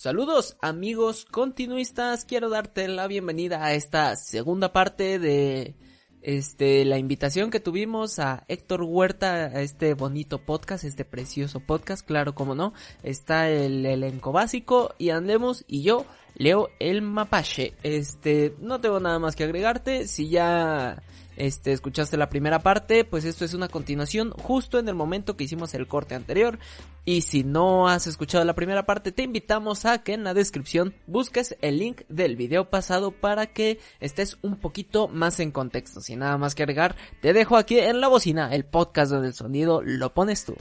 Saludos 0.00 0.56
amigos 0.62 1.26
continuistas, 1.30 2.24
quiero 2.24 2.48
darte 2.48 2.88
la 2.88 3.06
bienvenida 3.06 3.62
a 3.62 3.74
esta 3.74 4.16
segunda 4.16 4.72
parte 4.72 5.18
de 5.18 5.74
este 6.22 6.86
la 6.86 6.96
invitación 6.96 7.50
que 7.50 7.60
tuvimos 7.60 8.18
a 8.18 8.46
Héctor 8.48 8.82
Huerta 8.82 9.34
a 9.34 9.60
este 9.60 9.92
bonito 9.92 10.38
podcast, 10.38 10.84
este 10.84 11.04
precioso 11.04 11.60
podcast, 11.60 12.06
claro 12.06 12.34
como 12.34 12.54
no, 12.54 12.72
está 13.02 13.50
el 13.50 13.84
elenco 13.84 14.32
básico 14.32 14.94
y 14.96 15.10
andemos 15.10 15.66
y 15.68 15.82
yo 15.82 16.06
leo 16.34 16.70
el 16.78 17.02
mapache. 17.02 17.74
Este, 17.82 18.54
no 18.58 18.80
tengo 18.80 19.00
nada 19.00 19.18
más 19.18 19.36
que 19.36 19.44
agregarte, 19.44 20.08
si 20.08 20.30
ya 20.30 21.02
este, 21.40 21.72
escuchaste 21.72 22.18
la 22.18 22.28
primera 22.28 22.58
parte, 22.58 23.04
pues 23.04 23.24
esto 23.24 23.46
es 23.46 23.54
una 23.54 23.68
continuación 23.68 24.30
justo 24.32 24.78
en 24.78 24.88
el 24.88 24.94
momento 24.94 25.36
que 25.36 25.44
hicimos 25.44 25.72
el 25.72 25.86
corte 25.86 26.14
anterior. 26.14 26.58
Y 27.06 27.22
si 27.22 27.44
no 27.44 27.88
has 27.88 28.06
escuchado 28.06 28.44
la 28.44 28.54
primera 28.54 28.84
parte, 28.84 29.10
te 29.10 29.22
invitamos 29.22 29.86
a 29.86 30.02
que 30.02 30.12
en 30.12 30.22
la 30.22 30.34
descripción 30.34 30.94
busques 31.06 31.56
el 31.62 31.78
link 31.78 32.02
del 32.10 32.36
video 32.36 32.68
pasado 32.68 33.10
para 33.10 33.46
que 33.46 33.80
estés 34.00 34.36
un 34.42 34.56
poquito 34.56 35.08
más 35.08 35.40
en 35.40 35.50
contexto. 35.50 36.02
Sin 36.02 36.18
nada 36.18 36.36
más 36.36 36.54
que 36.54 36.62
agregar, 36.62 36.94
te 37.22 37.32
dejo 37.32 37.56
aquí 37.56 37.78
en 37.78 38.02
la 38.02 38.08
bocina 38.08 38.54
el 38.54 38.66
podcast 38.66 39.10
donde 39.10 39.28
el 39.28 39.34
sonido 39.34 39.80
lo 39.82 40.12
pones 40.12 40.44
tú. 40.44 40.54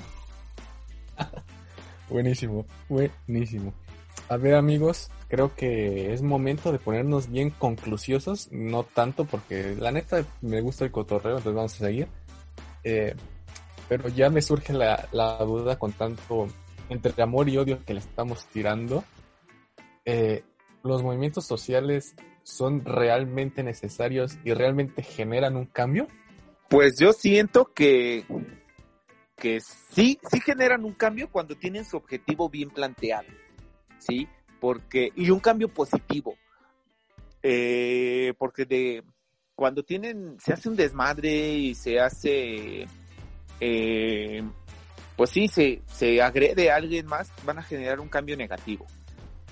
buenísimo, 2.09 2.66
buenísimo. 2.88 3.73
A 4.30 4.38
ver 4.38 4.56
amigos, 4.56 5.12
creo 5.30 5.56
que 5.56 6.12
es 6.12 6.22
momento 6.22 6.72
de 6.72 6.80
ponernos 6.80 7.30
bien 7.30 7.52
conclusiosos, 7.52 8.50
no 8.52 8.84
tanto 8.84 9.26
porque 9.26 9.76
la 9.80 9.92
neta 9.92 10.26
me 10.42 10.60
gusta 10.60 10.84
el 10.86 10.92
cotorreo, 10.92 11.38
entonces 11.38 11.56
vamos 11.56 11.76
a 11.76 11.86
seguir. 11.86 12.08
Eh, 12.84 13.16
pero 13.88 14.10
ya 14.10 14.30
me 14.30 14.42
surge 14.42 14.73
la, 14.73 15.08
duda 15.46 15.78
con 15.78 15.94
tanto 15.94 16.48
entre 16.90 17.22
amor 17.22 17.48
y 17.48 17.58
odio 17.58 17.84
que 17.86 17.94
le 17.94 18.00
estamos 18.00 18.46
tirando. 18.48 19.04
Eh, 20.04 20.44
¿Los 20.84 21.04
movimientos 21.04 21.46
sociales 21.46 22.16
son 22.42 22.84
realmente 22.84 23.64
necesarios 23.64 24.38
y 24.44 24.53
realmente 24.53 25.03
generan 25.03 25.56
un 25.56 25.66
cambio? 25.66 26.08
Pues 26.70 26.98
yo 27.00 27.14
siento 27.14 27.72
que, 27.73 28.25
que 29.36 29.59
sí, 29.59 30.20
sí 30.31 30.40
generan 30.40 30.86
un 30.86 30.94
cambio 30.94 31.30
cuando 31.31 31.56
tienen 31.56 31.86
su 31.86 31.98
objetivo 31.98 32.50
bien 32.50 32.72
planteado. 32.72 33.28
¿Sí? 34.00 34.28
Porque 34.60 35.12
y 35.16 35.30
un 35.30 35.40
cambio 35.40 35.70
positivo 35.70 36.36
eh, 37.42 38.34
porque 38.38 38.66
de 38.66 39.04
cuando 39.56 39.84
tienen 39.84 40.38
se 40.40 40.54
hace 40.54 40.70
un 40.70 40.76
desmadre 40.76 41.54
y 41.54 41.76
se 41.76 42.00
hace 42.00 42.88
eh, 43.60 44.44
pues 45.16 45.32
sí 45.32 45.48
se, 45.48 45.82
se 45.88 46.22
agrede 46.22 46.72
a 46.72 46.78
alguien 46.78 47.06
más 47.06 47.32
van 47.46 47.60
a 47.60 47.64
generar 47.64 48.00
un 48.00 48.08
cambio 48.08 48.38
negativo. 48.38 48.88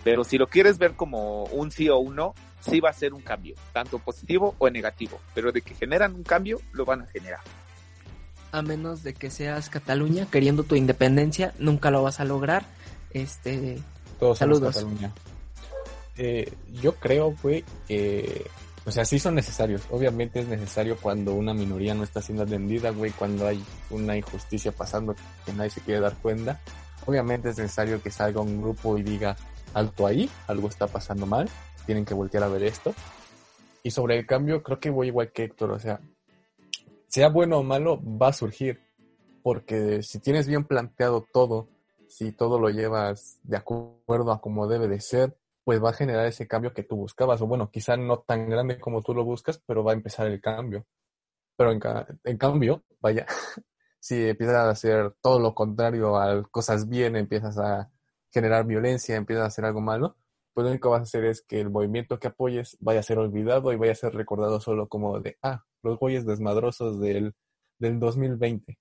Pero 0.03 0.23
si 0.23 0.37
lo 0.37 0.47
quieres 0.47 0.77
ver 0.77 0.93
como 0.93 1.43
un 1.45 1.71
sí 1.71 1.89
o 1.89 1.97
un 1.97 2.15
no 2.15 2.33
sí 2.61 2.79
va 2.79 2.89
a 2.89 2.93
ser 2.93 3.13
un 3.13 3.21
cambio 3.21 3.55
tanto 3.73 3.99
positivo 3.99 4.55
o 4.59 4.69
negativo. 4.69 5.19
Pero 5.35 5.51
de 5.51 5.61
que 5.61 5.75
generan 5.75 6.15
un 6.15 6.23
cambio 6.23 6.61
lo 6.71 6.85
van 6.85 7.01
a 7.01 7.07
generar. 7.07 7.41
A 8.53 8.61
menos 8.61 9.03
de 9.03 9.13
que 9.13 9.29
seas 9.29 9.69
Cataluña 9.69 10.25
queriendo 10.31 10.63
tu 10.63 10.75
independencia 10.75 11.53
nunca 11.59 11.91
lo 11.91 12.01
vas 12.01 12.21
a 12.21 12.23
lograr. 12.23 12.63
Este 13.11 13.79
todos 14.19 14.37
Saludos. 14.37 14.75
Cataluña. 14.75 15.13
Eh, 16.17 16.51
yo 16.81 16.95
creo, 16.95 17.35
güey, 17.41 17.63
que, 17.87 18.45
o 18.85 18.91
sea, 18.91 19.05
sí 19.05 19.19
son 19.19 19.35
necesarios. 19.35 19.83
Obviamente 19.91 20.39
es 20.39 20.47
necesario 20.47 20.97
cuando 20.97 21.33
una 21.33 21.53
minoría 21.53 21.93
no 21.93 22.03
está 22.03 22.21
siendo 22.21 22.43
atendida, 22.43 22.89
güey, 22.91 23.11
cuando 23.11 23.45
hay 23.45 23.63
una 23.89 24.17
injusticia 24.17 24.71
pasando 24.71 25.15
que 25.45 25.53
nadie 25.53 25.69
se 25.69 25.81
quiere 25.81 25.99
dar 25.99 26.15
cuenta. 26.15 26.59
Obviamente 27.05 27.49
es 27.49 27.57
necesario 27.57 28.01
que 28.01 28.11
salga 28.11 28.41
un 28.41 28.61
grupo 28.61 28.97
y 28.97 29.03
diga, 29.03 29.35
alto 29.73 30.07
ahí, 30.07 30.29
algo 30.47 30.67
está 30.67 30.87
pasando 30.87 31.25
mal, 31.25 31.49
tienen 31.85 32.05
que 32.05 32.13
voltear 32.13 32.43
a 32.43 32.47
ver 32.47 32.63
esto. 32.63 32.93
Y 33.83 33.91
sobre 33.91 34.17
el 34.17 34.25
cambio, 34.25 34.63
creo 34.63 34.79
que 34.79 34.89
voy 34.89 35.07
igual 35.07 35.31
que 35.31 35.45
Héctor, 35.45 35.71
o 35.71 35.79
sea, 35.79 36.01
sea 37.07 37.29
bueno 37.29 37.59
o 37.59 37.63
malo, 37.63 38.01
va 38.03 38.29
a 38.29 38.33
surgir. 38.33 38.81
Porque 39.43 40.03
si 40.03 40.19
tienes 40.19 40.47
bien 40.47 40.65
planteado 40.65 41.25
todo, 41.31 41.69
si 42.09 42.31
todo 42.31 42.59
lo 42.59 42.69
llevas 42.69 43.39
de 43.43 43.57
acuerdo 43.57 44.31
a 44.31 44.41
como 44.41 44.67
debe 44.67 44.87
de 44.87 44.99
ser, 44.99 45.37
pues 45.63 45.83
va 45.83 45.89
a 45.89 45.93
generar 45.93 46.25
ese 46.25 46.47
cambio 46.47 46.73
que 46.73 46.83
tú 46.83 46.95
buscabas. 46.95 47.41
O 47.41 47.47
bueno, 47.47 47.69
quizá 47.69 47.97
no 47.97 48.19
tan 48.19 48.49
grande 48.49 48.79
como 48.79 49.01
tú 49.01 49.13
lo 49.13 49.25
buscas, 49.25 49.61
pero 49.65 49.83
va 49.83 49.91
a 49.91 49.95
empezar 49.95 50.27
el 50.27 50.41
cambio. 50.41 50.85
Pero 51.57 51.71
en, 51.71 52.37
cambio, 52.37 52.83
vaya, 53.01 53.25
si 53.99 54.29
empiezas 54.29 54.55
a 54.55 54.69
hacer 54.69 55.13
todo 55.21 55.39
lo 55.39 55.53
contrario 55.55 56.17
a 56.17 56.43
cosas 56.49 56.87
bien, 56.87 57.15
empiezas 57.15 57.57
a 57.57 57.91
generar 58.31 58.65
violencia, 58.65 59.15
empiezas 59.15 59.43
a 59.43 59.47
hacer 59.47 59.65
algo 59.65 59.81
malo, 59.81 60.15
pues 60.53 60.63
lo 60.65 60.71
único 60.71 60.89
que 60.89 60.93
vas 60.93 61.01
a 61.01 61.03
hacer 61.03 61.25
es 61.25 61.41
que 61.41 61.59
el 61.59 61.69
movimiento 61.69 62.19
que 62.19 62.27
apoyes 62.29 62.77
vaya 62.79 63.01
a 63.01 63.03
ser 63.03 63.19
olvidado 63.19 63.73
y 63.73 63.75
vaya 63.77 63.91
a 63.91 63.95
ser 63.95 64.13
recordado 64.13 64.59
solo 64.59 64.87
como 64.87 65.19
de, 65.19 65.37
ah, 65.41 65.63
los 65.83 65.99
güeyes 65.99 66.25
desmadrosos 66.25 66.99
del, 66.99 67.35
del 67.79 67.99
2020. 67.99 68.77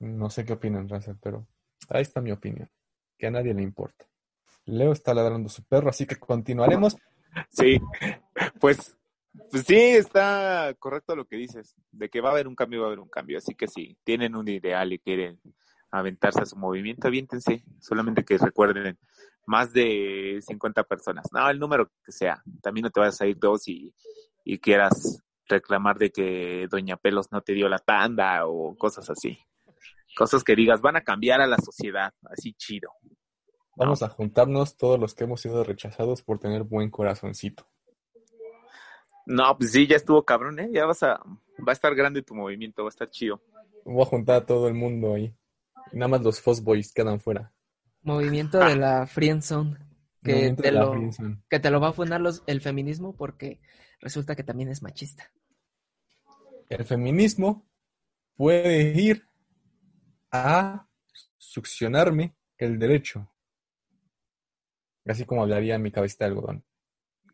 No 0.00 0.30
sé 0.30 0.44
qué 0.44 0.54
opinan, 0.54 0.88
Razer, 0.88 1.16
pero 1.22 1.46
Ahí 1.88 2.02
está 2.02 2.20
mi 2.20 2.32
opinión, 2.32 2.70
que 3.16 3.26
a 3.26 3.30
nadie 3.30 3.54
le 3.54 3.62
importa. 3.62 4.06
Leo 4.66 4.92
está 4.92 5.14
ladrando 5.14 5.48
su 5.48 5.64
perro, 5.64 5.88
así 5.88 6.06
que 6.06 6.16
continuaremos. 6.16 6.96
Sí, 7.50 7.80
pues, 8.60 8.96
pues 9.50 9.64
sí, 9.64 9.76
está 9.76 10.74
correcto 10.78 11.16
lo 11.16 11.24
que 11.24 11.36
dices, 11.36 11.74
de 11.90 12.10
que 12.10 12.20
va 12.20 12.28
a 12.28 12.32
haber 12.32 12.46
un 12.46 12.54
cambio, 12.54 12.80
va 12.80 12.86
a 12.86 12.88
haber 12.88 13.00
un 13.00 13.08
cambio. 13.08 13.38
Así 13.38 13.54
que 13.54 13.68
si 13.68 13.96
tienen 14.04 14.36
un 14.36 14.48
ideal 14.48 14.92
y 14.92 14.98
quieren 14.98 15.40
aventarse 15.90 16.42
a 16.42 16.46
su 16.46 16.56
movimiento, 16.56 17.08
aviéntense. 17.08 17.64
Solamente 17.80 18.24
que 18.24 18.36
recuerden, 18.36 18.98
más 19.46 19.72
de 19.72 20.40
50 20.46 20.84
personas. 20.84 21.26
No, 21.32 21.48
el 21.48 21.58
número 21.58 21.90
que 22.04 22.12
sea. 22.12 22.42
También 22.60 22.84
no 22.84 22.90
te 22.90 23.00
vayas 23.00 23.20
a 23.22 23.26
ir 23.26 23.38
dos 23.38 23.66
y, 23.68 23.94
y 24.44 24.58
quieras 24.58 25.22
reclamar 25.46 25.96
de 25.96 26.10
que 26.10 26.66
Doña 26.70 26.98
Pelos 26.98 27.32
no 27.32 27.40
te 27.40 27.54
dio 27.54 27.70
la 27.70 27.78
tanda 27.78 28.46
o 28.46 28.76
cosas 28.76 29.08
así 29.08 29.38
cosas 30.18 30.42
que 30.42 30.56
digas 30.56 30.80
van 30.80 30.96
a 30.96 31.02
cambiar 31.02 31.40
a 31.40 31.46
la 31.46 31.58
sociedad, 31.58 32.12
así 32.24 32.52
chido. 32.54 32.90
Vamos 33.76 34.02
a 34.02 34.08
juntarnos 34.08 34.76
todos 34.76 34.98
los 34.98 35.14
que 35.14 35.22
hemos 35.22 35.40
sido 35.40 35.62
rechazados 35.62 36.22
por 36.22 36.40
tener 36.40 36.64
buen 36.64 36.90
corazoncito. 36.90 37.64
No, 39.24 39.56
pues 39.56 39.70
sí, 39.70 39.86
ya 39.86 39.94
estuvo 39.94 40.24
cabrón, 40.24 40.58
¿eh? 40.58 40.70
Ya 40.72 40.84
vas 40.86 41.04
a, 41.04 41.20
va 41.58 41.68
a 41.68 41.72
estar 41.72 41.94
grande 41.94 42.22
tu 42.22 42.34
movimiento, 42.34 42.82
va 42.82 42.88
a 42.88 42.90
estar 42.90 43.08
chido. 43.08 43.40
Voy 43.84 44.02
a 44.02 44.06
juntar 44.06 44.42
a 44.42 44.46
todo 44.46 44.66
el 44.66 44.74
mundo 44.74 45.14
ahí. 45.14 45.32
Nada 45.92 46.08
más 46.08 46.22
los 46.22 46.62
Boys 46.64 46.92
quedan 46.92 47.20
fuera. 47.20 47.52
Movimiento 48.02 48.58
de 48.58 48.74
la 48.74 49.06
Friendzone. 49.06 49.76
Que 50.24 50.52
te, 50.52 50.72
lo, 50.72 50.94
que 51.48 51.60
te 51.60 51.70
lo 51.70 51.80
va 51.80 51.90
a 51.90 51.92
fundar 51.92 52.20
los, 52.20 52.42
el 52.46 52.60
feminismo 52.60 53.14
porque 53.16 53.60
resulta 54.00 54.34
que 54.34 54.42
también 54.42 54.68
es 54.68 54.82
machista. 54.82 55.30
El 56.68 56.84
feminismo 56.84 57.64
puede 58.36 59.00
ir 59.00 59.27
a 60.30 60.86
succionarme 61.36 62.36
el 62.56 62.78
derecho. 62.78 63.30
Así 65.06 65.24
como 65.24 65.42
hablaría 65.42 65.76
en 65.76 65.82
mi 65.82 65.90
cabeza 65.90 66.16
de 66.20 66.24
algodón. 66.26 66.64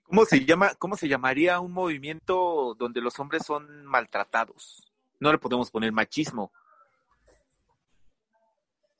¿Cómo 0.04 0.24
se 0.26 0.44
llama, 0.44 0.74
cómo 0.76 0.96
se 0.96 1.08
llamaría 1.08 1.58
un 1.60 1.72
movimiento 1.72 2.74
donde 2.78 3.00
los 3.00 3.18
hombres 3.18 3.44
son 3.44 3.84
maltratados? 3.84 4.92
No 5.18 5.32
le 5.32 5.38
podemos 5.38 5.70
poner 5.70 5.92
machismo. 5.92 6.52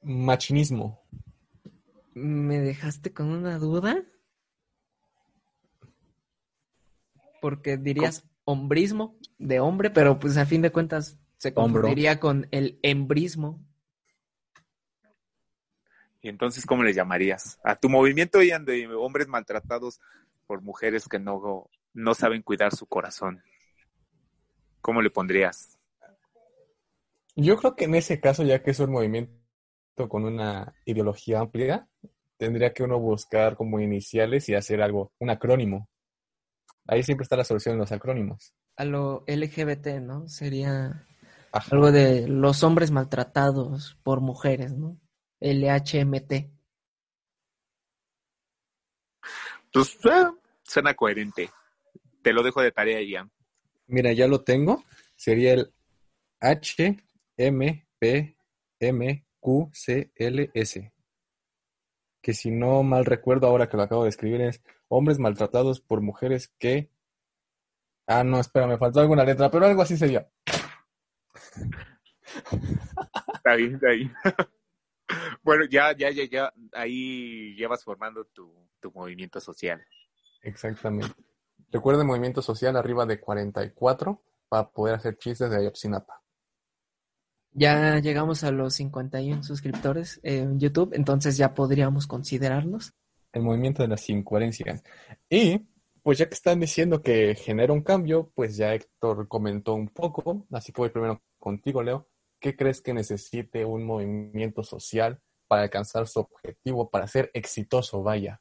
Machinismo. 0.03 1.03
¿Me 2.15 2.59
dejaste 2.61 3.13
con 3.13 3.29
una 3.29 3.59
duda? 3.59 4.03
Porque 7.41 7.77
dirías 7.77 8.25
hombrismo 8.45 9.19
de 9.39 9.61
hombre, 9.61 9.91
pero 9.91 10.19
pues 10.19 10.37
a 10.37 10.47
fin 10.47 10.63
de 10.63 10.73
cuentas 10.73 11.19
se 11.37 11.53
confundiría 11.53 12.21
con 12.21 12.49
el 12.51 12.79
embrismo. 12.83 13.63
Y 16.25 16.31
entonces, 16.31 16.65
¿cómo 16.65 16.83
le 16.83 16.95
llamarías? 16.95 17.61
A 17.63 17.77
tu 17.77 17.91
movimiento 17.91 18.43
iban 18.43 18.65
de 18.65 18.89
hombres 18.95 19.29
maltratados 19.29 20.01
por 20.47 20.63
mujeres 20.63 21.07
que 21.07 21.19
no, 21.19 21.69
no 21.93 22.15
saben 22.15 22.41
cuidar 22.41 22.75
su 22.75 22.87
corazón. 22.87 23.43
¿Cómo 24.81 25.03
le 25.03 25.11
pondrías? 25.11 25.79
Yo 27.37 27.59
creo 27.59 27.77
que 27.77 27.85
en 27.85 27.95
ese 27.95 28.21
caso, 28.21 28.43
ya 28.43 28.63
que 28.63 28.71
es 28.71 28.81
un 28.81 28.93
movimiento 28.93 29.37
con 30.09 30.25
una 30.25 30.75
ideología 30.87 31.41
amplia, 31.41 31.89
tendría 32.39 32.73
que 32.73 32.85
uno 32.85 32.99
buscar 32.99 33.55
como 33.55 33.79
iniciales 33.79 34.49
y 34.49 34.55
hacer 34.55 34.81
algo, 34.81 35.13
un 35.19 35.29
acrónimo. 35.29 35.91
Ahí 36.87 37.03
siempre 37.03 37.25
está 37.25 37.37
la 37.37 37.45
solución 37.45 37.75
en 37.75 37.81
los 37.81 37.93
acrónimos. 37.93 38.55
A 38.77 38.87
lo 38.87 39.25
LGBT, 39.27 40.01
¿no? 40.01 40.27
Sería 40.27 41.07
algo 41.53 41.93
de 41.93 42.27
los 42.29 42.63
hombres 42.63 42.91
maltratados 42.93 43.99
por 44.03 44.23
mujeres, 44.23 44.73
¿no? 44.73 44.99
LHMT. 45.45 46.33
Pues 49.71 49.99
eh, 50.07 50.31
suena 50.63 50.95
coherente. 50.95 51.51
Te 52.23 52.33
lo 52.33 52.43
dejo 52.43 52.63
de 52.63 52.73
tarea, 52.73 53.03
ya. 53.03 53.29
Mira, 53.87 54.13
ya 54.15 54.27
lo 54.27 54.43
tengo. 54.43 54.83
Sería 55.17 55.53
el 55.53 55.75
HMPMQCLS. 56.41 57.61
que 62.23 62.33
si 62.33 62.51
no 62.51 62.83
mal 62.83 63.05
recuerdo 63.05 63.47
ahora 63.47 63.69
que 63.69 63.77
lo 63.77 63.83
acabo 63.83 64.05
de 64.05 64.09
escribir 64.09 64.41
es 64.41 64.63
hombres 64.89 65.19
maltratados 65.19 65.83
por 65.83 66.01
mujeres 66.01 66.49
que... 66.59 66.91
Ah, 68.07 68.25
no, 68.25 68.41
espera, 68.41 68.67
me 68.67 68.79
faltó 68.79 69.01
alguna 69.01 69.25
letra, 69.25 69.51
pero 69.51 69.67
algo 69.67 69.83
así 69.83 69.99
sería. 69.99 70.27
Está 73.35 73.57
bien, 73.57 73.75
está 73.75 73.91
bien. 73.91 74.15
bueno, 75.45 75.67
ya, 75.67 75.95
ya, 75.97 76.11
ya, 76.11 76.25
ya, 76.25 76.53
ahí 76.73 77.55
ya 77.57 77.69
vas 77.69 77.85
formando 77.85 78.25
tu, 78.25 78.51
tu 78.81 78.91
movimiento 78.93 79.41
social. 79.41 79.85
Exactamente. 80.43 81.15
Recuerden 81.71 82.07
movimiento 82.07 82.41
social 82.41 82.77
arriba 82.77 83.05
de 83.05 83.21
44 83.21 84.23
para 84.49 84.71
poder 84.71 84.95
hacer 84.95 85.17
chistes 85.19 85.51
de 85.51 85.57
Ayotzinapa. 85.57 86.23
Ya 87.53 87.99
llegamos 88.01 88.43
a 88.43 88.51
los 88.51 88.75
51 88.75 89.43
suscriptores 89.43 90.19
en 90.23 90.59
YouTube, 90.59 90.93
entonces 90.95 91.37
ya 91.37 91.55
podríamos 91.55 92.07
considerarnos. 92.07 92.95
El 93.33 93.43
movimiento 93.43 93.83
de 93.83 93.89
las 93.89 94.09
incoherencias. 94.09 94.83
Y 95.29 95.61
pues 96.03 96.19
ya 96.19 96.29
que 96.29 96.35
están 96.35 96.61
diciendo 96.61 97.03
que 97.03 97.35
genera 97.35 97.73
un 97.73 97.83
cambio, 97.83 98.31
pues 98.35 98.57
ya 98.57 98.75
Héctor 98.75 99.29
comentó 99.29 99.75
un 99.75 99.89
poco, 99.89 100.47
así 100.53 100.73
que 100.73 100.81
voy 100.83 100.91
primero 100.91 101.23
contigo, 101.39 101.83
Leo. 101.83 102.09
¿Qué 102.41 102.57
crees 102.57 102.81
que 102.81 102.93
necesite 102.93 103.65
un 103.65 103.85
movimiento 103.85 104.63
social 104.63 105.21
para 105.47 105.63
alcanzar 105.63 106.07
su 106.07 106.21
objetivo, 106.21 106.91
para 106.91 107.07
ser 107.07 107.31
exitoso, 107.35 108.03
vaya? 108.03 108.41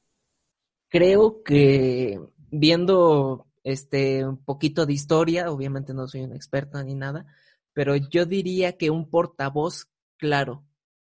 Creo 0.89 1.43
que 1.43 2.19
viendo 2.51 3.47
este 3.63 4.25
un 4.25 4.43
poquito 4.43 4.85
de 4.85 4.93
historia, 4.93 5.51
obviamente 5.51 5.93
no 5.93 6.07
soy 6.07 6.21
una 6.21 6.35
experta 6.35 6.83
ni 6.83 6.95
nada, 6.95 7.25
pero 7.73 7.95
yo 7.95 8.25
diría 8.25 8.77
que 8.77 8.89
un 8.89 9.09
portavoz 9.09 9.87
claro, 10.17 10.65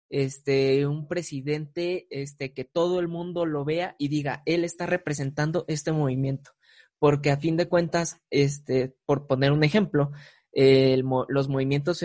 este, 0.10 0.88
un 0.88 1.08
presidente, 1.08 2.08
este, 2.10 2.54
que 2.54 2.64
todo 2.66 3.00
el 3.00 3.08
mundo 3.08 3.46
lo 3.46 3.66
vea 3.66 3.96
y 3.98 4.08
diga, 4.08 4.44
él 4.46 4.64
está 4.64 4.86
representando 4.86 5.66
este 5.68 5.92
movimiento, 5.92 6.52
porque 7.00 7.32
a 7.32 7.38
fin 7.38 7.58
de 7.58 7.68
cuentas, 7.68 8.22
este, 8.30 8.96
por 9.06 9.28
poner 9.28 9.52
un 9.52 9.64
ejemplo, 9.64 10.12
el, 10.54 11.04
los 11.28 11.50
movimientos 11.50 12.00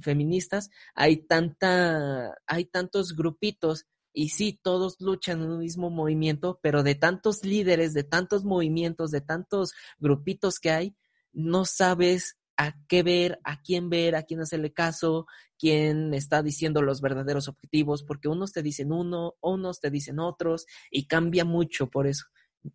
feministas, 0.00 0.70
hay 0.94 1.16
tanta, 1.16 2.34
hay 2.46 2.66
tantos 2.66 3.16
grupitos 3.16 3.86
y 4.12 4.28
sí, 4.28 4.58
todos 4.62 5.00
luchan 5.00 5.42
en 5.42 5.50
un 5.50 5.58
mismo 5.60 5.90
movimiento, 5.90 6.60
pero 6.62 6.82
de 6.82 6.94
tantos 6.94 7.44
líderes, 7.44 7.94
de 7.94 8.04
tantos 8.04 8.44
movimientos, 8.44 9.10
de 9.10 9.22
tantos 9.22 9.72
grupitos 9.98 10.58
que 10.58 10.70
hay, 10.70 10.96
no 11.32 11.64
sabes 11.64 12.36
a 12.58 12.74
qué 12.86 13.02
ver, 13.02 13.40
a 13.44 13.62
quién 13.62 13.88
ver, 13.88 14.14
a 14.14 14.24
quién 14.24 14.40
hacerle 14.40 14.72
caso, 14.72 15.26
quién 15.58 16.12
está 16.12 16.42
diciendo 16.42 16.82
los 16.82 17.00
verdaderos 17.00 17.48
objetivos, 17.48 18.04
porque 18.04 18.28
unos 18.28 18.52
te 18.52 18.62
dicen 18.62 18.92
uno, 18.92 19.36
unos 19.40 19.80
te 19.80 19.90
dicen 19.90 20.18
otros, 20.18 20.66
y 20.90 21.06
cambia 21.06 21.46
mucho 21.46 21.88
por 21.88 22.06
eso. 22.06 22.26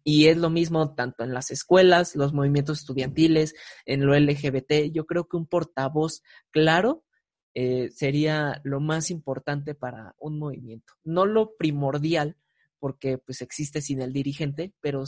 Y 0.04 0.28
es 0.28 0.38
lo 0.38 0.50
mismo 0.50 0.96
tanto 0.96 1.24
en 1.24 1.34
las 1.34 1.52
escuelas, 1.52 2.16
los 2.16 2.34
movimientos 2.34 2.80
estudiantiles, 2.80 3.56
en 3.86 4.06
lo 4.06 4.18
LGBT. 4.18 4.92
Yo 4.92 5.06
creo 5.06 5.28
que 5.28 5.38
un 5.38 5.48
portavoz 5.48 6.22
claro 6.52 7.06
eh, 7.54 7.90
sería 7.92 8.62
lo 8.64 8.80
más 8.80 9.10
importante 9.10 9.76
para 9.76 10.16
un 10.20 10.38
movimiento. 10.38 10.94
No 11.04 11.26
lo 11.26 11.56
primordial, 11.56 12.38
porque 12.80 13.18
pues 13.18 13.42
existe 13.42 13.82
sin 13.82 14.02
el 14.02 14.14
dirigente, 14.14 14.74
pero 14.82 15.06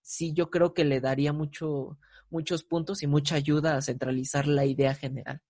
sí 0.00 0.32
yo 0.32 0.50
creo 0.50 0.74
que 0.74 0.84
le 0.84 1.00
daría 1.00 1.32
mucho, 1.32 1.98
muchos 2.30 2.64
puntos 2.64 3.02
y 3.02 3.06
mucha 3.06 3.34
ayuda 3.34 3.76
a 3.76 3.82
centralizar 3.82 4.46
la 4.46 4.64
idea 4.64 4.94
general. 4.94 5.42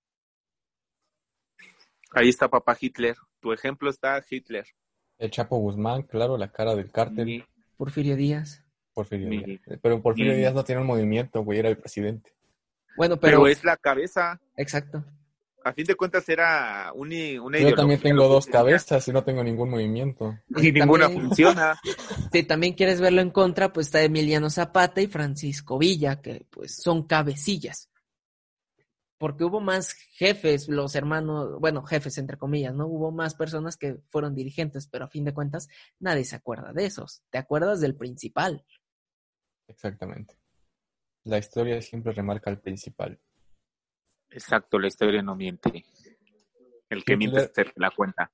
Ahí 2.13 2.29
está 2.31 2.49
papá 2.49 2.77
Hitler. 2.81 3.17
Tu 3.41 3.53
ejemplo 3.53 3.91
está 3.91 4.23
Hitler. 4.29 4.67
El 5.19 5.31
Chapo 5.31 5.59
Guzmán, 5.59 6.03
claro, 6.03 6.39
la 6.39 6.51
cara 6.51 6.75
del 6.75 6.91
cártel. 6.91 7.45
Porfirio 7.77 8.17
Díaz. 8.17 8.65
Porfirio 8.99 9.29
Díaz. 9.29 9.61
Pero 9.81 10.03
Porfirio 10.03 10.35
Díaz 10.35 10.55
no 10.55 10.65
tiene 10.65 10.81
un 10.81 10.87
movimiento, 10.87 11.43
güey, 11.43 11.59
era 11.59 11.69
el 11.69 11.79
presidente. 11.79 12.33
Bueno, 12.97 13.17
pero... 13.17 13.39
pero 13.39 13.49
es 13.49 13.65
la 13.65 13.77
cabeza. 13.77 14.41
Exacto 14.57 15.05
a 15.69 15.73
fin 15.73 15.85
de 15.85 15.95
cuentas 15.95 16.29
era 16.29 16.93
un, 16.95 17.13
una 17.41 17.59
Yo 17.59 17.75
también 17.75 18.01
tengo 18.01 18.27
dos 18.29 18.47
cabezas 18.47 19.07
y 19.09 19.13
no 19.13 19.23
tengo 19.23 19.45
ningún 19.45 19.71
movimiento. 19.71 20.39
Y 20.57 20.73
ninguna 20.73 21.09
funciona. 21.09 21.79
Si 22.33 22.43
también 22.43 22.75
quieres 22.75 23.01
verlo 23.01 23.21
en 23.21 23.31
contra, 23.31 23.73
pues 23.73 23.87
está 23.87 24.03
Emiliano 24.03 24.51
Zapata 24.51 25.01
y 25.01 25.07
Francisco 25.07 25.79
Villa, 25.79 26.21
que 26.21 26.47
pues 26.51 26.77
son 26.77 27.07
cabecillas. 27.07 27.91
Porque 29.19 29.45
hubo 29.45 29.61
más 29.61 29.95
jefes, 30.13 30.69
los 30.69 30.95
hermanos, 30.95 31.59
bueno, 31.59 31.83
jefes 31.83 32.19
entre 32.19 32.37
comillas, 32.37 32.75
¿no? 32.75 32.87
Hubo 32.87 33.11
más 33.11 33.35
personas 33.35 33.77
que 33.77 33.97
fueron 34.11 34.35
dirigentes, 34.35 34.87
pero 34.87 35.07
a 35.07 35.09
fin 35.09 35.25
de 35.25 35.35
cuentas 35.35 35.69
nadie 35.99 36.25
se 36.25 36.37
acuerda 36.37 36.73
de 36.73 36.87
esos. 36.87 37.23
Te 37.31 37.39
acuerdas 37.39 37.81
del 37.81 37.97
principal. 37.97 38.65
Exactamente. 39.69 40.35
La 41.25 41.39
historia 41.39 41.81
siempre 41.83 42.13
remarca 42.13 42.51
al 42.51 42.61
principal. 42.61 43.19
Exacto, 44.31 44.79
la 44.79 44.89
historia 44.89 45.23
no 45.23 45.37
miente. 45.37 45.85
El 46.89 47.05
que 47.05 47.17
miente 47.17 47.51
es 47.55 47.73
la 47.77 47.91
cuenta. 47.91 48.33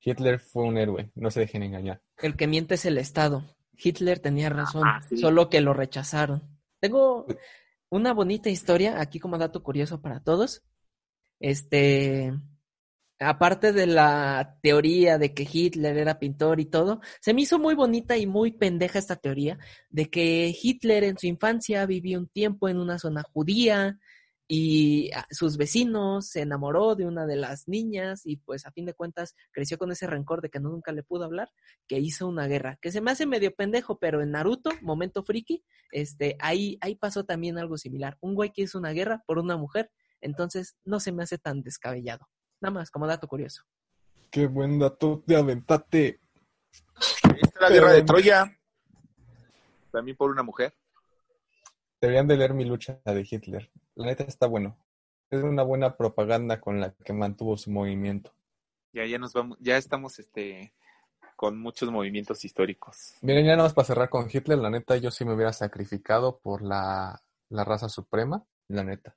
Hitler 0.00 0.38
fue 0.38 0.64
un 0.64 0.76
héroe, 0.76 1.10
no 1.14 1.30
se 1.30 1.40
dejen 1.40 1.62
engañar. 1.62 2.02
El 2.18 2.36
que 2.36 2.46
miente 2.46 2.74
es 2.74 2.84
el 2.84 2.98
Estado. 2.98 3.44
Hitler 3.72 4.18
tenía 4.18 4.50
razón, 4.50 4.82
ah, 4.84 5.00
solo 5.18 5.48
que 5.48 5.60
lo 5.60 5.72
rechazaron. 5.72 6.42
Tengo 6.80 7.26
una 7.88 8.12
bonita 8.12 8.50
historia 8.50 9.00
aquí 9.00 9.18
como 9.18 9.38
dato 9.38 9.62
curioso 9.62 10.02
para 10.02 10.20
todos. 10.20 10.62
Este, 11.40 12.32
aparte 13.18 13.72
de 13.72 13.86
la 13.86 14.58
teoría 14.62 15.18
de 15.18 15.34
que 15.34 15.48
Hitler 15.50 15.96
era 15.96 16.18
pintor 16.18 16.60
y 16.60 16.66
todo, 16.66 17.00
se 17.20 17.34
me 17.34 17.42
hizo 17.42 17.58
muy 17.58 17.74
bonita 17.74 18.16
y 18.16 18.26
muy 18.26 18.52
pendeja 18.52 18.98
esta 18.98 19.16
teoría 19.16 19.58
de 19.90 20.10
que 20.10 20.54
Hitler 20.60 21.04
en 21.04 21.18
su 21.18 21.26
infancia 21.26 21.86
vivió 21.86 22.18
un 22.18 22.28
tiempo 22.28 22.68
en 22.68 22.78
una 22.78 22.98
zona 22.98 23.22
judía, 23.22 23.98
y 24.46 25.10
sus 25.30 25.56
vecinos 25.56 26.28
se 26.28 26.42
enamoró 26.42 26.94
de 26.94 27.06
una 27.06 27.26
de 27.26 27.36
las 27.36 27.66
niñas 27.66 28.22
y 28.24 28.36
pues 28.36 28.66
a 28.66 28.72
fin 28.72 28.84
de 28.84 28.94
cuentas 28.94 29.34
creció 29.52 29.78
con 29.78 29.90
ese 29.90 30.06
rencor 30.06 30.42
de 30.42 30.50
que 30.50 30.60
nunca 30.60 30.92
le 30.92 31.02
pudo 31.02 31.24
hablar, 31.24 31.50
que 31.86 31.98
hizo 31.98 32.28
una 32.28 32.46
guerra, 32.46 32.78
que 32.80 32.92
se 32.92 33.00
me 33.00 33.10
hace 33.10 33.26
medio 33.26 33.54
pendejo, 33.54 33.98
pero 33.98 34.22
en 34.22 34.32
Naruto, 34.32 34.70
momento 34.82 35.24
friki, 35.24 35.64
este, 35.92 36.36
ahí, 36.40 36.76
ahí 36.80 36.94
pasó 36.94 37.24
también 37.24 37.58
algo 37.58 37.78
similar, 37.78 38.18
un 38.20 38.34
güey 38.34 38.50
que 38.52 38.62
hizo 38.62 38.78
una 38.78 38.92
guerra 38.92 39.22
por 39.26 39.38
una 39.38 39.56
mujer, 39.56 39.90
entonces 40.20 40.76
no 40.84 41.00
se 41.00 41.12
me 41.12 41.22
hace 41.22 41.38
tan 41.38 41.62
descabellado, 41.62 42.28
nada 42.60 42.72
más 42.72 42.90
como 42.90 43.06
dato 43.06 43.28
curioso. 43.28 43.64
Qué 44.30 44.46
buen 44.46 44.78
dato 44.78 45.22
de 45.26 45.36
aventate. 45.36 46.20
Esta 47.24 47.30
es 47.34 47.60
la 47.60 47.70
guerra 47.70 47.92
de 47.92 48.02
Troya, 48.02 48.58
también 49.90 50.16
por 50.16 50.30
una 50.30 50.42
mujer. 50.42 50.74
Deberían 52.00 52.26
de 52.26 52.36
leer 52.36 52.54
mi 52.54 52.64
lucha 52.64 53.00
de 53.04 53.26
Hitler. 53.28 53.70
La 53.94 54.06
neta 54.06 54.24
está 54.24 54.46
bueno. 54.46 54.76
Es 55.30 55.42
una 55.42 55.62
buena 55.62 55.96
propaganda 55.96 56.60
con 56.60 56.80
la 56.80 56.92
que 56.92 57.12
mantuvo 57.12 57.56
su 57.56 57.70
movimiento. 57.70 58.32
Ya, 58.92 59.06
ya 59.06 59.18
nos 59.18 59.32
vamos, 59.32 59.56
ya 59.60 59.76
estamos 59.76 60.18
este 60.18 60.74
con 61.36 61.58
muchos 61.58 61.90
movimientos 61.90 62.44
históricos. 62.44 63.16
Miren, 63.22 63.44
ya 63.44 63.52
nada 63.52 63.64
más 63.64 63.74
para 63.74 63.86
cerrar 63.86 64.08
con 64.08 64.28
Hitler, 64.32 64.58
la 64.58 64.70
neta, 64.70 64.96
yo 64.96 65.10
sí 65.10 65.24
me 65.24 65.34
hubiera 65.34 65.52
sacrificado 65.52 66.38
por 66.38 66.62
la, 66.62 67.20
la 67.48 67.64
raza 67.64 67.88
suprema, 67.88 68.44
la 68.68 68.84
neta. 68.84 69.16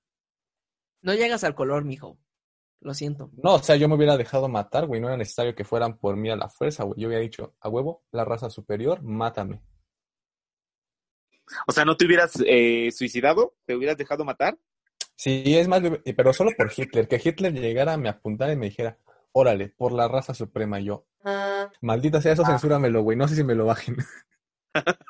No 1.01 1.13
llegas 1.13 1.43
al 1.43 1.55
color, 1.55 1.85
mijo. 1.85 2.17
Lo 2.79 2.93
siento. 2.93 3.31
No, 3.41 3.55
o 3.55 3.59
sea, 3.59 3.75
yo 3.75 3.87
me 3.87 3.95
hubiera 3.95 4.17
dejado 4.17 4.47
matar, 4.47 4.85
güey. 4.85 5.01
No 5.01 5.07
era 5.07 5.17
necesario 5.17 5.55
que 5.55 5.65
fueran 5.65 5.97
por 5.97 6.15
mí 6.15 6.29
a 6.29 6.35
la 6.35 6.49
fuerza, 6.49 6.83
güey. 6.83 6.99
Yo 6.99 7.07
hubiera 7.07 7.23
dicho, 7.23 7.55
a 7.59 7.69
huevo, 7.69 8.03
la 8.11 8.23
raza 8.23 8.49
superior, 8.49 9.01
mátame. 9.01 9.61
O 11.65 11.71
sea, 11.71 11.85
¿no 11.85 11.95
te 11.95 12.05
hubieras 12.05 12.33
eh, 12.45 12.89
suicidado? 12.91 13.55
¿Te 13.65 13.75
hubieras 13.75 13.97
dejado 13.97 14.25
matar? 14.25 14.57
Sí, 15.15 15.57
es 15.57 15.67
más, 15.67 15.81
pero 16.15 16.33
solo 16.33 16.51
por 16.55 16.71
Hitler. 16.75 17.07
Que 17.07 17.21
Hitler 17.23 17.53
llegara, 17.53 17.97
me 17.97 18.09
apuntara 18.09 18.53
y 18.53 18.57
me 18.57 18.67
dijera, 18.67 18.99
órale, 19.31 19.69
por 19.69 19.91
la 19.91 20.07
raza 20.07 20.33
suprema 20.33 20.79
yo. 20.79 21.07
Maldita 21.81 22.21
sea, 22.21 22.33
eso 22.33 22.43
ah. 22.45 22.49
censúramelo, 22.49 23.01
güey. 23.01 23.17
No 23.17 23.27
sé 23.27 23.35
si 23.35 23.43
me 23.43 23.55
lo 23.55 23.65
bajen. 23.65 23.97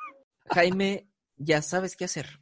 Jaime, 0.52 1.10
ya 1.36 1.62
sabes 1.62 1.96
qué 1.96 2.06
hacer. 2.06 2.40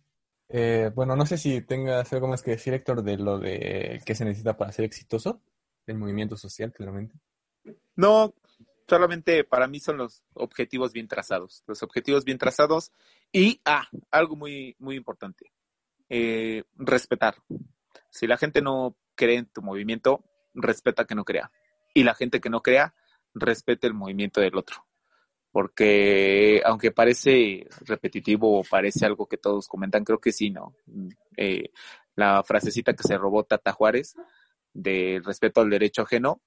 Eh, 0.49 0.91
bueno, 0.93 1.15
no 1.15 1.25
sé 1.25 1.37
si 1.37 1.61
tengas 1.61 2.11
algo 2.13 2.27
más 2.27 2.41
que 2.41 2.51
decir, 2.51 2.73
Héctor, 2.73 3.03
de 3.03 3.17
lo 3.17 3.39
de 3.39 4.01
qué 4.05 4.15
se 4.15 4.25
necesita 4.25 4.57
para 4.57 4.71
ser 4.71 4.85
exitoso, 4.85 5.41
el 5.87 5.97
movimiento 5.97 6.37
social, 6.37 6.71
claramente. 6.71 7.15
No, 7.95 8.33
solamente 8.87 9.43
para 9.43 9.67
mí 9.67 9.79
son 9.79 9.97
los 9.97 10.23
objetivos 10.33 10.93
bien 10.93 11.07
trazados. 11.07 11.63
Los 11.67 11.81
objetivos 11.83 12.25
bien 12.25 12.37
trazados 12.37 12.91
y, 13.31 13.61
ah, 13.65 13.87
algo 14.11 14.35
muy, 14.35 14.75
muy 14.79 14.95
importante, 14.95 15.51
eh, 16.09 16.63
respetar. 16.75 17.35
Si 18.09 18.27
la 18.27 18.37
gente 18.37 18.61
no 18.61 18.95
cree 19.15 19.37
en 19.37 19.45
tu 19.47 19.61
movimiento, 19.61 20.23
respeta 20.53 21.05
que 21.05 21.15
no 21.15 21.25
crea. 21.25 21.51
Y 21.93 22.03
la 22.03 22.13
gente 22.13 22.39
que 22.39 22.49
no 22.49 22.61
crea, 22.61 22.93
respete 23.33 23.87
el 23.87 23.93
movimiento 23.93 24.41
del 24.41 24.55
otro. 24.55 24.85
Porque 25.55 26.61
aunque 26.65 26.91
parece 26.91 27.65
repetitivo 27.85 28.59
o 28.59 28.63
parece 28.69 29.05
algo 29.05 29.25
que 29.25 29.37
todos 29.37 29.69
comentan, 29.69 30.03
creo 30.03 30.19
que 30.19 30.33
sí, 30.33 30.49
¿no? 30.49 30.75
Eh, 31.37 31.69
la 32.17 32.43
frasecita 32.43 32.93
que 32.93 33.07
se 33.07 33.17
robó 33.17 33.45
Tata 33.45 33.71
Juárez 33.71 34.15
de 34.73 35.21
respeto 35.23 35.61
al 35.61 35.69
derecho 35.69 36.01
ajeno, 36.01 36.41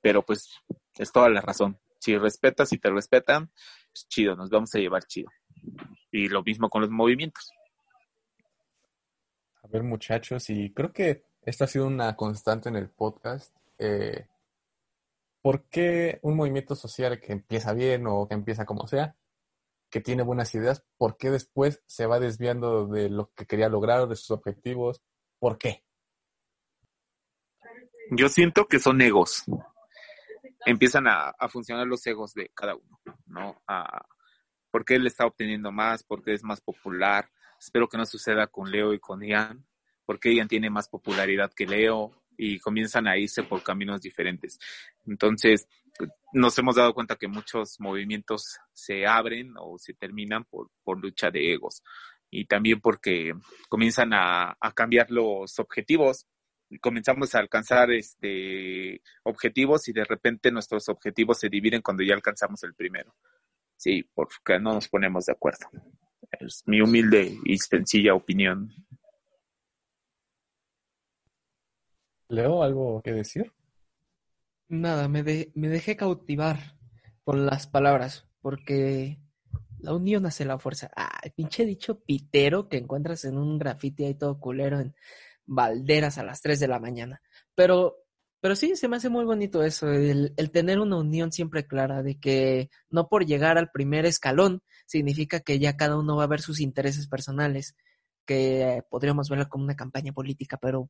pero 0.00 0.24
pues 0.24 0.50
es 0.98 1.12
toda 1.12 1.28
la 1.28 1.40
razón. 1.40 1.78
Si 2.00 2.18
respetas 2.18 2.72
y 2.72 2.78
te 2.78 2.90
respetan, 2.90 3.52
es 3.94 4.08
chido, 4.08 4.34
nos 4.34 4.50
vamos 4.50 4.74
a 4.74 4.80
llevar 4.80 5.04
chido. 5.04 5.30
Y 6.10 6.26
lo 6.26 6.42
mismo 6.42 6.68
con 6.68 6.82
los 6.82 6.90
movimientos. 6.90 7.52
A 9.62 9.68
ver, 9.68 9.84
muchachos, 9.84 10.50
y 10.50 10.72
creo 10.72 10.92
que 10.92 11.22
esta 11.42 11.66
ha 11.66 11.68
sido 11.68 11.86
una 11.86 12.16
constante 12.16 12.68
en 12.68 12.74
el 12.74 12.88
podcast. 12.88 13.54
Eh, 13.78 14.26
¿Por 15.42 15.68
qué 15.68 16.18
un 16.22 16.36
movimiento 16.36 16.74
social 16.74 17.18
que 17.20 17.32
empieza 17.32 17.72
bien 17.72 18.06
o 18.06 18.28
que 18.28 18.34
empieza 18.34 18.66
como 18.66 18.86
sea, 18.86 19.16
que 19.90 20.00
tiene 20.00 20.22
buenas 20.22 20.54
ideas, 20.54 20.84
por 20.98 21.16
qué 21.16 21.30
después 21.30 21.82
se 21.86 22.06
va 22.06 22.20
desviando 22.20 22.86
de 22.86 23.08
lo 23.08 23.32
que 23.34 23.46
quería 23.46 23.68
lograr, 23.68 24.06
de 24.06 24.16
sus 24.16 24.30
objetivos? 24.32 25.02
¿Por 25.38 25.56
qué? 25.56 25.84
Yo 28.10 28.28
siento 28.28 28.66
que 28.66 28.78
son 28.78 29.00
egos. 29.00 29.44
Empiezan 30.66 31.06
a, 31.06 31.32
funcionar 31.48 31.86
los 31.86 32.06
egos 32.06 32.34
de 32.34 32.50
cada 32.54 32.74
uno, 32.74 33.00
¿no? 33.26 33.62
¿Por 34.70 34.84
qué 34.84 34.96
él 34.96 35.06
está 35.06 35.24
obteniendo 35.24 35.72
más? 35.72 36.02
¿Por 36.02 36.22
qué 36.22 36.34
es 36.34 36.44
más 36.44 36.60
popular? 36.60 37.30
Espero 37.58 37.88
que 37.88 37.96
no 37.96 38.04
suceda 38.04 38.46
con 38.46 38.70
Leo 38.70 38.92
y 38.92 39.00
con 39.00 39.22
Ian, 39.22 39.66
porque 40.04 40.34
Ian 40.34 40.48
tiene 40.48 40.68
más 40.70 40.88
popularidad 40.88 41.52
que 41.54 41.66
Leo 41.66 42.19
y 42.36 42.58
comienzan 42.58 43.06
a 43.06 43.18
irse 43.18 43.42
por 43.42 43.62
caminos 43.62 44.00
diferentes. 44.00 44.58
Entonces, 45.06 45.68
nos 46.32 46.58
hemos 46.58 46.76
dado 46.76 46.94
cuenta 46.94 47.16
que 47.16 47.28
muchos 47.28 47.78
movimientos 47.80 48.58
se 48.72 49.06
abren 49.06 49.52
o 49.58 49.78
se 49.78 49.94
terminan 49.94 50.44
por, 50.44 50.70
por 50.82 50.98
lucha 51.00 51.30
de 51.30 51.52
egos 51.52 51.82
y 52.30 52.46
también 52.46 52.80
porque 52.80 53.32
comienzan 53.68 54.12
a, 54.14 54.56
a 54.60 54.72
cambiar 54.72 55.10
los 55.10 55.58
objetivos 55.58 56.26
comenzamos 56.78 57.34
a 57.34 57.40
alcanzar 57.40 57.90
este 57.90 59.02
objetivos 59.24 59.88
y 59.88 59.92
de 59.92 60.04
repente 60.04 60.52
nuestros 60.52 60.88
objetivos 60.88 61.38
se 61.38 61.48
dividen 61.48 61.82
cuando 61.82 62.04
ya 62.04 62.14
alcanzamos 62.14 62.62
el 62.62 62.74
primero. 62.74 63.14
Sí, 63.76 64.08
porque 64.14 64.60
no 64.60 64.74
nos 64.74 64.88
ponemos 64.88 65.26
de 65.26 65.32
acuerdo. 65.32 65.66
Es 66.38 66.62
mi 66.66 66.80
humilde 66.80 67.36
y 67.44 67.58
sencilla 67.58 68.14
opinión. 68.14 68.70
Leo, 72.30 72.62
¿algo 72.62 73.02
que 73.02 73.12
decir? 73.12 73.52
Nada, 74.68 75.08
me, 75.08 75.22
me 75.22 75.68
dejé 75.68 75.96
cautivar 75.96 76.76
por 77.24 77.36
las 77.36 77.66
palabras, 77.66 78.26
porque 78.40 79.18
la 79.80 79.94
unión 79.94 80.26
hace 80.26 80.44
la 80.44 80.58
fuerza. 80.58 80.90
Ah, 80.96 81.20
pinche 81.34 81.64
dicho 81.64 82.00
pitero 82.00 82.68
que 82.68 82.78
encuentras 82.78 83.24
en 83.24 83.36
un 83.36 83.58
grafiti 83.58 84.04
ahí 84.04 84.14
todo 84.14 84.38
culero 84.38 84.80
en 84.80 84.94
balderas 85.46 86.18
a 86.18 86.24
las 86.24 86.40
3 86.40 86.60
de 86.60 86.68
la 86.68 86.78
mañana. 86.78 87.20
Pero, 87.54 87.96
pero 88.40 88.54
sí, 88.54 88.76
se 88.76 88.88
me 88.88 88.96
hace 88.96 89.08
muy 89.08 89.24
bonito 89.24 89.62
eso, 89.62 89.90
el, 89.90 90.34
tener 90.52 90.78
una 90.78 90.98
unión 90.98 91.32
siempre 91.32 91.66
clara 91.66 92.02
de 92.02 92.18
que 92.18 92.70
no 92.90 93.08
por 93.08 93.26
llegar 93.26 93.58
al 93.58 93.70
primer 93.70 94.06
escalón 94.06 94.62
significa 94.86 95.40
que 95.40 95.58
ya 95.58 95.76
cada 95.76 95.96
uno 95.98 96.16
va 96.16 96.24
a 96.24 96.28
ver 96.28 96.40
sus 96.40 96.60
intereses 96.60 97.08
personales, 97.08 97.76
que 98.30 98.84
podríamos 98.88 99.28
verlo 99.28 99.48
como 99.48 99.64
una 99.64 99.74
campaña 99.74 100.12
política, 100.12 100.56
pero 100.56 100.88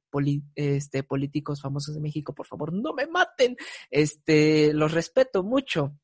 este, 0.54 1.02
políticos 1.02 1.62
famosos 1.62 1.94
de 1.94 2.00
México, 2.02 2.34
por 2.34 2.46
favor, 2.46 2.70
no 2.70 2.92
me 2.92 3.06
maten. 3.06 3.56
Este, 3.90 4.74
los 4.74 4.92
respeto 4.92 5.42
mucho, 5.42 5.96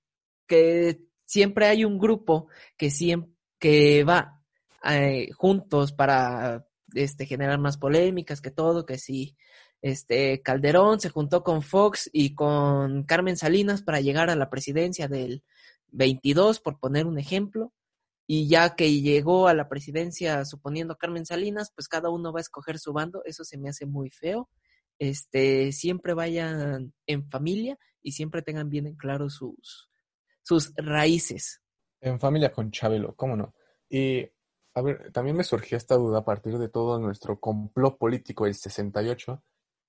que 0.47 0.99
siempre 1.27 1.67
hay 1.67 1.85
un 1.85 1.99
grupo 1.99 2.49
que 2.79 2.91
siempre 2.91 3.35
que 3.59 4.03
va 4.03 4.43
eh, 4.83 5.31
juntos 5.33 5.93
para 5.93 6.67
este, 6.95 7.27
generar 7.27 7.59
más 7.59 7.77
polémicas 7.77 8.41
que 8.41 8.51
todo, 8.51 8.87
que 8.87 8.97
si 8.97 9.37
este, 9.83 10.41
Calderón 10.41 11.01
se 11.01 11.11
juntó 11.11 11.43
con 11.45 11.61
Fox 11.61 12.09
y 12.15 12.35
con 12.35 13.05
Carmen 13.05 13.37
Salinas 13.37 13.83
para 13.83 14.01
llegar 14.01 14.31
a 14.31 14.37
la 14.37 14.49
presidencia 14.49 15.07
del 15.07 15.43
22, 15.89 16.61
por 16.61 16.79
poner 16.79 17.05
un 17.05 17.19
ejemplo, 17.19 17.75
y 18.27 18.49
ya 18.49 18.75
que 18.75 19.01
llegó 19.01 19.47
a 19.47 19.55
la 19.55 19.69
presidencia 19.69 20.45
suponiendo 20.45 20.97
Carmen 20.97 21.27
Salinas, 21.27 21.71
pues 21.75 21.89
cada 21.89 22.11
uno 22.11 22.33
va 22.33 22.41
a 22.41 22.43
escoger 22.43 22.79
su 22.79 22.93
bando, 22.93 23.23
eso 23.25 23.45
se 23.45 23.59
me 23.59 23.69
hace 23.69 23.87
muy 23.87 24.11
feo. 24.11 24.49
Este, 24.99 25.73
siempre 25.73 26.15
vayan 26.15 26.93
en 27.07 27.29
familia 27.31 27.79
y 28.03 28.13
siempre 28.13 28.43
tengan 28.43 28.69
bien 28.69 28.87
en 28.87 28.97
claro 28.97 29.31
sus, 29.31 29.91
sus 30.43 30.73
raíces. 30.77 31.61
En 32.01 32.19
familia 32.19 32.51
con 32.51 32.71
Chabelo, 32.71 33.15
¿cómo 33.15 33.37
no? 33.37 33.55
Y 33.89 34.29
a 34.75 34.83
ver, 34.83 35.11
también 35.13 35.37
me 35.37 35.45
surgió 35.45 35.77
esta 35.79 35.97
duda 35.97 36.19
a 36.19 36.25
partir 36.25 36.59
de 36.59 36.69
todo 36.69 36.99
nuestro 36.99 37.41
complot 37.41 37.97
político 37.99 38.45
del 38.45 38.55
68, 38.55 39.43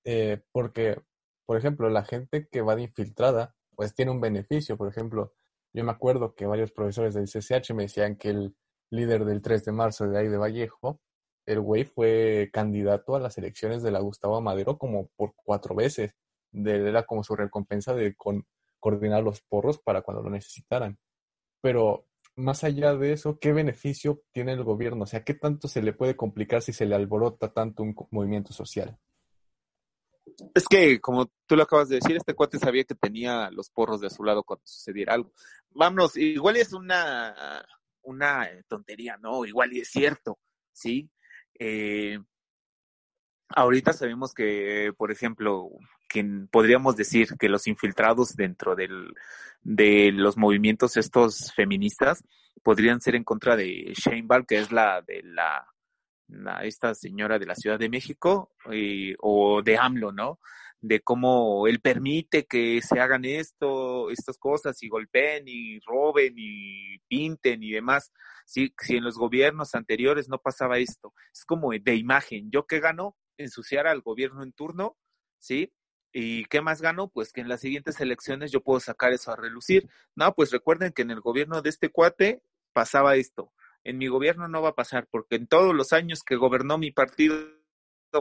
eh, 0.04 0.42
porque, 0.52 1.02
por 1.44 1.58
ejemplo, 1.58 1.90
la 1.90 2.04
gente 2.04 2.48
que 2.50 2.62
va 2.62 2.74
de 2.76 2.84
infiltrada, 2.84 3.54
pues 3.76 3.94
tiene 3.94 4.12
un 4.12 4.20
beneficio. 4.20 4.78
Por 4.78 4.88
ejemplo, 4.88 5.34
yo 5.78 5.84
me 5.84 5.92
acuerdo 5.92 6.34
que 6.34 6.44
varios 6.44 6.72
profesores 6.72 7.14
del 7.14 7.28
CCH 7.28 7.72
me 7.72 7.84
decían 7.84 8.16
que 8.16 8.30
el 8.30 8.56
líder 8.90 9.24
del 9.24 9.40
3 9.40 9.64
de 9.64 9.70
marzo 9.70 10.08
de 10.08 10.18
ahí 10.18 10.26
de 10.26 10.36
Vallejo, 10.36 11.00
el 11.46 11.60
güey 11.60 11.84
fue 11.84 12.50
candidato 12.52 13.14
a 13.14 13.20
las 13.20 13.38
elecciones 13.38 13.84
de 13.84 13.92
la 13.92 14.00
Gustavo 14.00 14.40
Madero 14.40 14.76
como 14.76 15.06
por 15.14 15.34
cuatro 15.36 15.76
veces. 15.76 16.16
De, 16.50 16.88
era 16.88 17.04
como 17.04 17.22
su 17.22 17.36
recompensa 17.36 17.94
de 17.94 18.16
coordinar 18.80 19.22
los 19.22 19.40
porros 19.42 19.78
para 19.78 20.02
cuando 20.02 20.24
lo 20.24 20.30
necesitaran. 20.30 20.98
Pero 21.60 22.08
más 22.34 22.64
allá 22.64 22.96
de 22.96 23.12
eso, 23.12 23.38
¿qué 23.38 23.52
beneficio 23.52 24.22
tiene 24.32 24.54
el 24.54 24.64
gobierno? 24.64 25.04
O 25.04 25.06
sea, 25.06 25.22
¿qué 25.22 25.34
tanto 25.34 25.68
se 25.68 25.80
le 25.80 25.92
puede 25.92 26.16
complicar 26.16 26.60
si 26.60 26.72
se 26.72 26.86
le 26.86 26.96
alborota 26.96 27.52
tanto 27.52 27.84
un 27.84 27.94
movimiento 28.10 28.52
social? 28.52 28.98
Es 30.54 30.66
que, 30.68 31.00
como 31.00 31.30
tú 31.46 31.56
lo 31.56 31.62
acabas 31.62 31.88
de 31.88 31.96
decir, 31.96 32.16
este 32.16 32.34
cuate 32.34 32.58
sabía 32.58 32.84
que 32.84 32.94
tenía 32.94 33.50
los 33.50 33.70
porros 33.70 34.00
de 34.00 34.10
su 34.10 34.24
lado 34.24 34.42
cuando 34.42 34.66
sucediera 34.66 35.14
algo. 35.14 35.32
Vámonos, 35.70 36.16
igual 36.16 36.56
es 36.56 36.72
una, 36.72 37.64
una 38.02 38.48
tontería, 38.68 39.16
¿no? 39.18 39.44
Igual 39.44 39.72
y 39.72 39.80
es 39.80 39.88
cierto, 39.88 40.38
¿sí? 40.72 41.10
Eh, 41.58 42.18
ahorita 43.48 43.92
sabemos 43.92 44.32
que, 44.34 44.92
por 44.96 45.10
ejemplo, 45.10 45.70
que 46.08 46.24
podríamos 46.50 46.96
decir 46.96 47.28
que 47.38 47.48
los 47.48 47.66
infiltrados 47.66 48.34
dentro 48.34 48.74
del, 48.74 49.14
de 49.62 50.10
los 50.12 50.36
movimientos 50.36 50.96
estos 50.96 51.52
feministas 51.54 52.24
podrían 52.62 53.00
ser 53.00 53.14
en 53.14 53.24
contra 53.24 53.56
de 53.56 53.92
Sheinbaum, 53.94 54.44
que 54.44 54.58
es 54.58 54.72
la 54.72 55.02
de 55.02 55.22
la, 55.22 55.66
esta 56.62 56.94
señora 56.94 57.38
de 57.38 57.46
la 57.46 57.54
Ciudad 57.54 57.78
de 57.78 57.88
México, 57.88 58.52
o 59.20 59.62
de 59.62 59.78
AMLO, 59.78 60.12
¿no? 60.12 60.40
De 60.80 61.00
cómo 61.00 61.66
él 61.66 61.80
permite 61.80 62.46
que 62.46 62.80
se 62.82 63.00
hagan 63.00 63.24
esto, 63.24 64.10
estas 64.10 64.38
cosas 64.38 64.80
y 64.82 64.88
golpeen 64.88 65.44
y 65.46 65.80
roben 65.80 66.34
y 66.36 66.98
pinten 67.08 67.62
y 67.62 67.72
demás. 67.72 68.12
Si, 68.46 68.72
si 68.80 68.96
en 68.96 69.04
los 69.04 69.16
gobiernos 69.16 69.74
anteriores 69.74 70.28
no 70.28 70.38
pasaba 70.38 70.78
esto, 70.78 71.14
es 71.32 71.44
como 71.44 71.72
de 71.72 71.94
imagen. 71.96 72.50
¿Yo 72.50 72.66
qué 72.66 72.78
gano? 72.78 73.16
Ensuciar 73.36 73.86
al 73.86 74.02
gobierno 74.02 74.42
en 74.42 74.52
turno, 74.52 74.96
¿sí? 75.38 75.72
¿Y 76.12 76.44
qué 76.46 76.60
más 76.60 76.80
gano? 76.80 77.08
Pues 77.08 77.32
que 77.32 77.40
en 77.40 77.48
las 77.48 77.60
siguientes 77.60 78.00
elecciones 78.00 78.50
yo 78.50 78.62
puedo 78.62 78.80
sacar 78.80 79.12
eso 79.12 79.30
a 79.30 79.36
relucir. 79.36 79.88
No, 80.14 80.34
pues 80.34 80.50
recuerden 80.50 80.92
que 80.92 81.02
en 81.02 81.10
el 81.10 81.20
gobierno 81.20 81.60
de 81.60 81.70
este 81.70 81.90
cuate 81.90 82.42
pasaba 82.72 83.16
esto. 83.16 83.52
En 83.84 83.98
mi 83.98 84.08
gobierno 84.08 84.48
no 84.48 84.62
va 84.62 84.70
a 84.70 84.74
pasar, 84.74 85.06
porque 85.10 85.36
en 85.36 85.46
todos 85.46 85.74
los 85.74 85.92
años 85.92 86.22
que 86.22 86.36
gobernó 86.36 86.78
mi 86.78 86.90
partido 86.90 87.36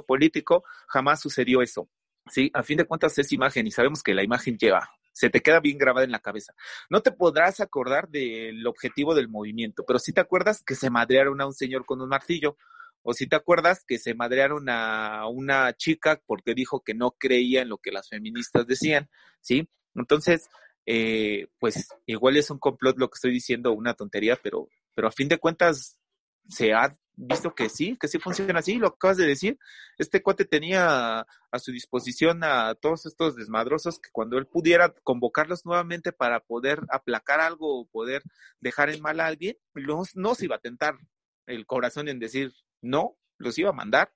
político 0.07 0.63
jamás 0.87 1.21
sucedió 1.21 1.61
eso. 1.61 1.89
Sí, 2.29 2.51
a 2.53 2.63
fin 2.63 2.77
de 2.77 2.85
cuentas 2.85 3.17
es 3.17 3.31
imagen 3.31 3.67
y 3.67 3.71
sabemos 3.71 4.03
que 4.03 4.13
la 4.13 4.23
imagen 4.23 4.57
lleva, 4.57 4.89
se 5.13 5.29
te 5.29 5.41
queda 5.41 5.59
bien 5.59 5.77
grabada 5.77 6.05
en 6.05 6.11
la 6.11 6.19
cabeza. 6.19 6.53
No 6.89 7.01
te 7.01 7.11
podrás 7.11 7.59
acordar 7.61 8.09
del 8.09 8.67
objetivo 8.67 9.15
del 9.15 9.29
movimiento, 9.29 9.83
pero 9.87 9.97
sí 9.97 10.11
te 10.13 10.21
acuerdas 10.21 10.61
que 10.63 10.75
se 10.75 10.89
madrearon 10.89 11.39
a 11.41 11.45
un 11.45 11.53
señor 11.53 11.85
con 11.85 12.01
un 12.01 12.09
martillo 12.09 12.57
o 13.01 13.13
si 13.13 13.25
te 13.25 13.37
acuerdas 13.37 13.85
que 13.87 13.99
se 13.99 14.13
madrearon 14.13 14.67
a 14.69 15.27
una 15.27 15.73
chica 15.73 16.21
porque 16.25 16.53
dijo 16.53 16.81
que 16.81 16.93
no 16.93 17.11
creía 17.11 17.61
en 17.61 17.69
lo 17.69 17.77
que 17.77 17.91
las 17.91 18.09
feministas 18.09 18.67
decían, 18.67 19.09
¿sí? 19.39 19.69
Entonces, 19.95 20.49
eh, 20.85 21.47
pues 21.57 21.87
igual 22.05 22.37
es 22.37 22.49
un 22.49 22.59
complot 22.59 22.97
lo 22.97 23.09
que 23.09 23.15
estoy 23.15 23.31
diciendo, 23.31 23.71
una 23.71 23.93
tontería, 23.93 24.37
pero, 24.43 24.67
pero 24.97 25.09
a 25.09 25.11
fin 25.11 25.27
de 25.27 25.37
cuentas 25.37 25.99
se 26.49 26.73
ha 26.73 26.97
visto 27.15 27.53
que 27.53 27.69
sí, 27.69 27.95
que 28.01 28.07
sí 28.07 28.17
funciona 28.17 28.57
así, 28.57 28.77
lo 28.77 28.87
acabas 28.87 29.17
de 29.17 29.27
decir. 29.27 29.59
Este 29.99 30.23
cuate 30.23 30.43
tenía 30.43 31.19
a 31.19 31.59
su 31.59 31.71
disposición 31.71 32.43
a 32.43 32.73
todos 32.73 33.05
estos 33.05 33.35
desmadrosos 33.35 33.99
que 33.99 34.09
cuando 34.11 34.39
él 34.39 34.47
pudiera 34.47 34.95
convocarlos 35.03 35.67
nuevamente 35.67 36.13
para 36.13 36.39
poder 36.39 36.81
aplacar 36.89 37.41
algo 37.41 37.81
o 37.81 37.87
poder 37.87 38.23
dejar 38.59 38.89
en 38.89 39.03
mal 39.03 39.19
a 39.19 39.27
alguien, 39.27 39.55
no, 39.75 40.01
no 40.15 40.33
se 40.33 40.45
iba 40.45 40.55
a 40.55 40.61
tentar 40.61 40.95
el 41.45 41.67
corazón 41.67 42.07
en 42.07 42.17
decir, 42.17 42.51
no, 42.81 43.19
los 43.37 43.55
iba 43.59 43.69
a 43.69 43.73
mandar. 43.73 44.11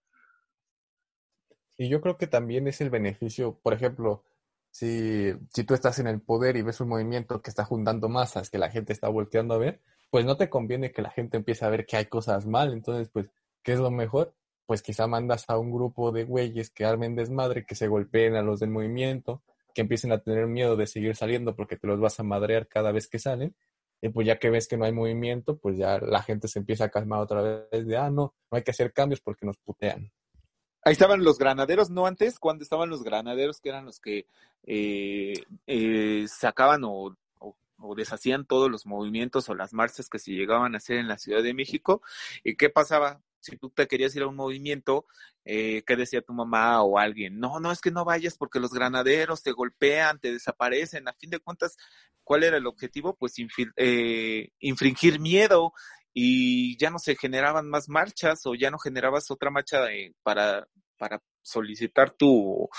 Y 1.77 1.89
yo 1.89 2.01
creo 2.01 2.17
que 2.17 2.25
también 2.25 2.67
es 2.67 2.81
el 2.81 2.89
beneficio, 2.89 3.59
por 3.61 3.73
ejemplo, 3.73 4.23
si, 4.71 5.31
si 5.53 5.63
tú 5.63 5.75
estás 5.75 5.99
en 5.99 6.07
el 6.07 6.21
poder 6.21 6.57
y 6.57 6.63
ves 6.63 6.81
un 6.81 6.89
movimiento 6.89 7.39
que 7.43 7.51
está 7.51 7.65
juntando 7.65 8.09
masas, 8.09 8.49
que 8.49 8.57
la 8.57 8.71
gente 8.71 8.93
está 8.93 9.09
volteando 9.09 9.53
a 9.53 9.59
ver, 9.59 9.79
pues 10.11 10.25
no 10.25 10.35
te 10.37 10.49
conviene 10.49 10.91
que 10.91 11.01
la 11.01 11.09
gente 11.09 11.37
empiece 11.37 11.65
a 11.65 11.69
ver 11.69 11.85
que 11.85 11.95
hay 11.97 12.05
cosas 12.05 12.45
mal. 12.45 12.73
Entonces, 12.73 13.09
pues, 13.11 13.27
¿qué 13.63 13.73
es 13.73 13.79
lo 13.79 13.89
mejor? 13.89 14.35
Pues 14.65 14.83
quizá 14.83 15.07
mandas 15.07 15.45
a 15.47 15.57
un 15.57 15.71
grupo 15.71 16.11
de 16.11 16.25
güeyes 16.25 16.69
que 16.69 16.85
armen 16.85 17.15
desmadre, 17.15 17.65
que 17.65 17.75
se 17.75 17.87
golpeen 17.87 18.35
a 18.35 18.41
los 18.41 18.59
del 18.59 18.69
movimiento, 18.69 19.41
que 19.73 19.81
empiecen 19.81 20.11
a 20.11 20.19
tener 20.19 20.47
miedo 20.47 20.75
de 20.75 20.85
seguir 20.85 21.15
saliendo 21.15 21.55
porque 21.55 21.77
te 21.77 21.87
los 21.87 21.99
vas 21.99 22.19
a 22.19 22.23
madrear 22.23 22.67
cada 22.67 22.91
vez 22.91 23.07
que 23.07 23.19
salen. 23.19 23.55
Y 24.01 24.09
pues 24.09 24.27
ya 24.27 24.37
que 24.37 24.49
ves 24.49 24.67
que 24.67 24.75
no 24.77 24.83
hay 24.83 24.91
movimiento, 24.91 25.57
pues 25.57 25.77
ya 25.77 25.97
la 25.99 26.21
gente 26.21 26.49
se 26.49 26.59
empieza 26.59 26.85
a 26.85 26.89
calmar 26.89 27.21
otra 27.21 27.67
vez 27.71 27.87
de, 27.87 27.95
ah, 27.95 28.09
no, 28.09 28.33
no 28.51 28.57
hay 28.57 28.63
que 28.63 28.71
hacer 28.71 28.91
cambios 28.91 29.21
porque 29.21 29.45
nos 29.45 29.57
putean. 29.57 30.11
Ahí 30.83 30.93
estaban 30.93 31.23
los 31.23 31.37
granaderos, 31.37 31.89
¿no? 31.89 32.05
Antes, 32.05 32.39
cuando 32.39 32.63
estaban 32.63 32.89
los 32.89 33.03
granaderos, 33.03 33.61
que 33.61 33.69
eran 33.69 33.85
los 33.85 33.99
que 33.99 34.25
eh, 34.63 35.33
eh, 35.67 36.25
sacaban 36.27 36.81
o, 36.83 37.15
o, 37.81 37.95
deshacían 37.95 38.45
todos 38.45 38.69
los 38.69 38.85
movimientos 38.85 39.49
o 39.49 39.55
las 39.55 39.73
marchas 39.73 40.09
que 40.09 40.19
se 40.19 40.31
llegaban 40.31 40.73
a 40.73 40.77
hacer 40.77 40.97
en 40.97 41.07
la 41.07 41.17
Ciudad 41.17 41.43
de 41.43 41.53
México. 41.53 42.01
¿Y 42.43 42.55
qué 42.55 42.69
pasaba? 42.69 43.21
si 43.41 43.57
tú 43.57 43.69
te 43.69 43.87
querías 43.87 44.15
ir 44.15 44.23
a 44.23 44.27
un 44.27 44.35
movimiento, 44.35 45.05
eh, 45.45 45.83
¿qué 45.85 45.95
decía 45.95 46.21
tu 46.21 46.33
mamá 46.33 46.81
o 46.83 46.97
alguien? 46.97 47.39
No, 47.39 47.59
no, 47.59 47.71
es 47.71 47.81
que 47.81 47.91
no 47.91 48.05
vayas 48.05 48.37
porque 48.37 48.59
los 48.59 48.71
granaderos 48.71 49.43
te 49.43 49.51
golpean, 49.51 50.19
te 50.19 50.31
desaparecen. 50.31 51.07
A 51.07 51.13
fin 51.13 51.31
de 51.31 51.39
cuentas, 51.39 51.75
¿cuál 52.23 52.43
era 52.43 52.57
el 52.57 52.67
objetivo? 52.67 53.15
Pues 53.15 53.33
eh, 53.75 54.49
infringir 54.59 55.19
miedo 55.19 55.73
y 56.13 56.77
ya 56.77 56.89
no 56.89 56.99
se 56.99 57.15
generaban 57.15 57.67
más 57.69 57.89
marchas 57.89 58.45
o 58.45 58.55
ya 58.55 58.69
no 58.69 58.77
generabas 58.77 59.31
otra 59.31 59.49
marcha 59.49 59.85
para, 60.23 60.67
para 60.97 61.21
solicitar 61.41 62.11
tu, 62.11 62.69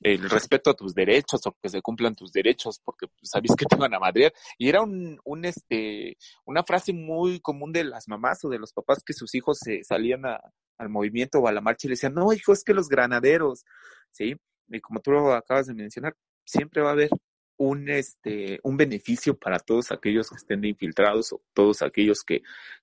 el 0.00 0.28
respeto 0.28 0.70
a 0.70 0.74
tus 0.74 0.94
derechos 0.94 1.46
o 1.46 1.56
que 1.60 1.68
se 1.68 1.80
cumplan 1.80 2.14
tus 2.14 2.32
derechos 2.32 2.80
porque 2.84 3.06
sabías 3.22 3.56
que 3.56 3.64
te 3.64 3.76
iban 3.76 3.94
a 3.94 3.98
madrear. 3.98 4.32
Y 4.58 4.68
era 4.68 4.82
un, 4.82 5.18
un 5.24 5.44
este 5.44 6.16
una 6.44 6.62
frase 6.64 6.92
muy 6.92 7.40
común 7.40 7.72
de 7.72 7.84
las 7.84 8.08
mamás 8.08 8.44
o 8.44 8.48
de 8.48 8.58
los 8.58 8.72
papás 8.72 9.02
que 9.04 9.12
sus 9.12 9.34
hijos 9.34 9.58
se 9.58 9.82
salían 9.84 10.26
a, 10.26 10.40
al 10.78 10.88
movimiento 10.88 11.38
o 11.38 11.48
a 11.48 11.52
la 11.52 11.60
marcha 11.60 11.86
y 11.86 11.88
le 11.88 11.92
decían 11.94 12.14
no 12.14 12.32
hijo 12.32 12.52
es 12.52 12.62
que 12.62 12.74
los 12.74 12.88
granaderos 12.88 13.64
sí 14.10 14.36
y 14.68 14.80
como 14.80 15.00
tú 15.00 15.12
lo 15.12 15.32
acabas 15.32 15.66
de 15.66 15.74
mencionar 15.74 16.14
siempre 16.44 16.82
va 16.82 16.90
a 16.90 16.92
haber 16.92 17.10
un 17.56 17.88
este 17.88 18.60
un 18.62 18.76
beneficio 18.76 19.38
para 19.38 19.58
todos 19.58 19.92
aquellos 19.92 20.28
que 20.28 20.36
estén 20.36 20.64
infiltrados 20.64 21.32
o 21.32 21.42
todos 21.54 21.82
aquellos 21.82 22.22
que 22.22 22.42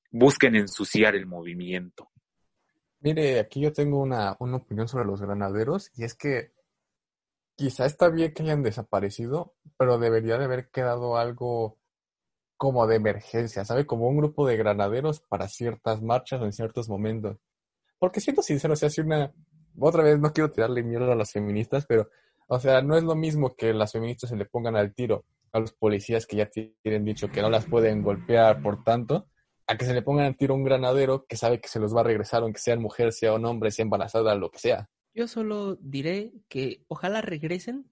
busquen 0.10 0.55
ensuciar 0.55 1.15
el 1.15 1.25
movimiento. 1.25 2.10
Mire, 3.00 3.39
aquí 3.39 3.60
yo 3.60 3.74
tengo 3.74 4.00
una, 4.00 4.36
una 4.39 4.58
opinión 4.58 4.88
sobre 4.88 5.05
los 5.05 5.22
granaderos 5.22 5.91
y 5.96 6.05
es 6.05 6.15
que 6.15 6.53
quizá 7.56 7.86
está 7.86 8.10
bien 8.10 8.34
que 8.34 8.44
hayan 8.44 8.64
desaparecido, 8.64 9.56
pero 9.78 9.98
debería 9.98 10.38
de 10.38 10.46
haber 10.46 10.70
quedado 10.70 11.18
algo 11.18 11.78
como 12.58 12.88
de 12.88 12.96
emergencia, 12.96 13.66
¿sabe? 13.66 13.86
Como 13.86 14.08
un 14.08 14.18
grupo 14.18 14.48
de 14.48 14.58
granaderos 14.58 15.22
para 15.22 15.48
ciertas 15.48 16.02
marchas 16.02 16.42
o 16.42 16.46
en 16.46 16.54
ciertos 16.54 16.90
momentos. 16.90 17.38
Porque 18.00 18.22
siento 18.22 18.42
sincero, 18.42 18.76
se 18.76 18.86
hace 18.86 19.02
una... 19.02 19.34
Otra 19.80 20.04
vez 20.04 20.20
no 20.20 20.32
quiero 20.34 20.52
tirarle 20.52 20.84
mierda 20.84 21.14
a 21.14 21.16
las 21.16 21.32
feministas, 21.32 21.86
pero, 21.88 22.10
o 22.48 22.60
sea, 22.60 22.82
no 22.82 22.96
es 22.96 23.04
lo 23.04 23.16
mismo 23.16 23.56
que 23.56 23.74
las 23.74 23.92
feministas 23.92 24.30
se 24.30 24.36
le 24.36 24.46
pongan 24.46 24.76
al 24.76 24.94
tiro 24.94 25.26
a 25.52 25.60
los 25.60 25.74
policías 25.74 26.26
que 26.26 26.38
ya 26.38 26.50
tienen 26.50 27.06
dicho 27.06 27.30
que 27.30 27.42
no 27.42 27.50
las 27.50 27.66
pueden 27.66 28.02
golpear 28.02 28.62
por 28.62 28.84
tanto, 28.84 29.28
a 29.68 29.78
que 29.78 29.86
se 29.86 29.94
le 29.94 30.02
pongan 30.02 30.26
al 30.26 30.36
tiro 30.36 30.56
un 30.56 30.64
granadero 30.64 31.26
que 31.28 31.38
sabe 31.38 31.62
que 31.62 31.70
se 31.70 31.80
los 31.80 31.96
va 31.96 32.02
a 32.02 32.06
regresar, 32.06 32.42
aunque 32.42 32.60
sea 32.60 32.76
mujer, 32.76 33.14
sea 33.14 33.34
un 33.34 33.46
hombre, 33.46 33.72
sea 33.72 33.84
embarazada, 33.84 34.36
lo 34.36 34.50
que 34.50 34.60
sea. 34.60 34.90
Yo 35.13 35.27
solo 35.27 35.75
diré 35.75 36.34
que 36.50 36.84
ojalá 36.88 37.22
regresen 37.22 37.91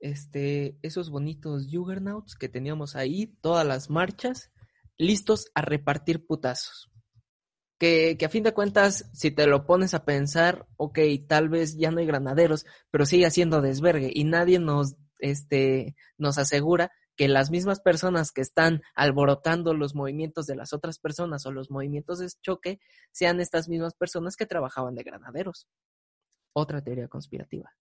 este, 0.00 0.78
esos 0.80 1.10
bonitos 1.10 1.66
Juggernauts 1.70 2.36
que 2.36 2.48
teníamos 2.48 2.96
ahí, 2.96 3.26
todas 3.42 3.66
las 3.66 3.90
marchas, 3.90 4.50
listos 4.96 5.50
a 5.54 5.60
repartir 5.60 6.26
putazos. 6.26 6.90
Que, 7.78 8.16
que, 8.18 8.24
a 8.24 8.30
fin 8.30 8.42
de 8.42 8.54
cuentas, 8.54 9.10
si 9.12 9.30
te 9.30 9.46
lo 9.46 9.66
pones 9.66 9.94
a 9.94 10.04
pensar, 10.04 10.66
ok, 10.78 10.98
tal 11.28 11.48
vez 11.48 11.76
ya 11.76 11.90
no 11.90 12.00
hay 12.00 12.06
granaderos, 12.06 12.66
pero 12.90 13.06
sigue 13.06 13.26
haciendo 13.26 13.60
desvergue 13.60 14.10
y 14.12 14.24
nadie 14.24 14.58
nos, 14.58 14.96
este, 15.20 15.94
nos 16.16 16.38
asegura 16.38 16.90
que 17.14 17.28
las 17.28 17.50
mismas 17.50 17.80
personas 17.80 18.32
que 18.32 18.40
están 18.40 18.82
alborotando 18.94 19.74
los 19.74 19.94
movimientos 19.94 20.46
de 20.46 20.56
las 20.56 20.72
otras 20.72 20.98
personas 20.98 21.44
o 21.46 21.52
los 21.52 21.70
movimientos 21.70 22.20
de 22.20 22.28
choque 22.42 22.80
sean 23.12 23.40
estas 23.40 23.68
mismas 23.68 23.94
personas 23.94 24.34
que 24.34 24.46
trabajaban 24.46 24.94
de 24.94 25.02
granaderos 25.02 25.68
otra 26.52 26.82
teoría 26.82 27.08
conspirativa. 27.08 27.72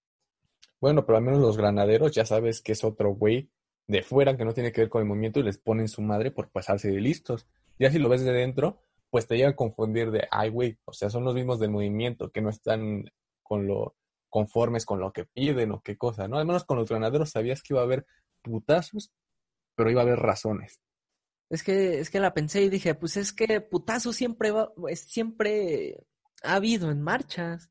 Bueno, 0.79 1.05
pero 1.05 1.17
al 1.17 1.23
menos 1.23 1.39
los 1.39 1.57
granaderos 1.57 2.13
ya 2.13 2.25
sabes 2.25 2.61
que 2.61 2.73
es 2.73 2.83
otro 2.83 3.13
güey 3.13 3.49
de 3.87 4.03
fuera 4.03 4.37
que 4.37 4.45
no 4.45 4.53
tiene 4.53 4.71
que 4.71 4.81
ver 4.81 4.89
con 4.89 5.01
el 5.01 5.07
movimiento 5.07 5.39
y 5.39 5.43
les 5.43 5.57
ponen 5.57 5.87
su 5.87 6.01
madre 6.01 6.31
por 6.31 6.49
pasarse 6.49 6.89
de 6.89 6.99
listos. 6.99 7.47
Ya 7.79 7.89
si 7.91 7.99
lo 7.99 8.09
ves 8.09 8.23
de 8.23 8.33
dentro, 8.33 8.81
pues 9.09 9.27
te 9.27 9.37
llega 9.37 9.49
a 9.49 9.55
confundir 9.55 10.11
de, 10.11 10.27
ay, 10.29 10.49
güey, 10.49 10.77
o 10.85 10.93
sea, 10.93 11.09
son 11.09 11.23
los 11.23 11.33
mismos 11.33 11.59
del 11.59 11.71
movimiento 11.71 12.31
que 12.31 12.41
no 12.41 12.49
están 12.49 13.05
con 13.41 13.65
lo 13.65 13.95
conformes 14.29 14.85
con 14.85 14.99
lo 14.99 15.13
que 15.13 15.25
piden 15.25 15.71
o 15.71 15.81
qué 15.81 15.97
cosa, 15.97 16.27
¿no? 16.27 16.37
Al 16.37 16.45
menos 16.45 16.65
con 16.65 16.77
los 16.77 16.89
granaderos 16.89 17.31
sabías 17.31 17.63
que 17.63 17.73
iba 17.73 17.81
a 17.81 17.85
haber 17.85 18.05
putazos, 18.41 19.11
pero 19.73 19.89
iba 19.89 20.01
a 20.01 20.03
haber 20.03 20.19
razones. 20.19 20.81
Es 21.49 21.63
que, 21.63 21.99
es 21.99 22.09
que 22.09 22.19
la 22.19 22.33
pensé 22.33 22.61
y 22.61 22.69
dije, 22.69 22.93
pues 22.93 23.15
es 23.15 23.31
que 23.31 23.61
putazos 23.61 24.15
siempre 24.15 24.51
va, 24.51 24.73
siempre 24.95 26.03
ha 26.43 26.55
habido 26.55 26.91
en 26.91 27.01
marchas 27.01 27.69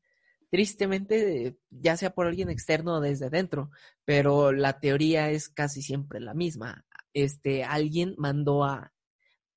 tristemente, 0.49 1.57
ya 1.69 1.97
sea 1.97 2.13
por 2.13 2.27
alguien 2.27 2.49
externo 2.49 2.95
o 2.95 3.01
desde 3.01 3.29
dentro, 3.29 3.71
pero 4.05 4.51
la 4.51 4.79
teoría 4.79 5.29
es 5.29 5.49
casi 5.49 5.81
siempre 5.81 6.19
la 6.19 6.33
misma. 6.33 6.85
Este, 7.13 7.63
alguien 7.63 8.15
mandó 8.17 8.63
a 8.63 8.93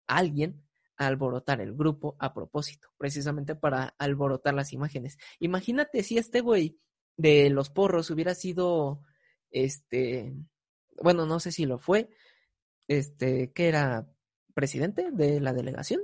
alguien 0.06 0.62
a 0.96 1.06
alborotar 1.06 1.60
el 1.60 1.74
grupo 1.74 2.16
a 2.18 2.34
propósito, 2.34 2.88
precisamente 2.98 3.54
para 3.54 3.94
alborotar 3.98 4.54
las 4.54 4.72
imágenes. 4.72 5.18
Imagínate 5.38 6.02
si 6.02 6.18
este 6.18 6.40
güey 6.40 6.78
de 7.16 7.50
los 7.50 7.70
porros 7.70 8.10
hubiera 8.10 8.34
sido, 8.34 9.02
este, 9.50 10.34
bueno, 11.00 11.26
no 11.26 11.40
sé 11.40 11.52
si 11.52 11.64
lo 11.64 11.78
fue, 11.78 12.10
este, 12.88 13.52
que 13.52 13.68
era 13.68 14.10
presidente 14.52 15.10
de 15.12 15.40
la 15.40 15.52
delegación. 15.52 16.02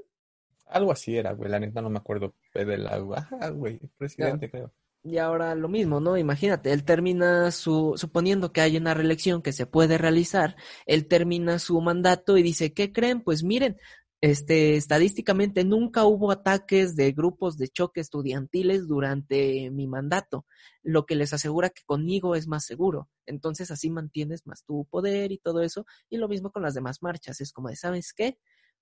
Algo 0.67 0.93
así 0.93 1.17
era, 1.17 1.33
güey, 1.33 1.51
la 1.51 1.61
neta 1.61 1.81
no 1.81 1.91
me 1.91 1.99
acuerdo 1.99 2.35
de 2.53 2.79
la 2.79 2.95
ajá, 3.15 3.51
güey, 3.51 3.79
presidente, 3.97 4.51
creo. 4.51 4.73
Y 5.03 5.19
ahora 5.19 5.55
lo 5.55 5.69
mismo, 5.69 6.01
¿no? 6.01 6.17
Imagínate, 6.17 6.73
él 6.73 6.85
termina 6.85 7.53
su, 7.53 7.95
suponiendo 7.97 8.53
que 8.53 8.61
hay 8.61 8.77
una 8.77 8.93
reelección 8.93 9.41
que 9.41 9.53
se 9.53 9.65
puede 9.65 9.99
realizar, 9.99 10.57
él 10.85 11.07
termina 11.07 11.61
su 11.61 11.81
mandato 11.81 12.37
y 12.37 12.43
dice, 12.43 12.73
¿qué 12.73 12.93
creen? 12.93 13.21
Pues 13.21 13.45
miren, 13.45 13.77
este, 14.21 14.77
estadísticamente 14.77 15.63
nunca 15.63 16.05
hubo 16.05 16.33
ataques 16.33 16.97
de 16.97 17.13
grupos 17.13 17.59
de 17.59 17.69
choque 17.69 18.01
estudiantiles 18.01 18.89
durante 18.89 19.71
mi 19.71 19.87
mandato, 19.87 20.47
lo 20.83 21.07
que 21.07 21.15
les 21.15 21.33
asegura 21.33 21.71
que 21.71 21.83
conmigo 21.85 22.35
es 22.35 22.49
más 22.49 22.65
seguro. 22.65 23.09
Entonces 23.27 23.71
así 23.71 23.91
mantienes 23.91 24.47
más 24.47 24.65
tu 24.65 24.87
poder 24.87 25.33
y 25.33 25.39
todo 25.39 25.63
eso. 25.63 25.87
Y 26.09 26.17
lo 26.17 26.29
mismo 26.29 26.51
con 26.51 26.63
las 26.63 26.75
demás 26.75 27.03
marchas. 27.03 27.41
Es 27.41 27.53
como 27.53 27.69
de, 27.69 27.77
¿sabes 27.77 28.13
qué? 28.13 28.39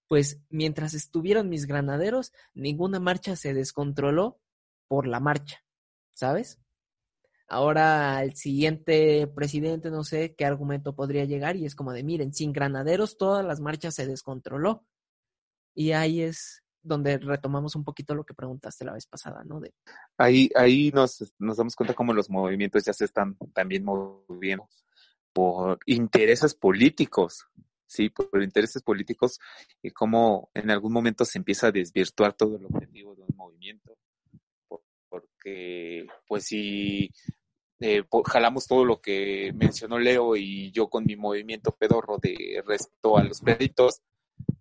Pues 0.09 0.41
mientras 0.51 0.95
estuvieron 0.95 1.49
mis 1.49 1.67
granaderos, 1.67 2.33
ninguna 2.55 3.01
marcha 3.01 3.37
se 3.37 3.55
descontroló 3.55 4.41
por 4.89 5.07
la 5.07 5.21
marcha, 5.21 5.65
¿sabes? 6.13 6.61
Ahora 7.47 8.23
el 8.23 8.35
siguiente 8.37 9.27
presidente, 9.27 9.91
no 9.91 10.03
sé 10.05 10.35
qué 10.35 10.45
argumento 10.45 10.95
podría 10.95 11.25
llegar 11.25 11.57
y 11.57 11.67
es 11.67 11.75
como 11.75 11.93
de, 11.93 12.03
miren, 12.03 12.33
sin 12.33 12.53
granaderos 12.53 13.19
todas 13.19 13.45
las 13.45 13.61
marchas 13.61 13.95
se 13.95 14.07
descontroló. 14.07 14.87
Y 15.75 15.93
ahí 15.93 16.23
es 16.23 16.63
donde 16.83 17.19
retomamos 17.19 17.75
un 17.77 17.85
poquito 17.85 18.15
lo 18.15 18.25
que 18.25 18.35
preguntaste 18.35 18.85
la 18.85 18.93
vez 18.93 19.07
pasada, 19.07 19.43
¿no? 19.45 19.61
De... 19.61 19.75
Ahí, 20.19 20.51
ahí 20.55 20.91
nos, 20.95 21.33
nos 21.39 21.57
damos 21.57 21.75
cuenta 21.75 21.95
cómo 21.95 22.13
los 22.13 22.31
movimientos 22.31 22.85
ya 22.85 22.93
se 22.93 23.07
están 23.07 23.37
también 23.53 23.85
moviendo 23.85 24.69
por 25.33 25.81
intereses 25.87 26.55
políticos, 26.55 27.49
¿sí? 27.87 28.11
Por, 28.11 28.43
intereses 28.43 28.83
políticos 28.83 29.41
y 29.83 29.91
cómo 29.91 30.51
en 30.55 30.71
algún 30.71 30.93
momento 30.93 31.25
se 31.25 31.39
empieza 31.39 31.69
a 31.69 31.73
desvirtuar 31.73 32.35
todo 32.35 32.57
el 32.57 32.65
objetivo 32.67 33.15
de 33.15 33.23
un 33.23 33.37
movimiento. 33.37 33.97
porque, 35.09 36.07
pues, 36.27 36.47
si 36.47 37.11
eh, 37.81 38.03
jalamos 38.27 38.67
todo 38.67 38.85
lo 38.85 39.01
que 39.01 39.53
mencionó 39.55 39.99
Leo 39.99 40.37
y 40.37 40.73
yo 40.73 40.89
con 40.89 41.05
mi 41.05 41.17
movimiento 41.17 41.73
pedorro 41.73 42.19
de 42.19 42.63
resto 42.67 43.19
a 43.19 43.25
los 43.25 43.41
peditos, 43.41 44.01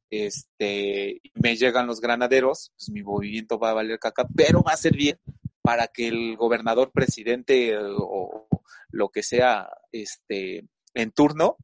este, 0.09 1.21
me 1.33 1.55
llegan 1.55 1.87
los 1.87 1.99
granaderos, 1.99 2.71
pues 2.77 2.89
mi 2.91 3.01
movimiento 3.01 3.57
va 3.57 3.71
a 3.71 3.73
valer 3.73 3.97
caca, 3.97 4.27
pero 4.35 4.61
va 4.61 4.73
a 4.73 4.77
ser 4.77 4.95
bien 4.95 5.17
para 5.63 5.87
que 5.87 6.07
el 6.07 6.35
gobernador, 6.35 6.91
presidente 6.91 7.75
o 7.77 8.47
lo 8.89 9.09
que 9.09 9.23
sea, 9.23 9.69
este, 9.91 10.65
en 10.93 11.11
turno, 11.11 11.57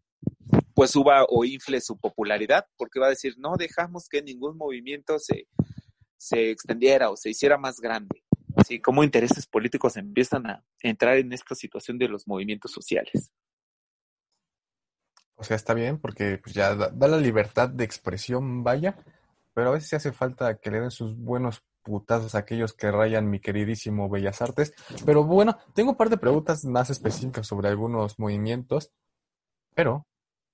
pues 0.80 0.92
suba 0.92 1.26
o 1.28 1.44
infle 1.44 1.82
su 1.82 1.98
popularidad, 1.98 2.66
porque 2.78 3.02
va 3.02 3.08
a 3.08 3.10
decir, 3.10 3.36
no 3.38 3.58
dejamos 3.58 4.08
que 4.08 4.22
ningún 4.22 4.56
movimiento 4.56 5.20
se, 5.20 5.50
se 6.16 6.52
extendiera 6.52 7.10
o 7.10 7.18
se 7.18 7.32
hiciera 7.32 7.58
más 7.58 7.82
grande. 7.82 8.24
Así 8.56 8.80
como 8.80 9.04
intereses 9.04 9.46
políticos 9.46 9.98
empiezan 9.98 10.48
a 10.48 10.64
entrar 10.82 11.18
en 11.18 11.34
esta 11.34 11.54
situación 11.54 11.98
de 11.98 12.08
los 12.08 12.26
movimientos 12.30 12.72
sociales. 12.72 13.34
O 15.36 15.44
sea, 15.44 15.58
está 15.58 15.74
bien 15.74 16.00
porque 16.00 16.38
pues, 16.38 16.56
ya 16.56 16.74
da, 16.74 16.88
da, 16.88 17.10
la 17.10 17.18
libertad 17.18 17.68
de 17.68 17.84
expresión, 17.84 18.64
vaya, 18.64 18.96
pero 19.54 19.72
a 19.72 19.74
veces 19.74 19.96
hace 19.96 20.14
falta 20.14 20.60
que 20.62 20.72
le 20.72 20.80
den 20.80 20.92
sus 20.92 21.14
buenos 21.18 21.62
putazos 21.84 22.36
aquellos 22.36 22.72
que 22.72 22.90
rayan 22.90 23.30
mi 23.30 23.42
queridísimo 23.42 24.08
Bellas 24.08 24.42
Artes. 24.42 24.74
Pero 25.06 25.26
bueno, 25.26 25.58
tengo 25.74 25.92
un 25.92 25.98
par 25.98 26.10
de 26.10 26.18
preguntas 26.18 26.64
más 26.64 26.90
específicas 26.90 27.48
sobre 27.48 27.68
algunos 27.68 28.18
movimientos, 28.18 28.94
pero 29.76 30.06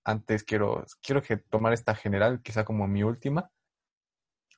antes 0.05 0.43
quiero, 0.43 0.85
quiero 1.01 1.21
que 1.21 1.37
tomar 1.37 1.73
esta 1.73 1.95
general, 1.95 2.41
quizá 2.41 2.63
como 2.63 2.87
mi 2.87 3.03
última. 3.03 3.51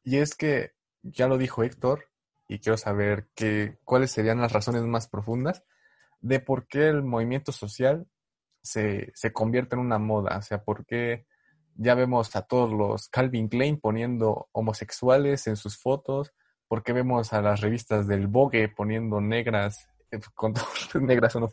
Y 0.04 0.18
es 0.18 0.36
que 0.36 0.74
ya 1.02 1.28
lo 1.28 1.38
dijo 1.38 1.64
Héctor, 1.64 2.10
y 2.48 2.60
quiero 2.60 2.78
saber 2.78 3.28
que, 3.36 3.78
cuáles 3.84 4.12
serían 4.12 4.40
las 4.40 4.54
razones 4.54 4.84
más 4.84 5.08
profundas 5.08 5.64
de 6.20 6.40
por 6.40 6.68
qué 6.68 6.88
el 6.88 7.04
movimiento 7.04 7.52
social 7.52 8.08
se, 8.62 9.12
se 9.16 9.34
convierte 9.34 9.76
en 9.76 9.82
una 9.82 10.00
moda. 10.00 10.38
O 10.38 10.42
sea, 10.42 10.64
por 10.64 10.86
qué 10.86 11.26
ya 11.76 11.94
vemos 11.94 12.36
a 12.36 12.44
todos 12.44 12.72
los 12.72 13.10
Calvin 13.10 13.50
Klein 13.50 13.80
poniendo 13.80 14.50
homosexuales 14.52 15.48
en 15.48 15.56
sus 15.56 15.78
fotos, 15.78 16.34
por 16.68 16.84
qué 16.84 16.94
vemos 16.94 17.34
a 17.34 17.42
las 17.42 17.62
revistas 17.62 18.08
del 18.08 18.28
Vogue 18.28 18.68
poniendo 18.70 19.22
negras, 19.22 19.88
eh, 20.12 20.20
con 20.36 20.54
negras 21.02 21.36
o 21.36 21.40
no, 21.40 21.50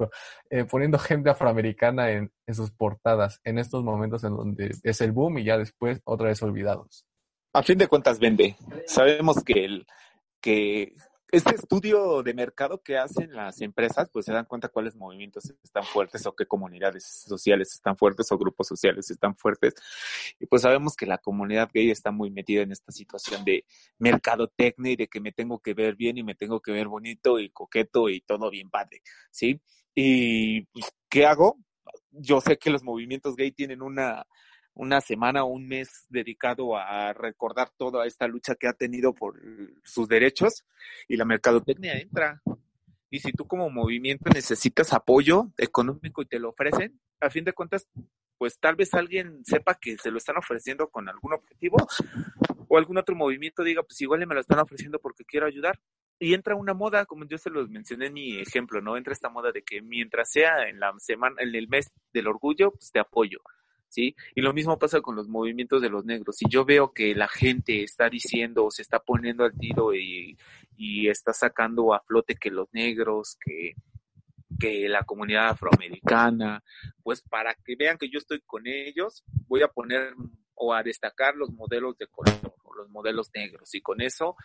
eh, 0.51 0.65
poniendo 0.65 0.99
gente 0.99 1.31
afroamericana 1.31 2.11
en, 2.11 2.33
en 2.47 2.55
sus 2.55 2.71
portadas 2.71 3.41
en 3.45 3.59
estos 3.59 3.83
momentos 3.85 4.25
en 4.25 4.37
donde 4.37 4.75
es 4.83 5.01
el 5.01 5.13
boom 5.13 5.39
y 5.39 5.45
ya 5.45 5.59
después 5.59 6.01
otra 6.05 6.29
vez 6.29 6.43
olvidados. 6.43 7.05
A 7.53 7.63
fin 7.63 7.79
de 7.79 7.87
cuentas 7.87 8.19
vende. 8.19 8.57
Sabemos 8.87 9.43
que 9.45 9.65
el 9.65 9.87
que 10.41 10.95
este 11.35 11.57
estudio 11.57 12.23
de 12.23 12.33
mercado 12.33 12.81
que 12.81 12.97
hacen 12.97 13.33
las 13.33 13.61
empresas, 13.61 14.09
pues 14.13 14.25
se 14.27 14.33
dan 14.33 14.45
cuenta 14.45 14.69
cuáles 14.69 14.95
movimientos 14.95 15.53
están 15.63 15.83
fuertes 15.85 16.25
o 16.27 16.35
qué 16.35 16.47
comunidades 16.47 17.25
sociales 17.27 17.73
están 17.75 17.97
fuertes 17.97 18.31
o 18.31 18.39
grupos 18.39 18.69
sociales 18.69 19.11
están 19.11 19.35
fuertes. 19.35 19.75
Y 20.39 20.47
pues 20.47 20.63
sabemos 20.63 20.95
que 20.95 21.07
la 21.07 21.19
comunidad 21.19 21.71
gay 21.75 21.91
está 21.91 22.13
muy 22.13 22.31
metida 22.31 22.63
en 22.63 22.71
esta 22.71 22.93
situación 22.93 23.45
de 23.45 23.65
mercadotecnia 23.99 24.93
y 24.93 24.97
de 24.97 25.09
que 25.09 25.21
me 25.21 25.33
tengo 25.33 25.59
que 25.59 25.75
ver 25.75 25.97
bien 25.97 26.19
y 26.19 26.23
me 26.23 26.37
tengo 26.37 26.61
que 26.61 26.71
ver 26.71 26.87
bonito 26.87 27.41
y 27.41 27.51
coqueto 27.51 28.09
y 28.09 28.21
todo 28.21 28.49
bien 28.49 28.71
padre, 28.71 29.03
¿sí? 29.31 29.61
Y 29.93 30.63
pues, 30.67 30.93
¿qué 31.09 31.27
hago? 31.27 31.59
Yo 32.13 32.41
sé 32.41 32.59
que 32.59 32.71
los 32.71 32.85
movimientos 32.85 33.35
gay 33.35 33.51
tienen 33.51 33.83
una 33.83 34.25
una 34.75 35.01
semana 35.01 35.45
o 35.45 35.49
un 35.49 35.67
mes 35.67 36.07
dedicado 36.09 36.77
a 36.77 37.13
recordar 37.13 37.71
toda 37.77 38.07
esta 38.07 38.27
lucha 38.27 38.55
que 38.57 38.67
ha 38.67 38.73
tenido 38.73 39.15
por 39.15 39.41
sus 39.85 40.09
derechos 40.09 40.65
y 41.09 41.17
la 41.17 41.25
mercadotecnia 41.25 41.99
entra. 41.99 42.43
Y 43.11 43.21
si 43.21 43.33
tú 43.33 43.47
como 43.47 43.71
movimiento 43.71 44.29
necesitas 44.35 44.93
apoyo 44.93 45.53
económico 45.57 46.23
y 46.23 46.27
te 46.27 46.41
lo 46.41 46.51
ofrecen, 46.51 47.01
a 47.21 47.31
fin 47.31 47.45
de 47.45 47.53
cuentas, 47.53 47.87
pues 48.37 48.59
tal 48.59 48.75
vez 48.75 48.93
alguien 48.95 49.45
sepa 49.45 49.77
que 49.77 49.97
se 49.97 50.11
lo 50.11 50.19
están 50.19 50.37
ofreciendo 50.37 50.89
con 50.89 51.09
algún 51.09 51.33
objetivo 51.33 51.77
o 52.69 52.77
algún 52.77 52.99
otro 52.99 53.15
movimiento 53.15 53.63
diga, 53.63 53.85
pues 53.85 54.01
igual 54.01 54.27
me 54.27 54.35
lo 54.35 54.41
están 54.41 54.59
ofreciendo 54.59 54.99
porque 54.99 55.25
quiero 55.25 55.47
ayudar. 55.47 55.79
Y 56.19 56.35
entra 56.35 56.55
una 56.57 56.75
moda, 56.75 57.07
como 57.07 57.25
yo 57.27 57.39
se 57.39 57.51
los 57.51 57.69
mencioné 57.69 58.07
en 58.07 58.13
mi 58.13 58.39
ejemplo, 58.41 58.81
¿no? 58.81 58.97
Entra 58.97 59.13
esta 59.13 59.29
moda 59.29 59.53
de 59.53 59.63
que 59.63 59.83
mientras 59.83 60.31
sea 60.31 60.69
en 60.69 60.81
la 60.81 60.93
semana, 60.99 61.37
en 61.41 61.55
el 61.55 61.69
mes 61.69 61.93
del 62.13 62.29
orgullo, 62.29 62.73
pues 62.73 62.91
te 62.91 62.99
apoyo 62.99 63.41
¿sí? 63.95 64.17
Y 64.35 64.41
lo 64.41 64.53
mismo 64.53 64.79
pasa 64.79 65.01
con 65.01 65.15
los 65.15 65.29
movimientos 65.29 65.81
de 65.81 65.89
los 65.89 66.05
negros. 66.05 66.37
Si 66.37 66.47
yo 66.49 66.65
veo 66.65 66.93
que 66.93 67.15
la 67.15 67.29
gente 67.29 67.85
está 67.85 68.09
diciendo 68.11 68.71
se 68.71 68.83
está 68.83 68.99
poniendo 68.99 69.45
al 69.45 69.57
tiro 69.57 69.95
y, 69.95 70.37
está 71.09 71.33
sacando 71.33 71.95
a 71.95 72.01
flote 72.01 72.35
que 72.35 72.51
los 72.51 72.69
negros, 72.73 73.37
que, 73.41 73.75
que 74.59 74.89
la 74.89 75.05
comunidad 75.05 75.51
afroamericana, 75.51 76.65
pues 77.03 77.23
para 77.23 77.55
que 77.55 77.77
vean 77.77 77.97
que 77.99 78.09
yo 78.09 78.19
estoy 78.19 78.41
con 78.41 78.67
ellos, 78.67 79.23
voy 79.47 79.63
a 79.63 79.69
poner 79.69 80.15
o 80.55 80.75
a 80.75 80.83
destacar 80.83 81.37
los 81.37 81.51
modelos 81.53 81.97
de 81.99 82.07
color 82.09 82.55
los 82.77 82.91
modelos 82.91 83.31
negros 83.33 83.73
y 83.75 83.81
con 83.81 84.01
eso 84.01 84.37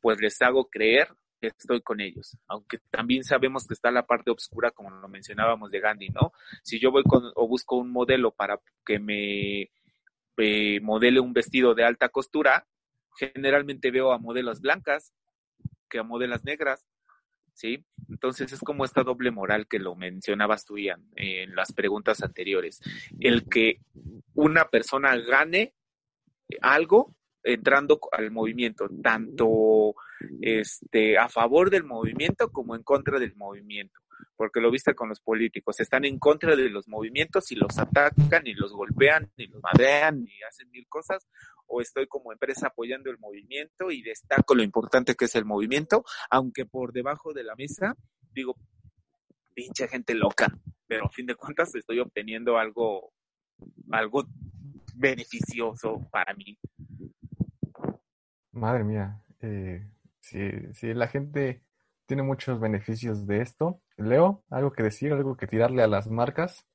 pues 0.00 0.18
les 0.18 0.40
hago 0.40 0.70
creer 0.70 1.08
estoy 1.48 1.80
con 1.82 2.00
ellos. 2.00 2.36
Aunque 2.46 2.78
también 2.90 3.24
sabemos 3.24 3.66
que 3.66 3.74
está 3.74 3.90
la 3.90 4.06
parte 4.06 4.30
oscura, 4.30 4.70
como 4.70 4.90
lo 4.90 5.08
mencionábamos 5.08 5.70
de 5.70 5.80
Gandhi, 5.80 6.08
¿no? 6.08 6.32
Si 6.62 6.78
yo 6.78 6.90
voy 6.90 7.02
con, 7.02 7.30
o 7.34 7.48
busco 7.48 7.76
un 7.76 7.90
modelo 7.90 8.30
para 8.30 8.60
que 8.84 8.98
me 8.98 9.70
modele 10.80 11.20
un 11.20 11.32
vestido 11.32 11.74
de 11.74 11.84
alta 11.84 12.08
costura, 12.08 12.66
generalmente 13.16 13.90
veo 13.90 14.12
a 14.12 14.18
modelos 14.18 14.60
blancas 14.60 15.12
que 15.88 16.00
a 16.00 16.02
modelos 16.02 16.44
negras, 16.44 16.84
¿sí? 17.52 17.84
Entonces 18.08 18.52
es 18.52 18.60
como 18.60 18.84
esta 18.84 19.04
doble 19.04 19.30
moral 19.30 19.68
que 19.68 19.78
lo 19.78 19.94
mencionabas 19.94 20.64
tú, 20.64 20.76
Ian, 20.76 21.08
en 21.14 21.54
las 21.54 21.72
preguntas 21.72 22.22
anteriores. 22.22 22.80
El 23.20 23.48
que 23.48 23.80
una 24.34 24.64
persona 24.68 25.16
gane 25.16 25.72
algo 26.60 27.14
entrando 27.44 28.00
al 28.12 28.30
movimiento, 28.30 28.88
tanto 29.02 29.94
este, 30.40 31.18
a 31.18 31.28
favor 31.28 31.70
del 31.70 31.84
movimiento 31.84 32.50
como 32.50 32.74
en 32.74 32.82
contra 32.82 33.18
del 33.18 33.36
movimiento, 33.36 34.00
porque 34.36 34.60
lo 34.60 34.70
viste 34.70 34.94
con 34.94 35.10
los 35.10 35.20
políticos, 35.20 35.78
están 35.78 36.04
en 36.04 36.18
contra 36.18 36.56
de 36.56 36.70
los 36.70 36.88
movimientos 36.88 37.52
y 37.52 37.56
los 37.56 37.78
atacan 37.78 38.46
y 38.46 38.54
los 38.54 38.72
golpean 38.72 39.30
y 39.36 39.46
los 39.46 39.62
madrean 39.62 40.26
y 40.26 40.42
hacen 40.42 40.70
mil 40.70 40.86
cosas, 40.88 41.28
o 41.66 41.80
estoy 41.80 42.06
como 42.06 42.32
empresa 42.32 42.68
apoyando 42.68 43.10
el 43.10 43.18
movimiento 43.18 43.90
y 43.90 44.02
destaco 44.02 44.54
lo 44.54 44.62
importante 44.62 45.14
que 45.14 45.26
es 45.26 45.34
el 45.34 45.44
movimiento, 45.44 46.04
aunque 46.30 46.66
por 46.66 46.92
debajo 46.92 47.32
de 47.32 47.44
la 47.44 47.54
mesa 47.54 47.96
digo, 48.34 48.56
pinche 49.54 49.88
gente 49.88 50.14
loca, 50.14 50.48
pero 50.86 51.06
a 51.06 51.10
fin 51.10 51.26
de 51.26 51.36
cuentas 51.36 51.74
estoy 51.74 52.00
obteniendo 52.00 52.58
algo, 52.58 53.12
algo 53.90 54.26
beneficioso 54.94 56.06
para 56.10 56.34
mí. 56.34 56.58
Madre 58.54 58.84
mía, 58.84 59.22
eh, 59.40 59.86
si, 60.20 60.38
si 60.72 60.94
la 60.94 61.08
gente 61.08 61.62
tiene 62.06 62.22
muchos 62.22 62.60
beneficios 62.60 63.26
de 63.26 63.42
esto. 63.42 63.80
Leo, 63.96 64.44
¿algo 64.50 64.72
que 64.72 64.82
decir, 64.82 65.12
algo 65.12 65.36
que 65.36 65.46
tirarle 65.46 65.82
a 65.82 65.88
las 65.88 66.08
marcas? 66.08 66.66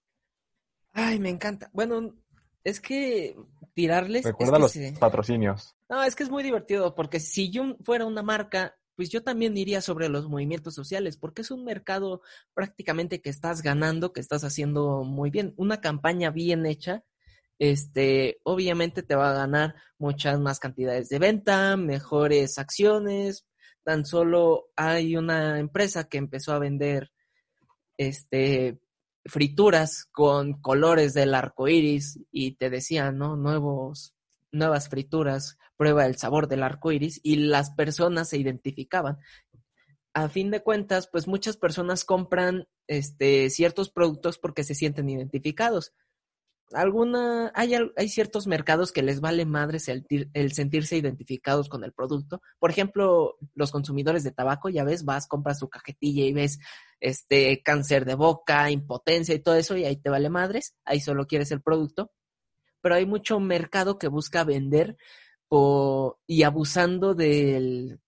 Ay, 0.94 1.20
me 1.20 1.30
encanta. 1.30 1.70
Bueno, 1.74 2.16
es 2.64 2.80
que 2.80 3.36
tirarles... 3.74 4.26
Recuerda 4.26 4.60
los 4.60 4.76
patrocinios. 5.00 5.76
No, 5.88 6.04
es 6.04 6.16
que 6.16 6.24
es 6.24 6.30
muy 6.30 6.44
divertido, 6.44 6.96
porque 6.96 7.20
si 7.20 7.50
yo 7.50 7.78
fuera 7.84 8.06
una 8.06 8.24
marca, 8.24 8.76
pues 8.96 9.10
yo 9.10 9.24
también 9.24 9.56
iría 9.58 9.82
sobre 9.82 10.10
los 10.10 10.28
movimientos 10.28 10.76
sociales, 10.76 11.18
porque 11.18 11.42
es 11.42 11.52
un 11.52 11.64
mercado 11.64 12.22
prácticamente 12.54 13.22
que 13.22 13.30
estás 13.30 13.62
ganando, 13.62 14.14
que 14.14 14.20
estás 14.20 14.44
haciendo 14.44 15.04
muy 15.04 15.30
bien. 15.30 15.54
Una 15.58 15.80
campaña 15.80 16.32
bien 16.32 16.66
hecha 16.66 17.04
este, 17.60 18.40
obviamente 18.44 19.04
te 19.04 19.16
va 19.16 19.32
a 19.32 19.34
ganar 19.34 19.76
muchas 19.98 20.40
más 20.40 20.60
cantidades 20.60 21.10
de 21.10 21.20
venta, 21.20 21.76
mejores 21.76 22.58
acciones. 22.58 23.46
Tan 23.84 24.06
solo 24.06 24.70
hay 24.78 25.18
una 25.18 25.60
empresa 25.60 26.06
que 26.06 26.18
empezó 26.18 26.54
a 26.54 26.60
vender 26.60 27.12
este 27.98 28.80
frituras 29.26 30.06
con 30.12 30.54
colores 30.62 31.14
del 31.14 31.36
arco 31.36 31.68
iris 31.68 32.20
y 32.32 32.54
te 32.56 32.70
decía, 32.70 33.12
¿no? 33.12 33.36
Nuevos, 33.36 34.16
nuevas 34.52 34.88
frituras, 34.88 35.58
prueba 35.76 36.06
el 36.06 36.16
sabor 36.16 36.48
del 36.48 36.64
arco 36.64 36.94
iris 36.94 37.20
y 37.22 37.36
las 37.36 37.72
personas 37.72 38.30
se 38.30 38.38
identificaban. 38.38 39.18
A 40.14 40.30
fin 40.30 40.50
de 40.50 40.64
cuentas, 40.64 41.10
pues 41.12 41.28
muchas 41.28 41.58
personas 41.58 42.06
compran 42.06 42.68
este, 42.88 43.50
ciertos 43.50 43.92
productos 43.92 44.40
porque 44.40 44.64
se 44.64 44.76
sienten 44.76 45.10
identificados 45.10 45.94
alguna, 46.74 47.52
hay, 47.56 47.74
hay 47.96 48.10
ciertos 48.10 48.48
mercados 48.48 48.92
que 48.92 49.02
les 49.02 49.22
vale 49.22 49.46
madres 49.46 49.88
el, 49.88 50.54
sentirse 50.54 50.98
identificados 50.98 51.70
con 51.70 51.84
el 51.84 51.94
producto. 51.94 52.42
Por 52.60 52.72
ejemplo, 52.72 53.38
los 53.56 53.72
consumidores 53.72 54.24
de 54.24 54.32
tabaco, 54.32 54.70
ya 54.70 54.84
ves, 54.84 55.06
vas, 55.06 55.28
compras 55.28 55.60
tu 55.60 55.70
cajetilla 55.70 56.24
y 56.26 56.34
ves 56.34 56.60
este 57.00 57.62
cáncer 57.64 58.06
de 58.06 58.16
boca, 58.16 58.70
impotencia 58.72 59.34
y 59.36 59.40
todo 59.40 59.56
eso, 59.56 59.78
y 59.78 59.86
ahí 59.86 59.98
te 59.98 60.10
vale 60.10 60.30
madres, 60.30 60.76
ahí 60.86 61.00
solo 61.00 61.28
quieres 61.28 61.52
el 61.52 61.62
producto. 61.62 62.12
Pero 62.82 62.96
hay 62.96 63.06
mucho 63.06 63.40
mercado 63.40 63.98
que 63.98 64.08
busca 64.08 64.44
vender 64.44 64.96
y 66.28 66.44
abusando 66.44 67.16
del, 67.16 68.00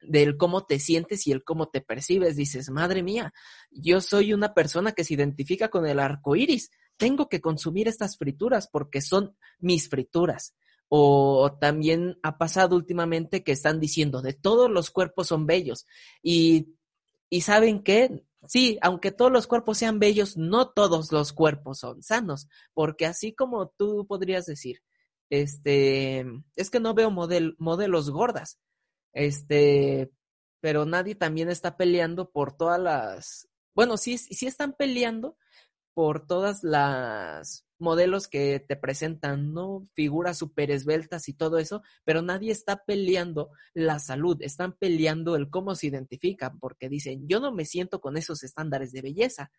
del 0.00 0.36
cómo 0.36 0.66
te 0.66 0.78
sientes 0.78 1.26
y 1.26 1.32
el 1.32 1.44
cómo 1.44 1.68
te 1.68 1.80
percibes. 1.80 2.36
Dices, 2.36 2.70
madre 2.70 3.02
mía, 3.02 3.32
yo 3.70 4.00
soy 4.00 4.32
una 4.32 4.54
persona 4.54 4.92
que 4.92 5.04
se 5.04 5.14
identifica 5.14 5.68
con 5.68 5.86
el 5.86 6.00
arco 6.00 6.36
iris 6.36 6.70
tengo 6.96 7.28
que 7.28 7.40
consumir 7.40 7.88
estas 7.88 8.16
frituras 8.16 8.68
porque 8.68 9.00
son 9.00 9.36
mis 9.58 9.88
frituras. 9.88 10.54
O 10.88 11.56
también 11.60 12.18
ha 12.22 12.38
pasado 12.38 12.76
últimamente 12.76 13.42
que 13.42 13.52
están 13.52 13.80
diciendo 13.80 14.22
de 14.22 14.34
todos 14.34 14.70
los 14.70 14.90
cuerpos 14.90 15.28
son 15.28 15.46
bellos. 15.46 15.86
Y, 16.22 16.74
y 17.28 17.40
saben 17.40 17.82
qué, 17.82 18.24
sí, 18.46 18.78
aunque 18.82 19.10
todos 19.10 19.32
los 19.32 19.46
cuerpos 19.46 19.78
sean 19.78 19.98
bellos, 19.98 20.36
no 20.36 20.70
todos 20.70 21.10
los 21.10 21.32
cuerpos 21.32 21.80
son 21.80 22.02
sanos. 22.02 22.48
Porque 22.72 23.06
así 23.06 23.34
como 23.34 23.68
tú 23.68 24.06
podrías 24.06 24.46
decir, 24.46 24.82
este, 25.28 26.24
es 26.54 26.70
que 26.70 26.80
no 26.80 26.94
veo 26.94 27.10
modelos 27.10 28.10
gordas. 28.10 28.60
Este, 29.12 30.12
pero 30.60 30.84
nadie 30.84 31.14
también 31.14 31.48
está 31.48 31.76
peleando 31.76 32.30
por 32.30 32.56
todas 32.56 32.80
las, 32.80 33.48
bueno, 33.74 33.96
sí, 33.96 34.18
sí 34.18 34.46
están 34.46 34.72
peleando 34.72 35.36
por 35.96 36.26
todas 36.26 36.62
las 36.62 37.64
modelos 37.78 38.28
que 38.28 38.60
te 38.60 38.76
presentan, 38.76 39.54
¿no? 39.54 39.88
Figuras 39.94 40.36
súper 40.36 40.70
esbeltas 40.70 41.26
y 41.30 41.32
todo 41.32 41.56
eso, 41.56 41.80
pero 42.04 42.20
nadie 42.20 42.52
está 42.52 42.84
peleando 42.84 43.48
la 43.72 43.98
salud, 43.98 44.36
están 44.42 44.74
peleando 44.74 45.36
el 45.36 45.48
cómo 45.48 45.74
se 45.74 45.86
identifican, 45.86 46.58
porque 46.58 46.90
dicen, 46.90 47.26
yo 47.26 47.40
no 47.40 47.50
me 47.50 47.64
siento 47.64 48.02
con 48.02 48.18
esos 48.18 48.44
estándares 48.44 48.92
de 48.92 49.00
belleza 49.00 49.50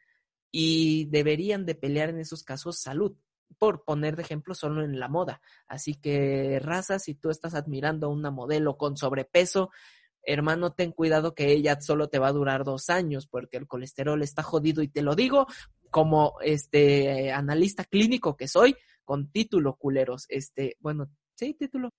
y 0.52 1.06
deberían 1.06 1.65
de 1.65 1.73
pelear 1.73 2.10
en 2.10 2.19
esos 2.19 2.43
casos 2.43 2.78
salud, 2.78 3.17
por 3.58 3.84
poner 3.84 4.15
de 4.15 4.21
ejemplo 4.21 4.54
solo 4.54 4.84
en 4.84 5.00
la 5.00 5.08
moda. 5.08 5.41
Así 5.65 5.95
que, 5.95 6.60
raza, 6.62 7.00
si 7.00 7.15
tú 7.15 7.32
estás 7.32 7.56
admirando 7.56 8.06
a 8.06 8.12
una 8.12 8.30
modelo 8.30 8.78
con 8.78 8.95
sobrepeso, 8.95 9.71
hermano, 10.28 10.73
ten 10.73 10.91
cuidado 10.91 11.34
que 11.34 11.52
ella 11.52 11.80
solo 11.82 12.10
te 12.10 12.19
va 12.19 12.28
a 12.28 12.34
durar 12.34 12.63
dos 12.63 12.89
años 12.91 13.28
porque 13.28 13.58
el 13.58 13.65
colesterol 13.65 14.21
está 14.21 14.43
jodido 14.43 14.84
y 14.84 14.89
te 14.89 15.02
lo 15.02 15.15
digo 15.15 15.47
como 15.98 16.36
este 16.42 17.32
analista 17.32 17.84
clínico 17.84 18.38
que 18.38 18.48
soy, 18.48 18.76
con 19.04 19.32
título 19.32 19.78
culeros, 19.78 20.28
este, 20.30 20.78
bueno, 20.80 21.10
sí, 21.34 21.56
título. 21.56 21.90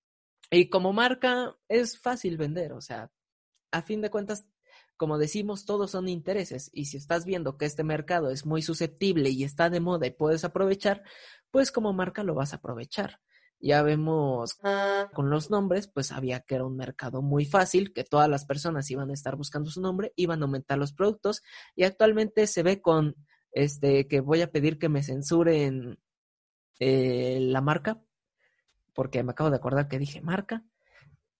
Y 0.49 0.69
como 0.69 0.93
marca 0.93 1.57
es 1.67 1.99
fácil 1.99 2.37
vender, 2.37 2.71
o 2.71 2.79
sea, 2.79 3.11
a 3.71 3.81
fin 3.81 3.99
de 3.99 4.09
cuentas, 4.09 4.45
como 4.95 5.17
decimos, 5.17 5.65
todos 5.65 5.91
son 5.91 6.07
intereses 6.07 6.69
y 6.71 6.85
si 6.85 6.95
estás 6.95 7.25
viendo 7.25 7.57
que 7.57 7.65
este 7.65 7.83
mercado 7.83 8.29
es 8.29 8.45
muy 8.45 8.61
susceptible 8.61 9.31
y 9.31 9.43
está 9.43 9.69
de 9.69 9.81
moda 9.81 10.07
y 10.07 10.11
puedes 10.11 10.45
aprovechar, 10.45 11.03
pues 11.51 11.69
como 11.69 11.91
marca 11.91 12.23
lo 12.23 12.35
vas 12.35 12.53
a 12.53 12.57
aprovechar. 12.57 13.19
Ya 13.59 13.81
vemos 13.81 14.57
con 15.13 15.29
los 15.29 15.49
nombres, 15.49 15.89
pues 15.89 16.13
había 16.13 16.39
que 16.39 16.55
era 16.55 16.65
un 16.65 16.77
mercado 16.77 17.21
muy 17.21 17.43
fácil, 17.43 17.91
que 17.91 18.05
todas 18.05 18.29
las 18.29 18.45
personas 18.45 18.89
iban 18.91 19.09
a 19.09 19.13
estar 19.13 19.35
buscando 19.35 19.69
su 19.69 19.81
nombre, 19.81 20.13
iban 20.15 20.41
a 20.41 20.45
aumentar 20.45 20.77
los 20.77 20.93
productos 20.93 21.43
y 21.75 21.83
actualmente 21.83 22.47
se 22.47 22.63
ve 22.63 22.79
con 22.79 23.17
este, 23.51 24.07
que 24.07 24.19
voy 24.19 24.41
a 24.41 24.51
pedir 24.51 24.77
que 24.77 24.89
me 24.89 25.03
censuren 25.03 25.99
eh, 26.79 27.39
la 27.41 27.61
marca, 27.61 28.01
porque 28.93 29.23
me 29.23 29.31
acabo 29.31 29.49
de 29.49 29.57
acordar 29.57 29.87
que 29.87 29.99
dije 29.99 30.21
marca. 30.21 30.63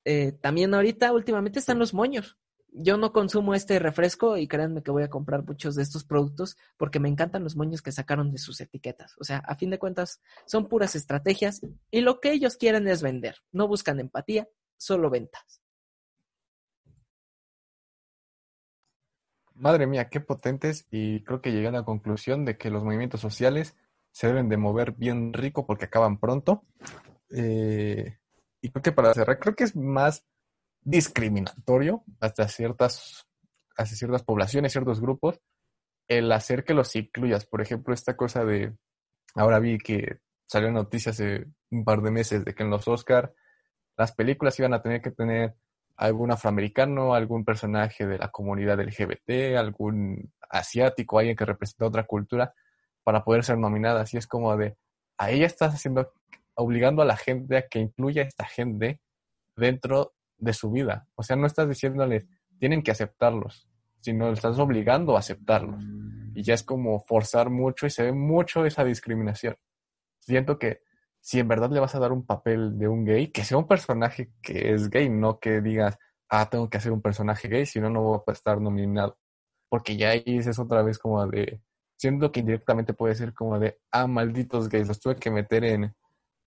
Eh, 0.06 0.32
también 0.32 0.74
ahorita, 0.74 1.13
últimamente 1.13 1.60
están 1.60 1.80
los 1.80 1.93
moños. 1.93 2.38
Yo 2.72 2.98
no 2.98 3.12
consumo 3.12 3.56
este 3.56 3.80
refresco 3.80 4.38
y 4.38 4.48
créanme 4.48 4.84
que 4.84 4.91
voy 4.91 5.04
a 5.04 5.10
comprar 5.10 5.43
muchos 5.43 5.76
de 5.76 5.82
estos 5.82 6.04
productos 6.04 6.56
porque 6.78 7.00
me 7.00 7.10
encantan 7.10 7.43
los 7.43 7.56
moños 7.56 7.82
que 7.82 7.91
sacaron 7.91 8.32
de 8.32 8.38
sus 8.38 8.62
etiquetas. 8.62 9.15
O 9.19 9.24
sea, 9.24 9.39
a 9.39 9.56
fin 9.56 9.72
de 9.72 9.80
cuentas, 9.80 10.22
son 10.45 10.67
puras 10.67 10.95
estrategias 10.95 11.62
y 11.89 12.02
lo 12.02 12.19
que 12.19 12.32
ellos 12.32 12.58
quieren 12.58 12.88
es 12.88 13.02
vender. 13.02 13.38
No 13.52 13.67
buscan 13.67 14.00
empatía, 14.00 14.48
solo 14.78 15.10
ventas. 15.10 15.62
Madre 19.60 19.88
mía, 19.88 20.10
qué 20.10 20.22
potentes 20.22 20.88
y 20.89 21.22
creo 21.24 21.41
que 21.41 21.52
llegué 21.52 21.67
a 21.67 21.72
la 21.72 21.84
conclusión 21.84 22.45
de 22.45 22.58
que 22.58 22.69
los 22.69 22.84
movimientos 22.84 23.19
sociales 23.19 23.76
se 24.12 24.28
deben 24.28 24.48
de 24.48 24.56
mover 24.56 24.93
bien 24.93 25.34
rico 25.34 25.65
porque 25.65 25.86
acaban 25.86 26.17
pronto. 26.17 26.63
Eh, 27.30 28.17
y 28.62 28.69
creo 28.69 28.82
que 28.82 28.91
para 28.93 29.13
cerrar, 29.13 29.38
creo 29.38 29.56
que 29.56 29.65
es 29.65 29.76
más 29.76 30.26
discriminatorio 30.82 32.06
hasta 32.22 32.48
ciertas, 32.48 33.28
hacia 33.76 33.98
ciertas 33.98 34.24
poblaciones, 34.24 34.72
ciertos 34.72 35.02
grupos, 35.02 35.41
el 36.08 36.32
hacer 36.32 36.63
que 36.63 36.74
los 36.74 36.95
incluyas. 36.95 37.45
Por 37.45 37.62
ejemplo, 37.62 37.93
esta 37.93 38.15
cosa 38.15 38.45
de, 38.45 38.78
ahora 39.36 39.60
vi 39.60 39.78
que 39.78 40.19
salió 40.48 40.72
noticias 40.72 41.15
hace 41.15 41.48
un 41.69 41.84
par 41.84 42.02
de 42.02 42.12
meses 42.12 42.45
de 42.45 42.56
que 42.56 42.63
en 42.63 42.69
los 42.69 42.88
Oscar 42.88 43.34
las 43.98 44.13
películas 44.13 44.58
iban 44.58 44.74
a 44.74 44.82
tener 44.82 45.02
que 45.02 45.12
tener 45.12 45.56
algún 45.99 46.31
afroamericano, 46.31 47.13
algún 47.13 47.43
personaje 47.43 48.07
de 48.07 48.17
la 48.17 48.29
comunidad 48.29 48.79
LGBT, 48.79 49.57
algún 49.57 50.31
asiático, 50.49 51.19
alguien 51.19 51.35
que 51.35 51.43
representa 51.43 51.85
otra 51.85 52.05
cultura, 52.05 52.53
para 53.03 53.25
poder 53.25 53.43
ser 53.43 53.57
nominada. 53.57 54.01
Así 54.01 54.15
es 54.15 54.25
como 54.25 54.55
de, 54.55 54.77
a 55.17 55.29
ella 55.29 55.45
estás 55.45 55.73
haciendo, 55.73 56.13
obligando 56.55 57.01
a 57.01 57.05
la 57.05 57.17
gente 57.17 57.57
a 57.57 57.67
que 57.67 57.79
incluya 57.79 58.23
a 58.23 58.25
esta 58.25 58.45
gente 58.45 59.01
dentro 59.57 60.13
de 60.38 60.53
su 60.53 60.71
vida. 60.71 61.05
O 61.15 61.23
sea, 61.23 61.35
no 61.35 61.45
estás 61.45 61.67
diciéndoles, 61.67 62.27
tienen 62.59 62.81
que 62.81 62.91
aceptarlos, 62.91 63.67
sino 63.99 64.31
estás 64.31 64.57
obligando 64.57 65.17
a 65.17 65.19
aceptarlos. 65.19 65.83
Y 66.33 66.43
ya 66.43 66.53
es 66.53 66.63
como 66.63 67.01
forzar 67.01 67.49
mucho 67.49 67.88
y 67.88 67.89
se 67.89 68.03
ve 68.03 68.13
mucho 68.13 68.65
esa 68.65 68.85
discriminación. 68.85 69.57
Siento 70.19 70.57
que 70.57 70.79
si 71.30 71.39
en 71.39 71.48
verdad 71.48 71.70
le 71.70 71.80
vas 71.80 71.94
a 71.94 72.00
dar 72.00 72.12
un 72.12 72.26
papel 72.26 72.80
de 72.80 72.88
un 72.88 73.06
gay, 73.06 73.28
que 73.28 73.44
sea 73.44 73.60
un 73.60 73.68
personaje 73.68 74.32
que 74.42 74.74
es 74.74 74.89
gay, 74.89 75.10
no 75.12 75.39
que 75.39 75.62
digas, 75.62 76.00
ah, 76.28 76.50
tengo 76.50 76.72
que 76.72 76.80
hacer 76.80 76.92
un 76.92 77.04
personaje 77.04 77.48
gay, 77.48 77.68
si 77.68 77.80
no, 77.80 77.92
no 77.92 78.02
voy 78.02 78.20
a 78.26 78.32
estar 78.32 78.60
nominado. 78.60 79.20
Porque 79.70 79.96
ya 79.96 80.10
ahí 80.10 80.24
es 80.26 80.58
otra 80.58 80.82
vez 80.82 80.98
como 80.98 81.28
de, 81.28 81.62
siento 82.00 82.32
que 82.32 82.39
indirectamente 82.39 82.96
puede 82.96 83.13
ser 83.13 83.36
como 83.36 83.60
de, 83.60 83.80
ah, 83.92 84.08
malditos 84.08 84.70
gays, 84.70 84.88
los 84.88 85.00
tuve 85.00 85.18
que 85.18 85.30
meter 85.30 85.65
en, 85.65 85.96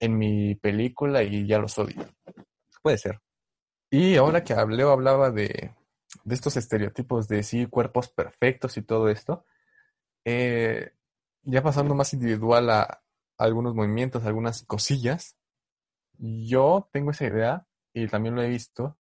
en 0.00 0.18
mi 0.18 0.56
película 0.56 1.22
y 1.22 1.46
ya 1.46 1.60
los 1.60 1.78
odio. 1.78 2.04
Puede 2.82 2.98
ser. 2.98 3.20
Y 3.88 4.16
ahora 4.16 4.42
que 4.42 4.54
hablé, 4.54 4.82
hablaba 4.82 5.30
de, 5.30 5.76
de 6.24 6.34
estos 6.34 6.56
estereotipos 6.56 7.28
de 7.28 7.44
sí, 7.44 7.66
cuerpos 7.66 8.08
perfectos 8.08 8.76
y 8.76 8.82
todo 8.82 9.08
esto, 9.08 9.44
eh, 10.24 10.90
ya 11.44 11.62
pasando 11.62 11.94
más 11.94 12.12
individual 12.14 12.68
a, 12.70 13.01
algunos 13.42 13.74
movimientos, 13.74 14.24
algunas 14.24 14.64
cosillas. 14.64 15.36
Yo 16.18 16.88
tengo 16.92 17.10
esa 17.10 17.26
idea, 17.26 17.66
y 17.92 18.06
también 18.06 18.34
lo 18.34 18.42
he 18.42 18.48
visto, 18.48 18.98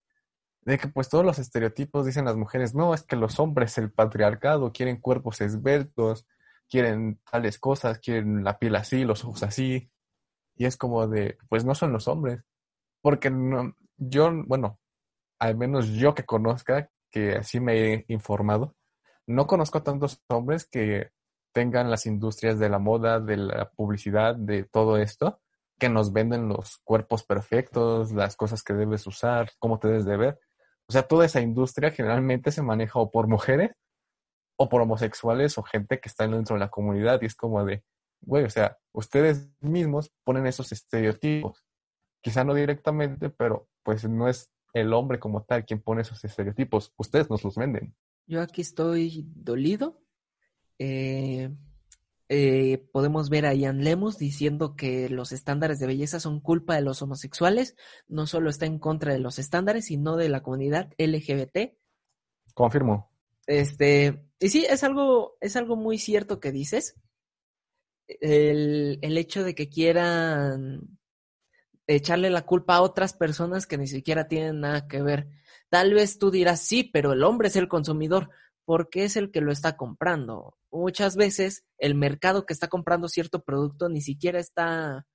de 0.61 0.77
que 0.77 0.87
pues 0.89 1.09
todos 1.09 1.25
los 1.25 1.39
estereotipos 1.39 2.05
dicen 2.05 2.25
las 2.25 2.35
mujeres, 2.35 2.75
no, 2.75 2.93
es 2.93 3.03
que 3.03 3.15
los 3.15 3.39
hombres, 3.39 3.77
el 3.77 3.91
patriarcado, 3.91 4.73
quieren 4.73 4.99
cuerpos 4.99 5.41
esbeltos, 5.41 6.27
quieren 6.69 7.19
tales 7.31 7.57
cosas, 7.59 7.99
quieren 7.99 8.43
la 8.43 8.59
piel 8.59 8.75
así, 8.75 9.05
los 9.05 9.23
ojos 9.23 9.43
así. 9.43 9.89
Y 10.55 10.65
es 10.65 10.75
como 10.77 11.07
de, 11.07 11.37
pues 11.49 11.63
no 11.65 11.73
son 11.75 11.93
los 11.93 12.07
hombres. 12.07 12.43
Porque 13.01 13.29
no, 13.29 13.75
yo, 13.97 14.31
bueno, 14.45 14.79
al 15.39 15.55
menos 15.55 15.87
yo 15.89 16.13
que 16.13 16.25
conozca, 16.25 16.89
que 17.09 17.37
así 17.37 17.59
me 17.59 17.93
he 17.93 18.05
informado, 18.09 18.75
no 19.25 19.47
conozco 19.47 19.83
tantos 19.83 20.21
hombres 20.27 20.67
que 20.67 21.11
tengan 21.57 21.89
las 21.89 22.05
industrias 22.05 22.59
de 22.59 22.69
la 22.69 22.77
moda, 22.77 23.19
de 23.19 23.35
la 23.35 23.71
publicidad, 23.71 24.35
de 24.35 24.63
todo 24.63 24.97
esto, 24.97 25.41
que 25.79 25.89
nos 25.89 26.13
venden 26.13 26.47
los 26.47 26.77
cuerpos 26.83 27.23
perfectos, 27.23 28.11
las 28.11 28.35
cosas 28.35 28.61
que 28.61 28.75
debes 28.75 29.07
usar, 29.07 29.49
cómo 29.57 29.79
te 29.79 29.87
debes 29.87 30.05
de 30.05 30.17
ver. 30.17 30.39
O 30.87 30.91
sea, 30.91 31.07
toda 31.07 31.25
esa 31.25 31.41
industria 31.41 31.89
generalmente 31.89 32.51
se 32.51 32.61
maneja 32.61 32.99
o 32.99 33.09
por 33.09 33.27
mujeres 33.27 33.71
o 34.55 34.69
por 34.69 34.83
homosexuales 34.83 35.57
o 35.57 35.63
gente 35.63 35.99
que 35.99 36.09
está 36.09 36.27
dentro 36.27 36.53
de 36.53 36.59
la 36.59 36.69
comunidad 36.69 37.23
y 37.23 37.25
es 37.25 37.33
como 37.33 37.65
de, 37.65 37.83
güey, 38.21 38.43
o 38.43 38.51
sea, 38.51 38.77
ustedes 38.91 39.49
mismos 39.59 40.11
ponen 40.23 40.45
esos 40.45 40.71
estereotipos. 40.71 41.65
Quizá 42.21 42.43
no 42.43 42.53
directamente, 42.53 43.31
pero 43.31 43.67
pues 43.81 44.07
no 44.07 44.27
es 44.27 44.51
el 44.73 44.93
hombre 44.93 45.17
como 45.17 45.41
tal 45.41 45.65
quien 45.65 45.81
pone 45.81 46.03
esos 46.03 46.23
estereotipos. 46.23 46.93
Ustedes 46.97 47.31
nos 47.31 47.43
los 47.43 47.55
venden. 47.55 47.95
Yo 48.27 48.43
aquí 48.43 48.61
estoy 48.61 49.25
dolido 49.33 50.03
eh, 50.79 51.49
eh, 52.29 52.89
podemos 52.91 53.29
ver 53.29 53.45
a 53.45 53.53
Ian 53.53 53.83
Lemus 53.83 54.17
diciendo 54.17 54.75
que 54.75 55.07
los 55.09 55.31
estándares 55.31 55.79
de 55.79 55.87
belleza 55.87 56.19
son 56.19 56.41
culpa 56.41 56.75
de 56.75 56.81
los 56.81 57.01
homosexuales, 57.01 57.75
no 58.07 58.27
solo 58.27 58.49
está 58.49 58.65
en 58.65 58.79
contra 58.79 59.13
de 59.13 59.19
los 59.19 59.39
estándares, 59.39 59.85
sino 59.85 60.17
de 60.17 60.27
la 60.27 60.43
comunidad 60.43 60.93
LGBT. 60.97 61.77
Confirmo. 62.53 63.11
Este, 63.45 64.25
y 64.39 64.49
sí, 64.49 64.65
es 64.69 64.83
algo, 64.83 65.37
es 65.39 65.55
algo 65.55 65.77
muy 65.77 65.97
cierto 65.97 66.39
que 66.39 66.51
dices. 66.51 66.95
El, 68.07 68.99
el 69.01 69.17
hecho 69.17 69.43
de 69.43 69.55
que 69.55 69.69
quieran 69.69 70.97
echarle 71.87 72.29
la 72.29 72.45
culpa 72.45 72.75
a 72.75 72.81
otras 72.81 73.13
personas 73.13 73.65
que 73.67 73.77
ni 73.77 73.87
siquiera 73.87 74.27
tienen 74.27 74.59
nada 74.59 74.87
que 74.87 75.01
ver. 75.01 75.29
Tal 75.69 75.93
vez 75.93 76.19
tú 76.19 76.29
dirás, 76.29 76.59
sí, 76.61 76.83
pero 76.83 77.13
el 77.13 77.23
hombre 77.23 77.47
es 77.47 77.55
el 77.55 77.69
consumidor 77.69 78.29
porque 78.67 79.05
es 79.05 79.15
el 79.15 79.31
que 79.31 79.39
lo 79.39 79.53
está 79.53 79.77
comprando. 79.77 80.57
Muchas 80.71 81.15
veces 81.15 81.63
el 81.77 81.95
mercado 81.95 82.45
que 82.45 82.51
está 82.51 82.67
comprando 82.67 83.07
cierto 83.07 83.45
producto 83.45 83.87
ni 83.87 84.01
siquiera 84.01 84.41
está 84.41 85.07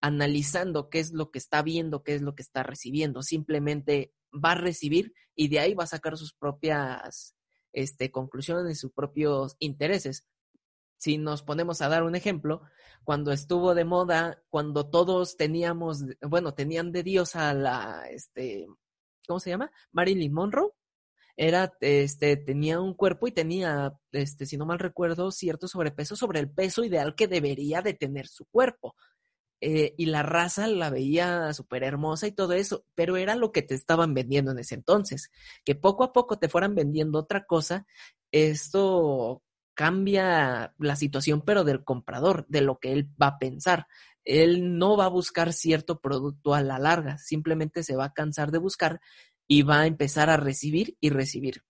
analizando 0.00 0.90
qué 0.90 0.98
es 0.98 1.12
lo 1.12 1.30
que 1.30 1.38
está 1.38 1.62
viendo, 1.62 2.02
qué 2.02 2.16
es 2.16 2.22
lo 2.22 2.34
que 2.34 2.42
está 2.42 2.64
recibiendo. 2.64 3.22
Simplemente 3.22 4.12
va 4.32 4.50
a 4.50 4.56
recibir 4.56 5.14
y 5.36 5.46
de 5.46 5.60
ahí 5.60 5.74
va 5.74 5.84
a 5.84 5.86
sacar 5.86 6.16
sus 6.16 6.34
propias 6.34 7.36
este, 7.72 8.10
conclusiones, 8.10 8.80
sus 8.80 8.90
propios 8.90 9.54
intereses. 9.60 10.26
Si 10.96 11.18
nos 11.18 11.44
ponemos 11.44 11.80
a 11.82 11.88
dar 11.88 12.02
un 12.02 12.16
ejemplo, 12.16 12.62
cuando 13.04 13.30
estuvo 13.30 13.76
de 13.76 13.84
moda, 13.84 14.42
cuando 14.50 14.90
todos 14.90 15.36
teníamos, 15.36 16.02
bueno, 16.20 16.52
tenían 16.52 16.90
de 16.90 17.04
Dios 17.04 17.36
a 17.36 17.54
la, 17.54 18.08
este, 18.10 18.66
¿cómo 19.24 19.38
se 19.38 19.50
llama? 19.50 19.70
Marilyn 19.92 20.32
Monroe, 20.32 20.72
era, 21.38 21.72
este, 21.80 22.36
tenía 22.36 22.80
un 22.80 22.94
cuerpo 22.94 23.28
y 23.28 23.32
tenía, 23.32 23.94
este, 24.10 24.44
si 24.44 24.56
no 24.56 24.66
mal 24.66 24.80
recuerdo, 24.80 25.30
cierto 25.30 25.68
sobrepeso 25.68 26.16
sobre 26.16 26.40
el 26.40 26.50
peso 26.50 26.84
ideal 26.84 27.14
que 27.14 27.28
debería 27.28 27.80
de 27.80 27.94
tener 27.94 28.26
su 28.26 28.44
cuerpo. 28.46 28.96
Eh, 29.60 29.94
y 29.96 30.06
la 30.06 30.24
raza 30.24 30.66
la 30.66 30.90
veía 30.90 31.52
súper 31.52 31.84
hermosa 31.84 32.26
y 32.26 32.32
todo 32.32 32.54
eso, 32.54 32.84
pero 32.96 33.16
era 33.16 33.36
lo 33.36 33.52
que 33.52 33.62
te 33.62 33.74
estaban 33.76 34.14
vendiendo 34.14 34.50
en 34.50 34.58
ese 34.58 34.74
entonces. 34.74 35.30
Que 35.64 35.76
poco 35.76 36.02
a 36.02 36.12
poco 36.12 36.40
te 36.40 36.48
fueran 36.48 36.74
vendiendo 36.74 37.20
otra 37.20 37.46
cosa, 37.46 37.86
esto 38.32 39.44
cambia 39.74 40.74
la 40.76 40.96
situación, 40.96 41.42
pero 41.42 41.62
del 41.62 41.84
comprador, 41.84 42.46
de 42.48 42.62
lo 42.62 42.80
que 42.80 42.92
él 42.92 43.08
va 43.20 43.28
a 43.28 43.38
pensar. 43.38 43.86
Él 44.24 44.76
no 44.76 44.96
va 44.96 45.04
a 45.04 45.08
buscar 45.08 45.52
cierto 45.52 46.00
producto 46.00 46.54
a 46.54 46.62
la 46.62 46.80
larga, 46.80 47.16
simplemente 47.18 47.84
se 47.84 47.94
va 47.94 48.06
a 48.06 48.12
cansar 48.12 48.50
de 48.50 48.58
buscar 48.58 49.00
y 49.48 49.62
va 49.62 49.80
a 49.80 49.86
empezar 49.86 50.30
a 50.30 50.36
recibir 50.36 50.96
y 51.00 51.10
recibir. 51.10 51.64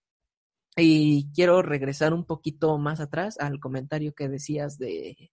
Y 0.77 1.33
quiero 1.33 1.63
regresar 1.63 2.13
un 2.13 2.25
poquito 2.25 2.77
más 2.79 3.01
atrás 3.01 3.39
al 3.39 3.59
comentario 3.61 4.15
que 4.15 4.29
decías 4.29 4.79
de, 4.79 5.31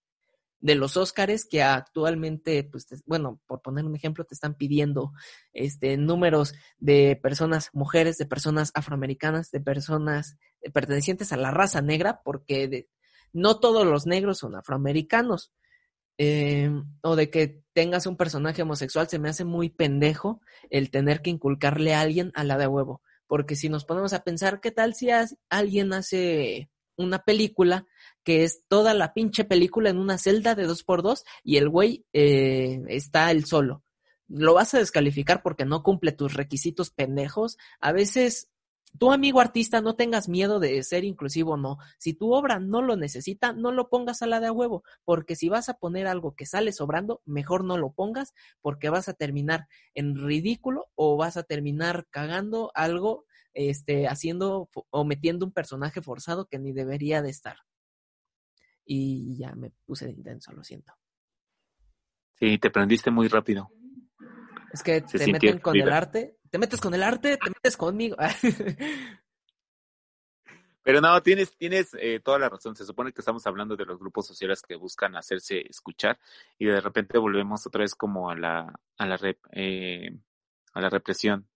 de 0.60 0.75
los 0.75 0.97
Óscares 0.97 1.45
que 1.45 1.62
actualmente, 1.62 2.63
pues, 2.63 2.88
bueno, 3.05 3.39
por 3.45 3.62
poner 3.62 3.86
un 3.86 3.95
ejemplo, 3.95 4.25
te 4.25 4.34
están 4.34 4.55
pidiendo 4.55 5.12
este 5.53 5.97
números 5.97 6.53
de 6.77 7.19
personas, 7.21 7.69
mujeres, 7.73 8.17
de 8.17 8.25
personas 8.25 8.71
afroamericanas, 8.73 9.51
de 9.51 9.60
personas 9.60 10.38
pertenecientes 10.73 11.31
a 11.31 11.38
la 11.38 11.51
raza 11.51 11.81
negra, 11.81 12.21
porque 12.23 12.88
no 13.34 13.60
todos 13.60 13.86
los 13.86 14.08
negros 14.08 14.39
son 14.39 14.55
afroamericanos. 14.55 15.53
Eh, 16.17 16.71
o 17.01 17.15
de 17.15 17.30
que 17.30 17.62
tengas 17.73 18.06
un 18.08 18.15
personaje 18.15 18.62
homosexual, 18.62 19.08
se 19.10 19.19
me 19.19 19.30
hace 19.30 19.43
muy 19.43 19.69
pendejo 19.69 20.41
el 20.69 20.89
tener 20.89 21.21
que 21.21 21.30
inculcarle 21.30 21.93
a 21.93 22.01
alguien 22.01 22.32
a 22.36 22.43
la 22.43 22.58
de 22.58 22.67
huevo. 22.67 23.01
Porque 23.28 23.56
si 23.56 23.69
nos 23.69 23.86
ponemos 23.86 24.13
a 24.13 24.23
pensar, 24.23 24.62
¿qué 24.62 24.71
tal 24.71 24.93
si 24.93 25.10
alguien 25.49 25.93
hace 25.93 26.69
una 26.95 27.23
película 27.23 27.86
que 28.23 28.43
es 28.43 28.63
toda 28.67 28.93
la 28.93 29.13
pinche 29.13 29.43
película 29.43 29.89
en 29.89 29.97
una 29.97 30.17
celda 30.17 30.56
de 30.56 30.63
dos 30.63 30.84
por 30.84 31.04
dos 31.04 31.25
y 31.43 31.58
el 31.58 31.69
güey 31.69 32.06
eh, 32.13 32.82
está 32.88 33.32
él 33.32 33.45
solo? 33.45 33.84
Lo 34.28 34.54
vas 34.54 34.73
a 34.73 34.80
descalificar 34.80 35.43
porque 35.43 35.65
no 35.65 35.84
cumple 35.84 36.12
tus 36.12 36.34
requisitos 36.34 36.91
pendejos. 36.91 37.58
A 37.80 37.91
veces 37.91 38.49
tu 38.97 39.12
amigo 39.12 39.39
artista 39.39 39.81
no 39.81 39.95
tengas 39.95 40.29
miedo 40.29 40.60
de 40.60 40.81
ser 40.84 41.03
inclusivo 41.03 41.53
o 41.53 41.58
no. 41.58 41.77
Si 41.97 42.13
tu 42.13 42.34
obra 42.34 42.60
no 42.60 42.81
lo 42.81 42.95
necesita, 42.95 43.53
no 43.53 43.71
lo 43.71 43.89
pongas 43.89 44.21
a 44.21 44.27
la 44.27 44.39
de 44.39 44.47
a 44.47 44.51
huevo, 44.51 44.84
porque 45.03 45.36
si 45.36 45.49
vas 45.49 45.69
a 45.69 45.77
poner 45.77 46.08
algo 46.08 46.36
que 46.36 46.45
sale 46.45 46.71
sobrando, 46.71 47.21
mejor 47.25 47.63
no 47.63 47.77
lo 47.77 47.91
pongas 47.91 48.34
porque 48.62 48.89
vas 48.89 49.10
a 49.10 49.13
terminar 49.13 49.67
en 49.93 50.15
ridículo 50.15 50.88
o 50.95 51.17
vas 51.17 51.38
a 51.38 51.43
terminar 51.43 52.08
cagando 52.10 52.71
algo, 52.75 53.25
este, 53.53 54.08
haciendo 54.08 54.69
o 54.89 55.05
metiendo 55.05 55.45
un 55.45 55.51
personaje 55.51 56.01
forzado 56.01 56.47
que 56.47 56.60
ni 56.60 56.71
debería 56.71 57.21
de 57.21 57.29
estar. 57.29 57.58
Y 58.86 59.38
ya 59.38 59.55
me 59.55 59.71
puse 59.86 60.05
de 60.05 60.12
intenso, 60.12 60.53
lo 60.53 60.63
siento. 60.63 60.93
Sí, 62.36 62.58
te 62.58 62.69
prendiste 62.69 63.12
muy 63.12 63.27
rápido. 63.27 63.71
Es 64.71 64.84
que 64.84 65.01
te 65.01 65.32
meten 65.32 65.60
con 65.60 65.75
el 65.75 65.91
arte, 65.91 66.38
te 66.49 66.58
metes 66.58 66.80
con 66.80 66.93
el 66.93 67.04
arte, 67.04 67.38
te 67.38 67.49
metes 67.49 67.78
conmigo. 67.78 68.17
Pero 70.84 71.01
no, 71.01 71.21
tienes, 71.23 71.58
tienes 71.58 71.95
eh, 71.99 72.19
toda 72.23 72.38
la 72.38 72.47
razón. 72.47 72.75
Se 72.75 72.86
supone 72.86 73.12
que 73.12 73.21
estamos 73.21 73.45
hablando 73.47 73.75
de 73.75 73.86
los 73.86 73.97
grupos 73.97 74.28
sociales 74.28 74.62
que 74.62 74.75
buscan 74.75 75.15
hacerse 75.15 75.62
escuchar 75.67 76.19
y 76.60 76.65
de 76.65 76.80
repente 76.80 77.17
volvemos 77.17 77.65
otra 77.65 77.82
vez 77.82 77.95
como 77.95 78.30
a 78.30 78.36
la, 78.36 78.71
a 78.97 79.06
la, 79.08 79.19
eh, 79.54 80.15
a 80.73 80.82
la 80.82 80.89
represión. 80.89 81.47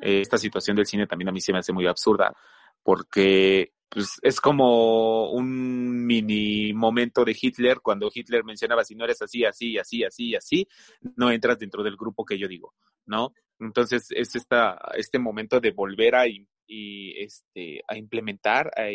esta 0.00 0.36
situación 0.36 0.76
del 0.76 0.86
cine 0.86 1.06
también 1.06 1.28
a 1.28 1.32
mí 1.32 1.40
se 1.40 1.52
me 1.52 1.60
hace 1.60 1.72
muy 1.72 1.86
absurda 1.86 2.34
porque 2.82 3.73
pues 3.88 4.18
es 4.22 4.40
como 4.40 5.30
un 5.30 6.04
mini 6.04 6.72
momento 6.72 7.24
de 7.24 7.36
Hitler 7.40 7.80
cuando 7.80 8.10
Hitler 8.12 8.44
mencionaba 8.44 8.84
si 8.84 8.94
no 8.94 9.04
eres 9.04 9.22
así, 9.22 9.44
así, 9.44 9.78
así, 9.78 10.04
así, 10.04 10.34
así, 10.34 10.68
no 11.16 11.30
entras 11.30 11.58
dentro 11.58 11.82
del 11.82 11.96
grupo 11.96 12.24
que 12.24 12.38
yo 12.38 12.48
digo, 12.48 12.74
¿no? 13.06 13.32
Entonces 13.60 14.08
es 14.10 14.34
esta, 14.34 14.78
este 14.96 15.18
momento 15.18 15.60
de 15.60 15.70
volver 15.70 16.14
a, 16.16 16.24
este, 16.66 17.82
a 17.86 17.96
implementar, 17.96 18.70
a, 18.76 18.88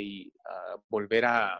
volver 0.89 1.25
a, 1.25 1.59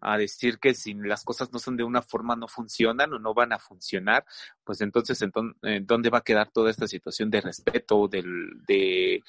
a 0.00 0.18
decir 0.18 0.58
que 0.58 0.74
si 0.74 0.94
las 0.94 1.24
cosas 1.24 1.52
no 1.52 1.58
son 1.58 1.76
de 1.76 1.84
una 1.84 2.02
forma, 2.02 2.36
no 2.36 2.48
funcionan 2.48 3.12
o 3.12 3.18
no 3.18 3.34
van 3.34 3.52
a 3.52 3.58
funcionar, 3.58 4.24
pues 4.64 4.80
entonces, 4.80 5.20
¿en 5.22 5.86
dónde 5.86 6.10
va 6.10 6.18
a 6.18 6.24
quedar 6.24 6.50
toda 6.50 6.70
esta 6.70 6.86
situación 6.86 7.30
de 7.30 7.40
respeto, 7.40 8.08
del, 8.08 8.62
de, 8.66 9.22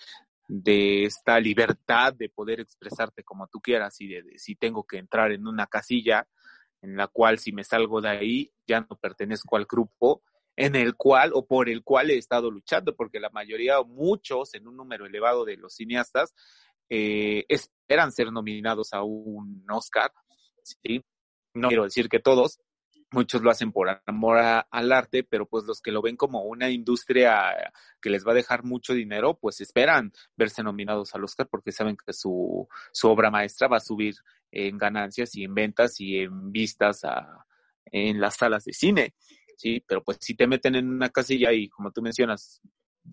de 0.47 1.03
esta 1.03 1.39
libertad 1.39 2.13
de 2.13 2.29
poder 2.29 2.59
expresarte 2.59 3.23
como 3.23 3.47
tú 3.47 3.59
quieras 3.59 3.99
y 3.99 4.07
de, 4.07 4.23
si 4.37 4.55
tengo 4.55 4.85
que 4.85 4.97
entrar 4.97 5.31
en 5.31 5.45
una 5.45 5.67
casilla 5.67 6.27
en 6.81 6.95
la 6.95 7.07
cual 7.07 7.39
si 7.39 7.51
me 7.51 7.63
salgo 7.63 8.01
de 8.01 8.09
ahí 8.09 8.51
ya 8.65 8.81
no 8.81 8.97
pertenezco 8.97 9.57
al 9.57 9.65
grupo 9.65 10.21
en 10.55 10.75
el 10.75 10.95
cual 10.95 11.31
o 11.33 11.45
por 11.45 11.69
el 11.69 11.83
cual 11.83 12.09
he 12.09 12.17
estado 12.17 12.49
luchando, 12.49 12.95
porque 12.95 13.19
la 13.19 13.29
mayoría 13.29 13.79
o 13.79 13.85
muchos, 13.85 14.55
en 14.55 14.67
un 14.67 14.75
número 14.75 15.05
elevado 15.05 15.45
de 15.45 15.55
los 15.55 15.75
cineastas, 15.75 16.33
eh, 16.89 17.45
esperan 17.47 18.11
ser 18.11 18.31
nominados 18.31 18.91
a 18.93 19.03
un 19.03 19.63
Oscar, 19.69 20.11
¿sí? 20.63 21.03
No 21.53 21.67
quiero 21.67 21.83
decir 21.83 22.09
que 22.09 22.19
todos, 22.19 22.59
muchos 23.11 23.41
lo 23.41 23.49
hacen 23.49 23.71
por 23.71 24.01
amor 24.05 24.37
al 24.37 24.91
arte, 24.91 25.23
pero 25.23 25.45
pues 25.47 25.65
los 25.65 25.81
que 25.81 25.91
lo 25.91 26.01
ven 26.01 26.17
como 26.17 26.43
una 26.43 26.69
industria 26.69 27.71
que 28.01 28.09
les 28.09 28.25
va 28.25 28.31
a 28.31 28.35
dejar 28.35 28.63
mucho 28.63 28.93
dinero, 28.93 29.37
pues 29.39 29.61
esperan 29.61 30.11
verse 30.35 30.63
nominados 30.63 31.15
al 31.15 31.23
Oscar 31.23 31.47
porque 31.49 31.71
saben 31.71 31.97
que 31.97 32.13
su, 32.13 32.67
su 32.91 33.09
obra 33.09 33.31
maestra 33.31 33.67
va 33.67 33.77
a 33.77 33.81
subir 33.81 34.15
en 34.51 34.77
ganancias 34.77 35.35
y 35.35 35.43
en 35.43 35.53
ventas 35.53 35.99
y 35.99 36.19
en 36.19 36.51
vistas 36.51 37.03
a, 37.03 37.45
en 37.85 38.19
las 38.19 38.35
salas 38.35 38.65
de 38.65 38.73
cine, 38.73 39.15
¿sí? 39.57 39.83
Pero 39.87 40.03
pues 40.03 40.17
si 40.21 40.35
te 40.35 40.47
meten 40.47 40.75
en 40.75 40.89
una 40.89 41.09
casilla 41.09 41.51
y 41.53 41.69
como 41.69 41.91
tú 41.91 42.01
mencionas, 42.01 42.61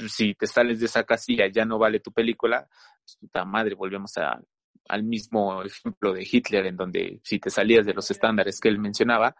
si 0.09 0.35
te 0.35 0.47
sales 0.47 0.81
de 0.81 0.87
esa 0.87 1.05
casilla 1.05 1.47
ya 1.49 1.65
no 1.65 1.79
vale 1.79 2.01
tu 2.01 2.13
película, 2.13 2.69
pues, 3.05 3.17
puta 3.21 3.45
madre, 3.45 3.75
volvemos 3.75 4.17
a, 4.19 4.41
al 4.89 5.03
mismo 5.03 5.63
ejemplo 5.63 6.13
de 6.13 6.27
Hitler, 6.31 6.67
en 6.67 6.77
donde 6.77 7.21
si 7.23 7.39
te 7.39 7.51
salías 7.51 7.87
de 7.87 7.95
los 7.95 8.11
estándares 8.11 8.61
que 8.61 8.69
él 8.69 8.79
mencionaba, 8.79 9.37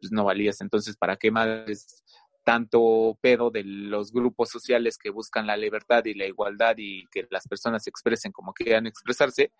pues 0.00 0.12
no 0.12 0.24
valías. 0.24 0.60
Entonces, 0.60 0.96
¿para 0.96 1.16
qué 1.16 1.30
más 1.30 2.02
tanto 2.44 3.18
pedo 3.20 3.50
de 3.50 3.62
los 3.64 4.12
grupos 4.12 4.48
sociales 4.48 4.98
que 4.98 5.10
buscan 5.10 5.46
la 5.46 5.56
libertad 5.56 6.04
y 6.04 6.14
la 6.14 6.26
igualdad 6.26 6.74
y 6.78 7.06
que 7.08 7.26
las 7.30 7.46
personas 7.46 7.84
se 7.84 7.90
expresen 7.90 8.32
como 8.32 8.52
quieran 8.52 8.86
expresarse, 8.86 9.52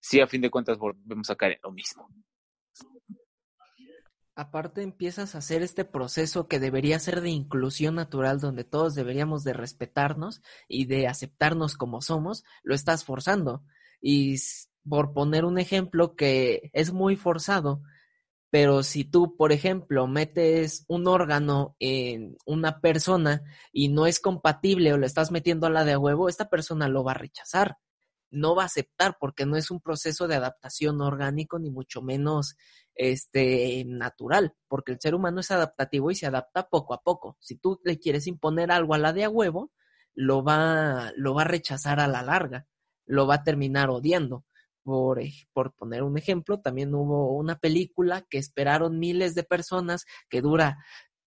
si 0.00 0.20
a 0.20 0.26
fin 0.26 0.40
de 0.40 0.50
cuentas 0.50 0.78
volvemos 0.78 1.30
a 1.30 1.36
caer 1.36 1.52
en 1.52 1.60
lo 1.62 1.72
mismo? 1.72 2.08
Aparte 4.34 4.82
empiezas 4.82 5.34
a 5.34 5.38
hacer 5.38 5.62
este 5.62 5.84
proceso 5.84 6.46
que 6.46 6.60
debería 6.60 7.00
ser 7.00 7.22
de 7.22 7.30
inclusión 7.30 7.96
natural, 7.96 8.38
donde 8.38 8.62
todos 8.62 8.94
deberíamos 8.94 9.42
de 9.42 9.52
respetarnos 9.52 10.42
y 10.68 10.84
de 10.84 11.08
aceptarnos 11.08 11.76
como 11.76 12.00
somos, 12.00 12.44
lo 12.62 12.74
estás 12.74 13.04
forzando. 13.04 13.64
Y 14.00 14.36
por 14.88 15.12
poner 15.12 15.44
un 15.44 15.58
ejemplo 15.58 16.14
que 16.14 16.70
es 16.72 16.92
muy 16.92 17.16
forzado, 17.16 17.82
pero 18.50 18.82
si 18.82 19.04
tú, 19.04 19.36
por 19.36 19.52
ejemplo, 19.52 20.06
metes 20.06 20.84
un 20.88 21.06
órgano 21.06 21.76
en 21.78 22.36
una 22.46 22.80
persona 22.80 23.42
y 23.72 23.88
no 23.88 24.06
es 24.06 24.20
compatible 24.20 24.92
o 24.92 24.98
le 24.98 25.06
estás 25.06 25.30
metiendo 25.30 25.66
a 25.66 25.70
la 25.70 25.84
de 25.84 25.96
huevo, 25.96 26.28
esta 26.28 26.48
persona 26.48 26.88
lo 26.88 27.04
va 27.04 27.12
a 27.12 27.14
rechazar. 27.14 27.76
No 28.30 28.54
va 28.54 28.62
a 28.62 28.66
aceptar 28.66 29.16
porque 29.20 29.46
no 29.46 29.56
es 29.56 29.70
un 29.70 29.80
proceso 29.80 30.28
de 30.28 30.36
adaptación 30.36 31.00
orgánico 31.00 31.58
ni 31.58 31.70
mucho 31.70 32.02
menos 32.02 32.56
este 32.94 33.84
natural, 33.86 34.54
porque 34.66 34.92
el 34.92 35.00
ser 35.00 35.14
humano 35.14 35.40
es 35.40 35.50
adaptativo 35.50 36.10
y 36.10 36.14
se 36.14 36.26
adapta 36.26 36.68
poco 36.68 36.94
a 36.94 37.02
poco. 37.02 37.36
Si 37.40 37.56
tú 37.56 37.80
le 37.84 37.98
quieres 37.98 38.26
imponer 38.26 38.70
algo 38.72 38.94
a 38.94 38.98
la 38.98 39.12
de 39.12 39.24
a 39.24 39.30
huevo, 39.30 39.72
lo 40.14 40.42
va 40.42 41.12
lo 41.16 41.34
va 41.34 41.42
a 41.42 41.46
rechazar 41.46 42.00
a 42.00 42.08
la 42.08 42.22
larga, 42.22 42.66
lo 43.06 43.26
va 43.26 43.36
a 43.36 43.44
terminar 43.44 43.90
odiando. 43.90 44.44
Por, 44.88 45.20
por, 45.52 45.74
poner 45.74 46.02
un 46.02 46.16
ejemplo, 46.16 46.60
también 46.60 46.94
hubo 46.94 47.36
una 47.36 47.58
película 47.58 48.24
que 48.30 48.38
esperaron 48.38 48.98
miles 48.98 49.34
de 49.34 49.42
personas 49.42 50.06
que 50.30 50.40
dura 50.40 50.78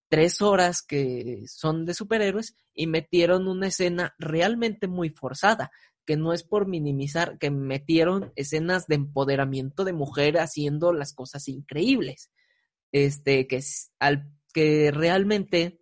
tres 0.09 0.41
horas 0.41 0.81
que 0.81 1.43
son 1.45 1.85
de 1.85 1.93
superhéroes 1.93 2.55
y 2.73 2.87
metieron 2.87 3.47
una 3.47 3.67
escena 3.67 4.15
realmente 4.17 4.87
muy 4.87 5.11
forzada, 5.11 5.69
que 6.03 6.17
no 6.17 6.33
es 6.33 6.41
por 6.41 6.67
minimizar, 6.67 7.37
que 7.37 7.51
metieron 7.51 8.33
escenas 8.35 8.87
de 8.87 8.95
empoderamiento 8.95 9.83
de 9.83 9.93
mujer 9.93 10.39
haciendo 10.39 10.91
las 10.91 11.13
cosas 11.13 11.47
increíbles. 11.47 12.31
Este, 12.91 13.45
que, 13.45 13.61
al, 13.99 14.27
que 14.55 14.89
realmente 14.89 15.81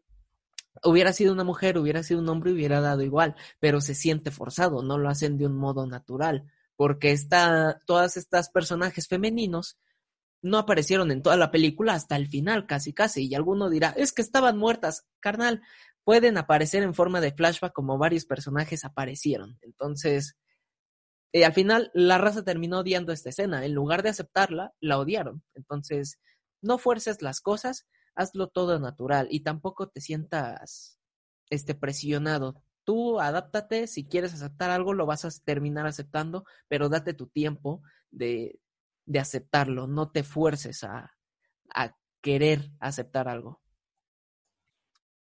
hubiera 0.83 1.13
sido 1.13 1.31
una 1.31 1.45
mujer, 1.45 1.77
hubiera 1.77 2.03
sido 2.03 2.19
un 2.19 2.27
hombre, 2.27 2.51
hubiera 2.51 2.81
dado 2.81 3.03
igual, 3.03 3.37
pero 3.61 3.79
se 3.79 3.95
siente 3.95 4.31
forzado, 4.31 4.83
no 4.83 4.97
lo 4.97 5.07
hacen 5.07 5.37
de 5.37 5.45
un 5.45 5.55
modo 5.55 5.87
natural 5.87 6.51
porque 6.79 7.11
esta, 7.11 7.81
todas 7.85 8.15
estas 8.15 8.49
personajes 8.49 9.09
femeninos 9.09 9.77
no 10.41 10.57
aparecieron 10.57 11.11
en 11.11 11.21
toda 11.21 11.36
la 11.36 11.51
película 11.51 11.93
hasta 11.93 12.15
el 12.15 12.30
final, 12.30 12.67
casi 12.67 12.93
casi, 12.93 13.27
y 13.27 13.36
alguno 13.36 13.69
dirá, 13.69 13.89
es 13.97 14.13
que 14.13 14.21
estaban 14.21 14.57
muertas, 14.57 15.05
carnal, 15.19 15.61
pueden 16.05 16.38
aparecer 16.38 16.82
en 16.84 16.93
forma 16.93 17.19
de 17.19 17.34
flashback 17.34 17.73
como 17.73 17.97
varios 17.97 18.23
personajes 18.23 18.86
aparecieron. 18.86 19.59
Entonces, 19.61 20.38
eh, 21.34 21.43
al 21.43 21.51
final 21.51 21.91
la 21.93 22.17
raza 22.17 22.45
terminó 22.45 22.80
odiando 22.80 23.11
esta 23.11 23.27
escena, 23.27 23.65
en 23.65 23.73
lugar 23.73 24.01
de 24.01 24.11
aceptarla, 24.11 24.73
la 24.80 24.99
odiaron. 24.99 25.43
Entonces, 25.55 26.17
no 26.61 26.77
fuerces 26.77 27.21
las 27.21 27.41
cosas, 27.41 27.88
hazlo 28.15 28.47
todo 28.47 28.80
natural 28.80 29.27
y 29.30 29.41
tampoco 29.41 29.89
te 29.89 29.99
sientas 29.99 30.97
este 31.49 31.75
presionado 31.75 32.63
tú 32.89 33.19
adáptate, 33.19 33.85
si 33.85 34.07
quieres 34.07 34.33
aceptar 34.33 34.71
algo, 34.71 34.93
lo 34.93 35.05
vas 35.05 35.25
a 35.25 35.29
terminar 35.45 35.85
aceptando, 35.85 36.43
pero 36.67 36.89
date 36.89 37.13
tu 37.13 37.27
tiempo 37.27 37.83
de 38.09 38.59
de 39.09 39.19
aceptarlo, 39.19 39.87
no 39.87 40.11
te 40.11 40.23
fuerces 40.23 40.83
a, 40.83 41.17
a 41.73 41.97
querer 42.21 42.69
aceptar 42.79 43.27
algo. 43.27 43.59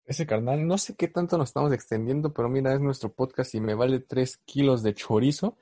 Ese 0.05 0.27
carnal, 0.27 0.67
no 0.67 0.77
sé 0.77 0.95
qué 0.95 1.07
tanto 1.07 1.35
nos 1.37 1.49
estamos 1.49 1.73
extendiendo, 1.73 2.31
pero 2.31 2.47
mira, 2.47 2.73
es 2.73 2.79
nuestro 2.79 3.11
podcast 3.11 3.55
y 3.55 3.59
me 3.59 3.73
vale 3.73 3.99
tres 3.99 4.37
kilos 4.45 4.83
de 4.83 4.93
chorizo. 4.93 5.57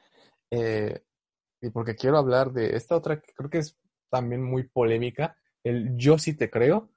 Eh, 0.52 1.02
y 1.62 1.70
porque 1.70 1.96
quiero 1.96 2.18
hablar 2.18 2.52
de 2.52 2.76
esta 2.76 2.98
otra 2.98 3.22
que 3.22 3.32
creo 3.34 3.50
que 3.50 3.60
es 3.60 3.78
también 4.10 4.44
muy 4.44 4.64
polémica, 4.68 5.38
el 5.64 5.96
yo 5.96 6.18
sí 6.18 6.36
te 6.36 6.50
creo, 6.50 6.90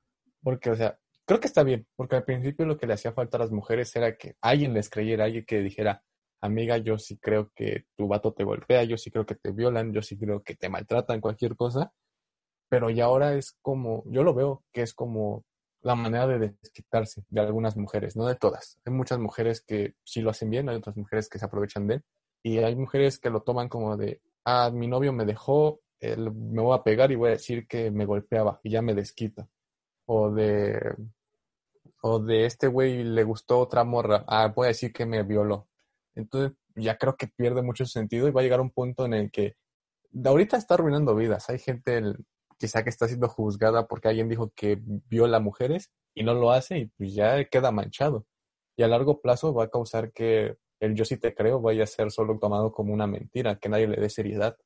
porque, 0.42 0.70
o 0.70 0.76
sea, 0.76 0.98
creo 1.26 1.40
que 1.40 1.46
está 1.46 1.62
bien, 1.62 1.86
porque 1.96 2.16
al 2.16 2.24
principio 2.24 2.66
lo 2.66 2.76
que 2.76 2.86
le 2.86 2.94
hacía 2.94 3.12
falta 3.12 3.36
a 3.36 3.40
las 3.40 3.50
mujeres 3.50 3.94
era 3.96 4.16
que 4.16 4.36
alguien 4.40 4.74
les 4.74 4.90
creyera, 4.90 5.24
alguien 5.24 5.44
que 5.44 5.60
dijera, 5.60 6.02
amiga, 6.40 6.76
yo 6.78 6.98
sí 6.98 7.18
creo 7.18 7.50
que 7.54 7.86
tu 7.96 8.08
vato 8.08 8.32
te 8.32 8.44
golpea, 8.44 8.84
yo 8.84 8.96
sí 8.98 9.10
creo 9.10 9.26
que 9.26 9.36
te 9.36 9.52
violan, 9.52 9.92
yo 9.92 10.02
sí 10.02 10.18
creo 10.18 10.42
que 10.42 10.54
te 10.56 10.68
maltratan, 10.68 11.20
cualquier 11.20 11.56
cosa, 11.56 11.92
pero 12.68 12.90
ya 12.90 13.04
ahora 13.04 13.34
es 13.34 13.58
como, 13.62 14.02
yo 14.06 14.22
lo 14.24 14.34
veo 14.34 14.64
que 14.72 14.82
es 14.82 14.94
como 14.94 15.44
la 15.82 15.94
manera 15.94 16.26
de 16.26 16.54
desquitarse 16.62 17.24
de 17.28 17.40
algunas 17.40 17.76
mujeres, 17.76 18.16
no 18.16 18.26
de 18.26 18.36
todas. 18.36 18.78
Hay 18.84 18.92
muchas 18.92 19.18
mujeres 19.18 19.62
que 19.62 19.94
sí 20.04 20.20
lo 20.20 20.30
hacen 20.30 20.50
bien, 20.50 20.68
hay 20.68 20.76
otras 20.76 20.96
mujeres 20.96 21.28
que 21.28 21.38
se 21.38 21.44
aprovechan 21.44 21.86
de 21.86 21.96
él, 21.96 22.02
y 22.44 22.58
hay 22.58 22.74
mujeres 22.76 23.18
que 23.18 23.30
lo 23.30 23.42
toman 23.42 23.68
como 23.68 23.96
de, 23.96 24.20
ah, 24.44 24.70
mi 24.72 24.88
novio 24.88 25.12
me 25.12 25.24
dejó, 25.24 25.80
me 26.00 26.62
voy 26.62 26.76
a 26.76 26.82
pegar 26.82 27.12
y 27.12 27.16
voy 27.16 27.28
a 27.28 27.32
decir 27.32 27.66
que 27.68 27.90
me 27.90 28.06
golpeaba 28.06 28.60
y 28.64 28.70
ya 28.70 28.82
me 28.82 28.94
desquita. 28.94 29.48
O 30.06 30.30
de, 30.30 30.94
o 32.02 32.18
de 32.18 32.46
este 32.46 32.66
güey 32.66 33.04
le 33.04 33.24
gustó 33.24 33.60
otra 33.60 33.84
morra, 33.84 34.24
ah, 34.26 34.52
voy 34.54 34.66
a 34.66 34.68
decir 34.68 34.92
que 34.92 35.06
me 35.06 35.22
violó. 35.22 35.68
Entonces 36.14 36.56
ya 36.74 36.96
creo 36.98 37.16
que 37.16 37.28
pierde 37.28 37.62
mucho 37.62 37.86
sentido 37.86 38.28
y 38.28 38.30
va 38.30 38.40
a 38.40 38.44
llegar 38.44 38.60
un 38.60 38.70
punto 38.70 39.04
en 39.04 39.14
el 39.14 39.30
que 39.30 39.56
ahorita 40.24 40.56
está 40.56 40.74
arruinando 40.74 41.14
vidas. 41.14 41.48
Hay 41.50 41.58
gente 41.58 42.02
quizá 42.58 42.82
que 42.84 42.90
está 42.90 43.08
siendo 43.08 43.28
juzgada 43.28 43.86
porque 43.86 44.08
alguien 44.08 44.28
dijo 44.28 44.52
que 44.54 44.78
viola 44.82 45.40
mujeres 45.40 45.90
y 46.14 46.24
no 46.24 46.34
lo 46.34 46.50
hace 46.52 46.78
y 46.78 46.86
pues 46.86 47.14
ya 47.14 47.44
queda 47.46 47.72
manchado. 47.72 48.26
Y 48.76 48.82
a 48.82 48.88
largo 48.88 49.20
plazo 49.20 49.54
va 49.54 49.64
a 49.64 49.70
causar 49.70 50.12
que 50.12 50.56
el 50.80 50.94
yo 50.94 51.04
sí 51.04 51.16
te 51.16 51.34
creo 51.34 51.60
vaya 51.60 51.84
a 51.84 51.86
ser 51.86 52.10
solo 52.10 52.38
tomado 52.38 52.72
como 52.72 52.92
una 52.92 53.06
mentira, 53.06 53.58
que 53.58 53.68
nadie 53.68 53.86
le 53.86 54.00
dé 54.00 54.08
seriedad. 54.10 54.56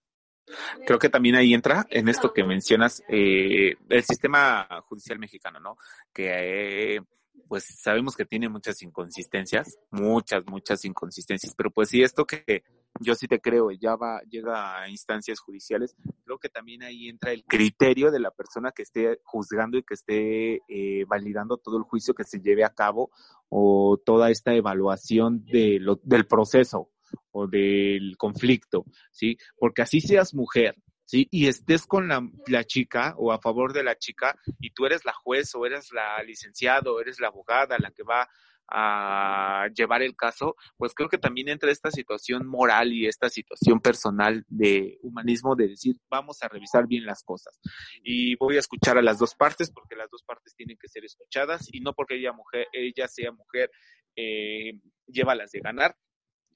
Creo 0.86 0.98
que 0.98 1.08
también 1.08 1.34
ahí 1.34 1.54
entra 1.54 1.86
en 1.90 2.08
esto 2.08 2.32
que 2.32 2.44
mencionas 2.44 3.02
eh, 3.08 3.74
el 3.88 4.04
sistema 4.04 4.66
judicial 4.86 5.18
mexicano, 5.18 5.60
¿no? 5.60 5.76
Que 6.12 6.96
eh, 6.96 7.00
pues 7.48 7.64
sabemos 7.80 8.16
que 8.16 8.24
tiene 8.24 8.48
muchas 8.48 8.82
inconsistencias, 8.82 9.78
muchas, 9.90 10.44
muchas 10.46 10.84
inconsistencias, 10.84 11.54
pero 11.56 11.70
pues 11.70 11.90
si 11.90 12.02
esto 12.02 12.24
que 12.24 12.64
yo 13.00 13.14
sí 13.14 13.28
te 13.28 13.40
creo, 13.40 13.70
ya 13.70 13.94
va, 13.96 14.22
llega 14.22 14.80
a 14.80 14.88
instancias 14.88 15.38
judiciales, 15.40 15.94
creo 16.24 16.38
que 16.38 16.48
también 16.48 16.82
ahí 16.82 17.08
entra 17.08 17.32
el 17.32 17.44
criterio 17.44 18.10
de 18.10 18.20
la 18.20 18.30
persona 18.30 18.72
que 18.72 18.82
esté 18.82 19.20
juzgando 19.24 19.76
y 19.76 19.82
que 19.82 19.94
esté 19.94 20.62
eh, 20.68 21.04
validando 21.06 21.58
todo 21.58 21.76
el 21.76 21.84
juicio 21.84 22.14
que 22.14 22.24
se 22.24 22.40
lleve 22.40 22.64
a 22.64 22.74
cabo 22.74 23.10
o 23.48 24.00
toda 24.04 24.30
esta 24.30 24.54
evaluación 24.54 25.44
de 25.44 25.78
lo, 25.78 26.00
del 26.02 26.26
proceso 26.26 26.90
o 27.30 27.46
del 27.46 28.16
conflicto, 28.16 28.84
¿sí? 29.10 29.38
Porque 29.58 29.82
así 29.82 30.00
seas 30.00 30.34
mujer, 30.34 30.76
¿sí? 31.04 31.28
Y 31.30 31.46
estés 31.48 31.86
con 31.86 32.08
la, 32.08 32.26
la, 32.46 32.64
chica 32.64 33.14
o 33.18 33.32
a 33.32 33.40
favor 33.40 33.72
de 33.72 33.84
la 33.84 33.96
chica 33.96 34.38
y 34.60 34.70
tú 34.70 34.86
eres 34.86 35.04
la 35.04 35.12
juez 35.12 35.54
o 35.54 35.66
eres 35.66 35.92
la 35.92 36.22
licenciada 36.22 36.90
o 36.90 37.00
eres 37.00 37.20
la 37.20 37.28
abogada 37.28 37.78
la 37.78 37.90
que 37.90 38.02
va 38.02 38.28
a 38.68 39.68
llevar 39.74 40.02
el 40.02 40.16
caso, 40.16 40.56
pues 40.76 40.92
creo 40.94 41.08
que 41.08 41.18
también 41.18 41.48
entra 41.48 41.70
esta 41.70 41.90
situación 41.90 42.46
moral 42.46 42.92
y 42.92 43.06
esta 43.06 43.28
situación 43.28 43.80
personal 43.80 44.44
de 44.48 44.98
humanismo 45.02 45.54
de 45.54 45.68
decir, 45.68 45.96
vamos 46.10 46.42
a 46.42 46.48
revisar 46.48 46.86
bien 46.86 47.06
las 47.06 47.22
cosas. 47.22 47.58
Y 48.02 48.34
voy 48.36 48.56
a 48.56 48.60
escuchar 48.60 48.98
a 48.98 49.02
las 49.02 49.18
dos 49.18 49.34
partes 49.34 49.70
porque 49.70 49.96
las 49.96 50.10
dos 50.10 50.22
partes 50.22 50.54
tienen 50.56 50.76
que 50.80 50.88
ser 50.88 51.04
escuchadas 51.04 51.68
y 51.72 51.80
no 51.80 51.92
porque 51.92 52.16
ella, 52.16 52.32
mujer, 52.32 52.66
ella 52.72 53.06
sea 53.08 53.30
mujer, 53.32 53.70
eh, 54.16 54.80
lleva 55.06 55.34
las 55.34 55.52
de 55.52 55.60
ganar, 55.60 55.96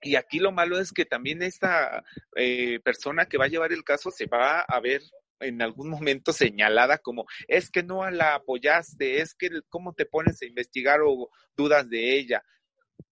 y 0.02 0.16
aquí 0.16 0.38
lo 0.38 0.52
malo 0.52 0.78
es 0.78 0.92
que 0.92 1.04
también 1.04 1.42
esta 1.42 2.04
eh, 2.36 2.80
persona 2.80 3.26
que 3.26 3.38
va 3.38 3.46
a 3.46 3.48
llevar 3.48 3.72
el 3.72 3.84
caso 3.84 4.10
se 4.10 4.26
va 4.26 4.60
a 4.60 4.80
ver 4.80 5.02
en 5.40 5.62
algún 5.62 5.88
momento 5.88 6.32
señalada 6.32 6.98
como 6.98 7.26
es 7.48 7.70
que 7.70 7.82
no 7.82 8.08
la 8.10 8.34
apoyaste, 8.34 9.20
es 9.20 9.34
que 9.34 9.50
cómo 9.68 9.94
te 9.94 10.06
pones 10.06 10.40
a 10.42 10.46
investigar 10.46 11.00
o 11.02 11.30
dudas 11.56 11.88
de 11.88 12.18
ella. 12.18 12.42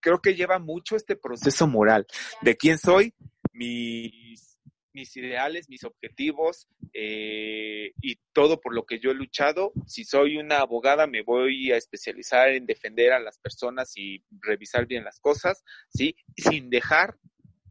Creo 0.01 0.21
que 0.21 0.35
lleva 0.35 0.59
mucho 0.59 0.97
este 0.97 1.17
proceso 1.17 1.67
moral 1.67 2.07
de 2.43 2.57
quién 2.57 2.79
soy, 2.79 3.15
mis 3.53 4.58
mis 4.93 5.17
ideales, 5.17 5.69
mis 5.69 5.85
objetivos 5.85 6.69
eh, 6.93 7.93
y 8.01 8.17
todo 8.33 8.61
por 8.61 8.75
lo 8.75 8.85
que 8.85 8.99
yo 8.99 9.11
he 9.11 9.15
luchado. 9.15 9.73
Si 9.87 10.05
soy 10.05 10.37
una 10.37 10.59
abogada, 10.59 11.07
me 11.07 11.23
voy 11.23 11.73
a 11.73 11.77
especializar 11.77 12.51
en 12.51 12.67
defender 12.67 13.13
a 13.13 13.21
las 13.21 13.39
personas 13.39 13.97
y 13.97 14.23
revisar 14.41 14.87
bien 14.87 15.05
las 15.05 15.21
cosas, 15.21 15.65
¿sí? 15.89 16.17
Sin 16.37 16.71
dejar 16.71 17.17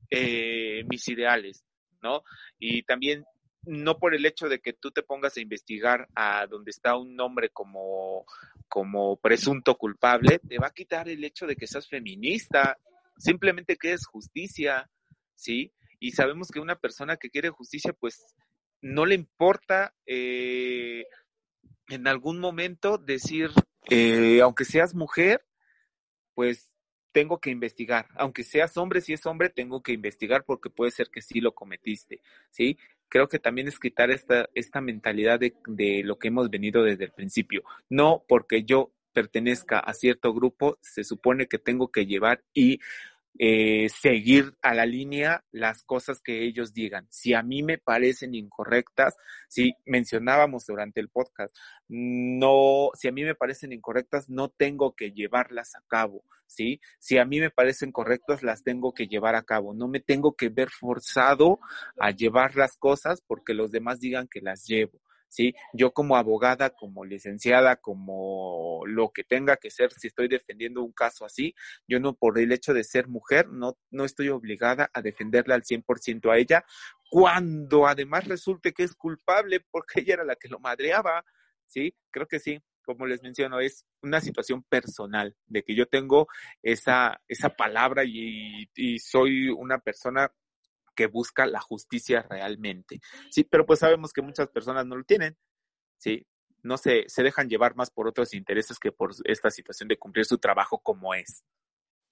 eh, 0.09 0.83
mis 0.89 1.07
ideales, 1.07 1.65
¿no? 2.01 2.23
Y 2.59 2.83
también 2.83 3.25
no 3.67 3.99
por 3.99 4.15
el 4.15 4.25
hecho 4.25 4.47
de 4.47 4.59
que 4.59 4.73
tú 4.73 4.91
te 4.91 5.03
pongas 5.03 5.35
a 5.35 5.41
investigar 5.41 6.07
a 6.15 6.47
donde 6.47 6.71
está 6.71 6.95
un 6.95 7.19
hombre 7.19 7.49
como, 7.49 8.25
como 8.69 9.17
presunto 9.17 9.75
culpable, 9.75 10.39
te 10.39 10.57
va 10.57 10.67
a 10.67 10.73
quitar 10.73 11.09
el 11.09 11.23
hecho 11.23 11.45
de 11.45 11.55
que 11.55 11.67
seas 11.67 11.87
feminista, 11.87 12.77
simplemente 13.17 13.75
que 13.75 13.93
es 13.93 14.05
justicia, 14.05 14.89
¿sí? 15.35 15.73
Y 15.99 16.11
sabemos 16.11 16.49
que 16.49 16.59
una 16.59 16.75
persona 16.75 17.17
que 17.17 17.29
quiere 17.29 17.49
justicia, 17.49 17.93
pues 17.93 18.35
no 18.81 19.05
le 19.05 19.15
importa 19.15 19.93
eh, 20.05 21.05
en 21.89 22.07
algún 22.07 22.39
momento 22.39 22.97
decir, 22.97 23.51
eh, 23.89 24.41
aunque 24.41 24.65
seas 24.65 24.93
mujer, 24.93 25.45
pues 26.33 26.71
tengo 27.11 27.39
que 27.39 27.49
investigar. 27.49 28.07
Aunque 28.15 28.43
seas 28.43 28.77
hombre, 28.77 29.01
si 29.01 29.13
es 29.13 29.25
hombre, 29.25 29.49
tengo 29.49 29.81
que 29.81 29.93
investigar 29.93 30.43
porque 30.45 30.69
puede 30.69 30.91
ser 30.91 31.09
que 31.09 31.21
sí 31.21 31.41
lo 31.41 31.55
cometiste, 31.55 32.21
¿sí? 32.51 32.77
Creo 33.09 33.27
que 33.27 33.39
también 33.39 33.67
es 33.67 33.79
quitar 33.79 34.11
esta, 34.11 34.49
esta 34.53 34.81
mentalidad 34.81 35.39
de, 35.39 35.55
de 35.65 36.03
lo 36.03 36.19
que 36.19 36.27
hemos 36.27 36.49
venido 36.49 36.83
desde 36.83 37.05
el 37.05 37.11
principio. 37.11 37.63
No 37.89 38.23
porque 38.27 38.63
yo 38.63 38.91
pertenezca 39.13 39.79
a 39.79 39.93
cierto 39.93 40.31
grupo, 40.31 40.77
se 40.81 41.03
supone 41.03 41.47
que 41.47 41.57
tengo 41.57 41.91
que 41.91 42.05
llevar 42.05 42.43
y 42.53 42.81
eh, 43.39 43.89
seguir 43.89 44.55
a 44.61 44.73
la 44.73 44.85
línea 44.85 45.43
las 45.51 45.83
cosas 45.83 46.21
que 46.21 46.43
ellos 46.43 46.73
digan. 46.73 47.07
Si 47.09 47.33
a 47.33 47.43
mí 47.43 47.63
me 47.63 47.77
parecen 47.77 48.35
incorrectas, 48.35 49.15
si 49.47 49.73
mencionábamos 49.85 50.65
durante 50.65 50.99
el 50.99 51.09
podcast, 51.09 51.55
no, 51.87 52.89
si 52.93 53.07
a 53.07 53.11
mí 53.11 53.23
me 53.23 53.35
parecen 53.35 53.73
incorrectas, 53.73 54.29
no 54.29 54.49
tengo 54.49 54.95
que 54.95 55.11
llevarlas 55.11 55.75
a 55.75 55.83
cabo, 55.87 56.23
¿sí? 56.47 56.79
Si 56.99 57.17
a 57.17 57.25
mí 57.25 57.39
me 57.39 57.51
parecen 57.51 57.91
correctas, 57.91 58.43
las 58.43 58.63
tengo 58.63 58.93
que 58.93 59.07
llevar 59.07 59.35
a 59.35 59.43
cabo. 59.43 59.73
No 59.73 59.87
me 59.87 59.99
tengo 59.99 60.35
que 60.35 60.49
ver 60.49 60.69
forzado 60.69 61.59
a 61.99 62.11
llevar 62.11 62.55
las 62.55 62.77
cosas 62.77 63.21
porque 63.25 63.53
los 63.53 63.71
demás 63.71 63.99
digan 63.99 64.27
que 64.27 64.41
las 64.41 64.65
llevo. 64.65 64.99
¿Sí? 65.29 65.55
Yo 65.73 65.91
como 65.91 66.15
abogada, 66.15 66.69
como 66.71 67.05
licenciada, 67.05 67.75
como 67.77 68.81
lo 68.85 69.11
que 69.11 69.23
tenga 69.23 69.57
que 69.57 69.69
ser, 69.69 69.91
si 69.91 70.07
estoy 70.07 70.27
defendiendo 70.27 70.83
un 70.83 70.93
caso 70.93 71.25
así, 71.25 71.53
yo 71.87 71.99
no 71.99 72.15
por 72.15 72.39
el 72.39 72.51
hecho 72.51 72.73
de 72.73 72.83
ser 72.83 73.07
mujer, 73.07 73.49
no, 73.49 73.77
no 73.91 74.05
estoy 74.05 74.29
obligada 74.29 74.89
a 74.93 75.01
defenderla 75.01 75.55
al 75.55 75.63
100% 75.63 76.31
a 76.31 76.37
ella, 76.37 76.65
cuando 77.09 77.87
además 77.87 78.25
resulte 78.25 78.73
que 78.73 78.83
es 78.83 78.95
culpable 78.95 79.59
porque 79.71 80.01
ella 80.01 80.15
era 80.15 80.25
la 80.25 80.35
que 80.35 80.49
lo 80.49 80.59
madreaba, 80.59 81.23
¿sí? 81.65 81.95
Creo 82.11 82.27
que 82.27 82.39
sí. 82.39 82.59
Como 82.85 83.05
les 83.05 83.21
menciono, 83.21 83.59
es 83.59 83.85
una 84.01 84.21
situación 84.21 84.63
personal 84.63 85.35
de 85.45 85.61
que 85.61 85.75
yo 85.75 85.87
tengo 85.87 86.27
esa, 86.63 87.19
esa 87.27 87.49
palabra 87.49 88.05
y, 88.05 88.69
y 88.75 88.99
soy 88.99 89.49
una 89.49 89.79
persona 89.79 90.31
que 90.97 91.07
busca 91.07 91.45
la 91.45 91.61
justicia 91.61 92.25
realmente. 92.29 92.99
Sí, 93.29 93.45
pero 93.45 93.65
pues 93.65 93.79
sabemos 93.79 94.11
que 94.11 94.21
muchas 94.21 94.49
personas 94.49 94.85
no 94.85 94.97
lo 94.97 95.03
tienen, 95.05 95.37
sí, 95.97 96.27
no 96.63 96.77
se, 96.77 97.05
se 97.07 97.23
dejan 97.23 97.47
llevar 97.47 97.75
más 97.75 97.91
por 97.91 98.07
otros 98.07 98.33
intereses 98.33 98.79
que 98.79 98.91
por 98.91 99.11
esta 99.23 99.51
situación 99.51 99.87
de 99.87 99.97
cumplir 99.97 100.25
su 100.25 100.39
trabajo 100.39 100.79
como 100.79 101.13
es. 101.13 101.45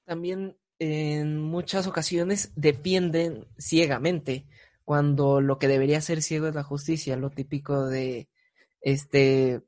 También 0.06 0.58
en 0.80 1.42
muchas 1.42 1.88
ocasiones 1.88 2.52
defienden 2.56 3.48
ciegamente 3.58 4.46
cuando 4.84 5.42
lo 5.42 5.58
que 5.58 5.68
debería 5.68 6.00
ser 6.00 6.22
ciego 6.22 6.48
es 6.48 6.56
la 6.56 6.64
justicia, 6.64 7.18
lo 7.18 7.32
típico 7.32 7.88
de 7.88 8.30
este 8.82 9.64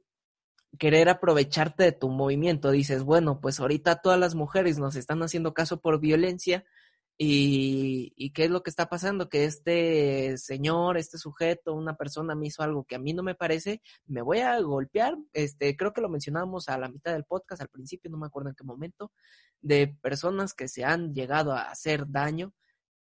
querer 0.78 1.10
aprovecharte 1.10 1.84
de 1.84 1.92
tu 1.92 2.10
movimiento. 2.10 2.72
Dices, 2.72 3.04
bueno, 3.04 3.40
pues 3.42 3.60
ahorita 3.60 4.02
todas 4.02 4.20
las 4.20 4.36
mujeres 4.36 4.78
nos 4.78 4.96
están 4.96 5.24
haciendo 5.24 5.54
caso 5.54 5.82
por 5.82 6.00
violencia, 6.00 6.66
y, 7.20 8.32
qué 8.32 8.46
es 8.46 8.52
lo 8.52 8.62
que 8.62 8.70
está 8.70 8.90
pasando? 8.90 9.28
Que 9.30 9.46
este 9.46 10.38
señor, 10.38 10.98
este 10.98 11.18
sujeto, 11.18 11.74
una 11.74 11.98
persona 11.98 12.36
me 12.36 12.48
hizo 12.48 12.62
algo 12.62 12.84
que 12.84 12.96
a 12.96 13.00
mí 13.00 13.14
no 13.14 13.24
me 13.24 13.34
parece, 13.34 13.82
me 14.06 14.22
voy 14.22 14.40
a 14.40 14.60
golpear. 14.62 15.18
Este, 15.34 15.76
creo 15.76 15.94
que 15.94 16.02
lo 16.02 16.10
mencionábamos 16.10 16.70
a 16.70 16.78
la 16.78 16.90
mitad 16.90 17.14
del 17.14 17.26
podcast, 17.26 17.62
al 17.62 17.70
principio, 17.70 18.12
no 18.12 18.18
me 18.18 18.28
acuerdo 18.28 18.50
en 18.50 18.56
qué 18.56 18.64
momento, 18.64 19.12
de 19.62 19.88
personas 19.88 20.54
que 20.54 20.68
se 20.68 20.84
han 20.86 21.14
llegado 21.14 21.54
a 21.54 21.72
hacer 21.72 22.06
daño. 22.08 22.54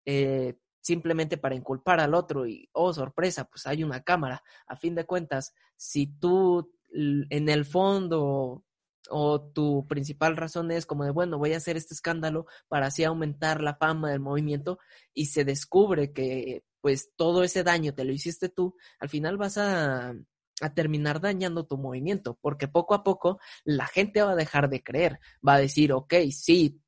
Eh, 0.06 0.54
simplemente 0.80 1.38
para 1.38 1.54
inculpar 1.54 1.98
al 1.98 2.14
otro 2.14 2.46
y, 2.46 2.68
oh, 2.72 2.92
sorpresa, 2.92 3.44
pues 3.46 3.66
hay 3.66 3.82
una 3.82 4.02
cámara. 4.02 4.42
A 4.66 4.76
fin 4.76 4.94
de 4.94 5.06
cuentas, 5.06 5.54
si 5.76 6.06
tú 6.06 6.70
en 6.92 7.48
el 7.48 7.64
fondo 7.64 8.62
o 9.10 9.40
tu 9.40 9.86
principal 9.86 10.36
razón 10.36 10.70
es 10.70 10.86
como 10.86 11.04
de, 11.04 11.10
bueno, 11.10 11.38
voy 11.38 11.52
a 11.52 11.58
hacer 11.58 11.76
este 11.76 11.94
escándalo 11.94 12.46
para 12.68 12.86
así 12.86 13.04
aumentar 13.04 13.60
la 13.60 13.76
fama 13.76 14.10
del 14.10 14.20
movimiento 14.20 14.78
y 15.12 15.26
se 15.26 15.44
descubre 15.44 16.12
que 16.12 16.64
pues 16.80 17.12
todo 17.16 17.44
ese 17.44 17.64
daño 17.64 17.94
te 17.94 18.04
lo 18.04 18.12
hiciste 18.12 18.48
tú, 18.50 18.76
al 18.98 19.08
final 19.08 19.36
vas 19.38 19.56
a, 19.56 20.14
a 20.60 20.74
terminar 20.74 21.20
dañando 21.20 21.66
tu 21.66 21.78
movimiento, 21.78 22.38
porque 22.40 22.68
poco 22.68 22.94
a 22.94 23.02
poco 23.02 23.40
la 23.64 23.86
gente 23.86 24.22
va 24.22 24.32
a 24.32 24.36
dejar 24.36 24.68
de 24.68 24.82
creer, 24.82 25.18
va 25.46 25.54
a 25.54 25.60
decir, 25.60 25.92
ok, 25.92 26.14
sí, 26.30 26.80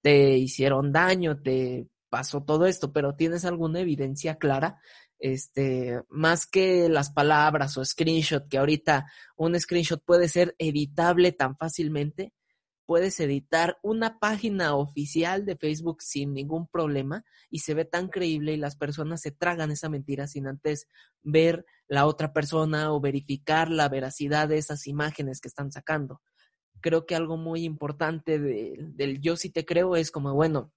te 0.00 0.36
hicieron 0.38 0.92
daño, 0.92 1.40
te 1.40 1.86
pasó 2.08 2.42
todo 2.42 2.66
esto, 2.66 2.92
pero 2.92 3.14
¿tienes 3.14 3.44
alguna 3.44 3.80
evidencia 3.80 4.36
clara? 4.36 4.80
Este, 5.24 6.02
más 6.08 6.46
que 6.46 6.88
las 6.88 7.12
palabras 7.12 7.76
o 7.76 7.84
screenshot, 7.84 8.48
que 8.48 8.58
ahorita 8.58 9.06
un 9.36 9.58
screenshot 9.58 10.02
puede 10.04 10.28
ser 10.28 10.56
editable 10.58 11.30
tan 11.30 11.56
fácilmente, 11.56 12.32
puedes 12.86 13.20
editar 13.20 13.78
una 13.84 14.18
página 14.18 14.74
oficial 14.74 15.46
de 15.46 15.54
Facebook 15.54 16.02
sin 16.02 16.34
ningún 16.34 16.66
problema 16.66 17.24
y 17.50 17.60
se 17.60 17.72
ve 17.74 17.84
tan 17.84 18.08
creíble 18.08 18.54
y 18.54 18.56
las 18.56 18.74
personas 18.74 19.20
se 19.20 19.30
tragan 19.30 19.70
esa 19.70 19.88
mentira 19.88 20.26
sin 20.26 20.48
antes 20.48 20.88
ver 21.22 21.64
la 21.86 22.06
otra 22.06 22.32
persona 22.32 22.92
o 22.92 23.00
verificar 23.00 23.70
la 23.70 23.88
veracidad 23.88 24.48
de 24.48 24.58
esas 24.58 24.88
imágenes 24.88 25.40
que 25.40 25.46
están 25.46 25.70
sacando. 25.70 26.20
Creo 26.80 27.06
que 27.06 27.14
algo 27.14 27.36
muy 27.36 27.62
importante 27.62 28.40
del 28.40 29.20
yo 29.20 29.36
sí 29.36 29.50
te 29.50 29.64
creo 29.64 29.94
es 29.94 30.10
como, 30.10 30.34
bueno, 30.34 30.72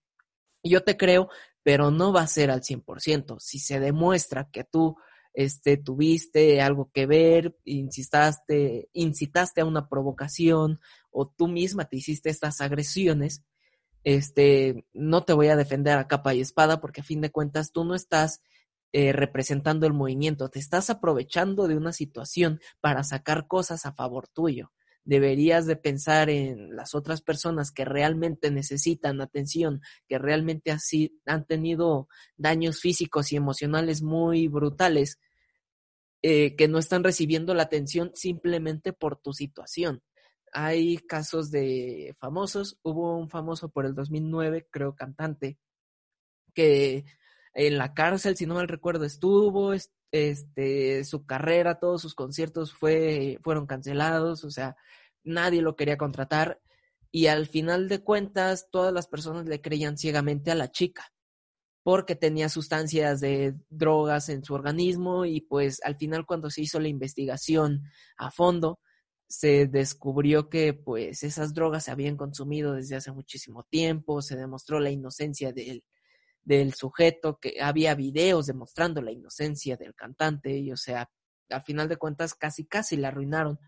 yo 0.69 0.83
te 0.83 0.97
creo, 0.97 1.29
pero 1.63 1.91
no 1.91 2.13
va 2.13 2.21
a 2.21 2.27
ser 2.27 2.51
al 2.51 2.61
100%. 2.61 3.37
Si 3.39 3.59
se 3.59 3.79
demuestra 3.79 4.49
que 4.51 4.63
tú 4.63 4.97
este, 5.33 5.77
tuviste 5.77 6.61
algo 6.61 6.89
que 6.93 7.05
ver, 7.05 7.57
incitaste, 7.65 8.89
incitaste 8.93 9.61
a 9.61 9.65
una 9.65 9.89
provocación 9.89 10.79
o 11.11 11.27
tú 11.27 11.47
misma 11.47 11.85
te 11.85 11.97
hiciste 11.97 12.29
estas 12.29 12.61
agresiones, 12.61 13.43
este, 14.03 14.85
no 14.93 15.23
te 15.23 15.33
voy 15.33 15.47
a 15.47 15.55
defender 15.55 15.97
a 15.97 16.07
capa 16.07 16.33
y 16.33 16.41
espada 16.41 16.79
porque 16.79 17.01
a 17.01 17.03
fin 17.03 17.21
de 17.21 17.31
cuentas 17.31 17.71
tú 17.71 17.83
no 17.83 17.95
estás 17.95 18.41
eh, 18.93 19.11
representando 19.11 19.85
el 19.87 19.93
movimiento, 19.93 20.49
te 20.49 20.59
estás 20.59 20.89
aprovechando 20.89 21.67
de 21.67 21.75
una 21.75 21.91
situación 21.91 22.61
para 22.79 23.03
sacar 23.03 23.47
cosas 23.47 23.85
a 23.85 23.93
favor 23.93 24.27
tuyo. 24.29 24.71
Deberías 25.05 25.65
de 25.65 25.75
pensar 25.77 26.29
en 26.29 26.75
las 26.75 26.95
otras 26.95 27.21
personas 27.21 27.71
que 27.71 27.85
realmente 27.85 28.51
necesitan 28.51 29.21
atención, 29.21 29.81
que 30.07 30.17
realmente 30.17 30.75
han 31.25 31.45
tenido 31.45 32.09
daños 32.35 32.81
físicos 32.81 33.31
y 33.31 33.37
emocionales 33.37 34.01
muy 34.01 34.47
brutales 34.47 35.19
eh, 36.27 36.55
que 36.55 36.67
no 36.67 36.79
están 36.79 37.03
recibiendo 37.03 37.53
la 37.53 37.61
atención 37.61 38.09
simplemente 38.15 38.93
por 38.93 39.15
tu 39.15 39.31
situación. 39.31 40.01
Hay 40.51 40.97
casos 40.97 41.51
de 41.51 42.15
famosos, 42.19 42.79
hubo 42.81 43.15
un 43.15 43.29
famoso 43.29 43.69
por 43.69 43.85
el 43.85 43.93
2009, 43.93 44.67
creo 44.71 44.95
cantante, 44.95 45.59
que 46.55 47.05
en 47.53 47.77
la 47.77 47.93
cárcel, 47.93 48.35
si 48.35 48.47
no 48.47 48.55
mal 48.55 48.67
recuerdo, 48.67 49.05
estuvo, 49.05 49.71
este, 50.15 51.03
su 51.03 51.25
carrera, 51.25 51.79
todos 51.79 52.01
sus 52.01 52.15
conciertos 52.15 52.73
fue, 52.73 53.39
fueron 53.43 53.67
cancelados, 53.67 54.43
o 54.43 54.51
sea, 54.51 54.75
nadie 55.23 55.61
lo 55.61 55.75
quería 55.75 55.97
contratar. 55.97 56.61
Y 57.11 57.27
al 57.27 57.47
final 57.47 57.87
de 57.87 58.03
cuentas 58.03 58.67
todas 58.71 58.93
las 58.93 59.07
personas 59.07 59.45
le 59.45 59.61
creían 59.61 59.97
ciegamente 59.97 60.51
a 60.51 60.55
la 60.55 60.71
chica 60.71 61.05
porque 61.83 62.15
tenía 62.15 62.49
sustancias 62.49 63.21
de 63.21 63.55
drogas 63.69 64.29
en 64.29 64.43
su 64.43 64.55
organismo 64.55 65.23
y 65.23 65.41
pues 65.41 65.79
al 65.83 65.95
final 65.97 66.25
cuando 66.25 66.49
se 66.49 66.63
hizo 66.63 66.79
la 66.79 66.87
investigación 66.87 67.83
a 68.17 68.31
fondo 68.31 68.79
se 69.27 69.67
descubrió 69.67 70.49
que 70.49 70.73
pues 70.73 71.21
esas 71.21 71.53
drogas 71.53 71.83
se 71.83 71.91
habían 71.91 72.17
consumido 72.17 72.73
desde 72.73 72.95
hace 72.95 73.11
muchísimo 73.11 73.63
tiempo, 73.69 74.23
se 74.23 74.35
demostró 74.35 74.79
la 74.79 74.89
inocencia 74.89 75.53
del, 75.53 75.83
del 76.45 76.73
sujeto, 76.73 77.39
que 77.39 77.61
había 77.61 77.95
videos 77.95 78.45
demostrando 78.45 79.01
la 79.01 79.11
inocencia 79.11 79.75
del 79.75 79.93
cantante 79.93 80.57
y 80.57 80.71
o 80.71 80.77
sea, 80.77 81.09
al 81.49 81.63
final 81.63 81.89
de 81.89 81.97
cuentas 81.97 82.33
casi 82.33 82.65
casi 82.65 82.95
le 82.95 83.07
arruinaron 83.07 83.59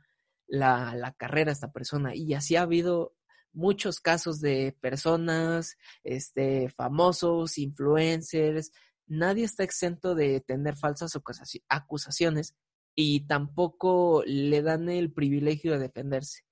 la, 0.48 0.96
la 0.96 1.12
carrera 1.14 1.52
a 1.52 1.54
esta 1.54 1.72
persona 1.74 2.16
y 2.16 2.34
así 2.34 2.56
ha 2.56 2.62
habido 2.62 3.18
muchos 3.58 4.00
casos 4.00 4.40
de 4.40 4.78
personas, 4.80 5.78
este, 6.04 6.70
famosos, 6.70 7.58
influencers, 7.58 8.72
nadie 9.08 9.46
está 9.46 9.64
exento 9.64 10.16
de 10.16 10.42
tener 10.42 10.76
falsas 10.78 11.18
acusaciones 11.68 12.56
y 12.96 13.26
tampoco 13.28 14.24
le 14.26 14.62
dan 14.62 14.90
el 14.90 15.12
privilegio 15.12 15.74
de 15.74 15.80
defenderse. 15.80 16.44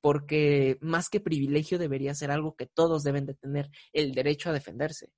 Porque 0.00 0.76
más 0.80 1.08
que 1.08 1.20
privilegio 1.20 1.78
debería 1.78 2.14
ser 2.14 2.30
algo 2.30 2.56
que 2.56 2.66
todos 2.66 3.04
deben 3.04 3.26
de 3.26 3.34
tener, 3.34 3.70
el 3.92 4.12
derecho 4.12 4.50
a 4.50 4.52
defenderse. 4.52 5.10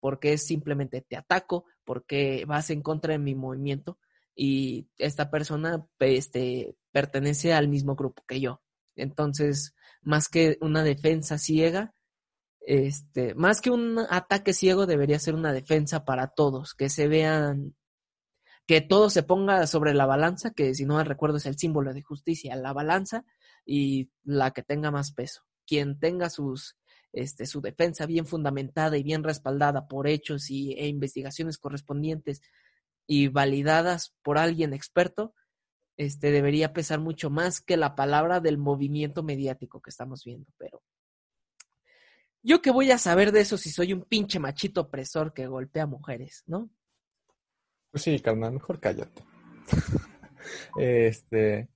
Porque 0.00 0.32
es 0.32 0.46
simplemente 0.46 1.00
te 1.00 1.16
ataco, 1.16 1.64
porque 1.84 2.44
vas 2.46 2.70
en 2.70 2.82
contra 2.82 3.12
de 3.12 3.18
mi 3.18 3.34
movimiento 3.34 3.98
y 4.34 4.88
esta 4.98 5.30
persona 5.30 5.84
este, 5.98 6.76
pertenece 6.92 7.52
al 7.52 7.66
mismo 7.68 7.96
grupo 7.96 8.22
que 8.26 8.40
yo. 8.40 8.62
Entonces, 8.94 9.74
más 10.02 10.28
que 10.28 10.58
una 10.60 10.84
defensa 10.84 11.38
ciega, 11.38 11.92
este, 12.60 13.34
más 13.34 13.60
que 13.60 13.70
un 13.70 13.98
ataque 14.10 14.52
ciego 14.52 14.86
debería 14.86 15.18
ser 15.18 15.34
una 15.34 15.52
defensa 15.52 16.04
para 16.04 16.28
todos, 16.28 16.74
que 16.74 16.88
se 16.88 17.08
vean, 17.08 17.74
que 18.66 18.80
todo 18.80 19.10
se 19.10 19.22
ponga 19.22 19.66
sobre 19.66 19.94
la 19.94 20.06
balanza, 20.06 20.52
que 20.52 20.74
si 20.74 20.84
no 20.84 20.98
me 20.98 21.04
recuerdo 21.04 21.38
es 21.38 21.46
el 21.46 21.58
símbolo 21.58 21.92
de 21.92 22.02
justicia, 22.02 22.54
la 22.54 22.72
balanza 22.72 23.24
y 23.64 24.10
la 24.22 24.52
que 24.52 24.62
tenga 24.62 24.90
más 24.90 25.12
peso. 25.12 25.42
Quien 25.66 25.98
tenga 25.98 26.30
sus, 26.30 26.76
este, 27.12 27.46
su 27.46 27.60
defensa 27.60 28.06
bien 28.06 28.26
fundamentada 28.26 28.96
y 28.96 29.02
bien 29.02 29.24
respaldada 29.24 29.88
por 29.88 30.06
hechos 30.06 30.50
y, 30.50 30.72
e 30.74 30.86
investigaciones 30.86 31.58
correspondientes 31.58 32.42
y 33.06 33.28
validadas 33.28 34.14
por 34.22 34.38
alguien 34.38 34.74
experto, 34.74 35.34
este, 35.96 36.30
debería 36.30 36.72
pesar 36.72 37.00
mucho 37.00 37.30
más 37.30 37.60
que 37.60 37.76
la 37.76 37.96
palabra 37.96 38.40
del 38.40 38.58
movimiento 38.58 39.22
mediático 39.22 39.80
que 39.80 39.90
estamos 39.90 40.24
viendo, 40.24 40.52
pero 40.58 40.82
yo 42.42 42.62
que 42.62 42.70
voy 42.70 42.90
a 42.90 42.98
saber 42.98 43.32
de 43.32 43.40
eso 43.40 43.58
si 43.58 43.70
soy 43.70 43.92
un 43.92 44.02
pinche 44.02 44.38
machito 44.38 44.82
opresor 44.82 45.32
que 45.32 45.46
golpea 45.46 45.86
mujeres, 45.86 46.44
¿no? 46.46 46.70
Pues 47.90 48.04
sí, 48.04 48.20
carnal, 48.20 48.52
mejor 48.52 48.78
cállate. 48.78 49.24
este, 50.78 51.68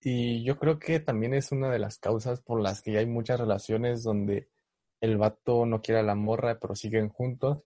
y 0.00 0.44
yo 0.44 0.58
creo 0.58 0.78
que 0.78 1.00
también 1.00 1.34
es 1.34 1.52
una 1.52 1.70
de 1.70 1.78
las 1.78 1.98
causas 1.98 2.40
por 2.40 2.60
las 2.60 2.80
que 2.80 2.96
hay 2.96 3.06
muchas 3.06 3.38
relaciones 3.38 4.02
donde 4.02 4.48
el 5.00 5.16
vato 5.18 5.66
no 5.66 5.82
quiere 5.82 6.00
a 6.00 6.04
la 6.04 6.14
morra, 6.14 6.58
pero 6.58 6.74
siguen 6.74 7.08
juntos. 7.08 7.58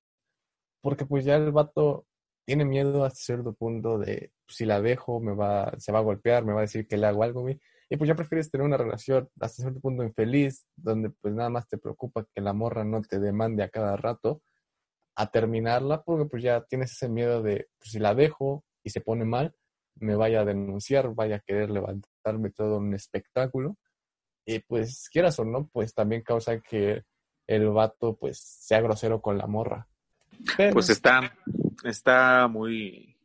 Porque 0.82 1.06
pues 1.06 1.24
ya 1.24 1.36
el 1.36 1.52
vato 1.52 2.06
tiene 2.44 2.64
miedo 2.64 3.04
hasta 3.04 3.20
cierto 3.20 3.54
punto 3.54 3.98
de 3.98 4.32
pues, 4.46 4.56
si 4.56 4.64
la 4.66 4.80
dejo, 4.80 5.20
me 5.20 5.34
va, 5.34 5.72
se 5.78 5.92
va 5.92 6.00
a 6.00 6.02
golpear, 6.02 6.44
me 6.44 6.52
va 6.52 6.60
a 6.60 6.62
decir 6.62 6.86
que 6.86 6.96
le 6.96 7.06
hago 7.06 7.22
algo, 7.22 7.42
güey. 7.42 7.60
Y 7.88 7.96
pues 7.96 8.08
ya 8.08 8.14
prefieres 8.14 8.50
tener 8.50 8.66
una 8.66 8.76
relación 8.78 9.28
hasta 9.40 9.62
cierto 9.62 9.80
punto 9.80 10.02
infeliz, 10.02 10.66
donde 10.76 11.10
pues 11.10 11.34
nada 11.34 11.50
más 11.50 11.68
te 11.68 11.78
preocupa 11.78 12.26
que 12.34 12.40
la 12.40 12.52
morra 12.54 12.84
no 12.84 13.02
te 13.02 13.20
demande 13.20 13.62
a 13.62 13.68
cada 13.68 13.96
rato, 13.96 14.42
a 15.16 15.30
terminarla, 15.30 16.02
porque 16.02 16.28
pues 16.28 16.42
ya 16.42 16.62
tienes 16.64 16.92
ese 16.92 17.08
miedo 17.08 17.42
de 17.42 17.68
pues, 17.78 17.90
si 17.92 17.98
la 17.98 18.14
dejo 18.14 18.64
y 18.82 18.90
se 18.90 19.02
pone 19.02 19.24
mal, 19.24 19.54
me 19.96 20.16
vaya 20.16 20.40
a 20.40 20.44
denunciar, 20.44 21.14
vaya 21.14 21.36
a 21.36 21.40
querer 21.40 21.70
levantarme 21.70 22.50
todo 22.50 22.78
un 22.78 22.94
espectáculo. 22.94 23.76
Y 24.46 24.60
pues 24.60 25.08
quieras 25.12 25.38
o 25.38 25.44
no, 25.44 25.68
pues 25.68 25.94
también 25.94 26.22
causa 26.22 26.60
que 26.60 27.02
el 27.46 27.68
vato 27.70 28.16
pues 28.16 28.38
sea 28.38 28.80
grosero 28.80 29.20
con 29.20 29.38
la 29.38 29.46
morra. 29.46 29.88
Pues 30.72 30.90
está, 30.90 31.36
está 31.84 32.48
muy, 32.48 33.16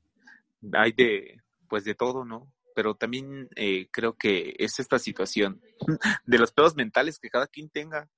hay 0.73 0.91
de, 0.91 1.41
pues 1.67 1.83
de 1.83 1.95
todo, 1.95 2.25
¿no? 2.25 2.51
Pero 2.75 2.95
también 2.95 3.49
eh, 3.55 3.87
creo 3.91 4.13
que 4.17 4.55
es 4.59 4.79
esta 4.79 4.99
situación 4.99 5.61
de 6.25 6.37
los 6.37 6.51
pedos 6.51 6.75
mentales 6.75 7.19
que 7.19 7.29
cada 7.29 7.47
quien 7.47 7.69
tenga, 7.69 8.09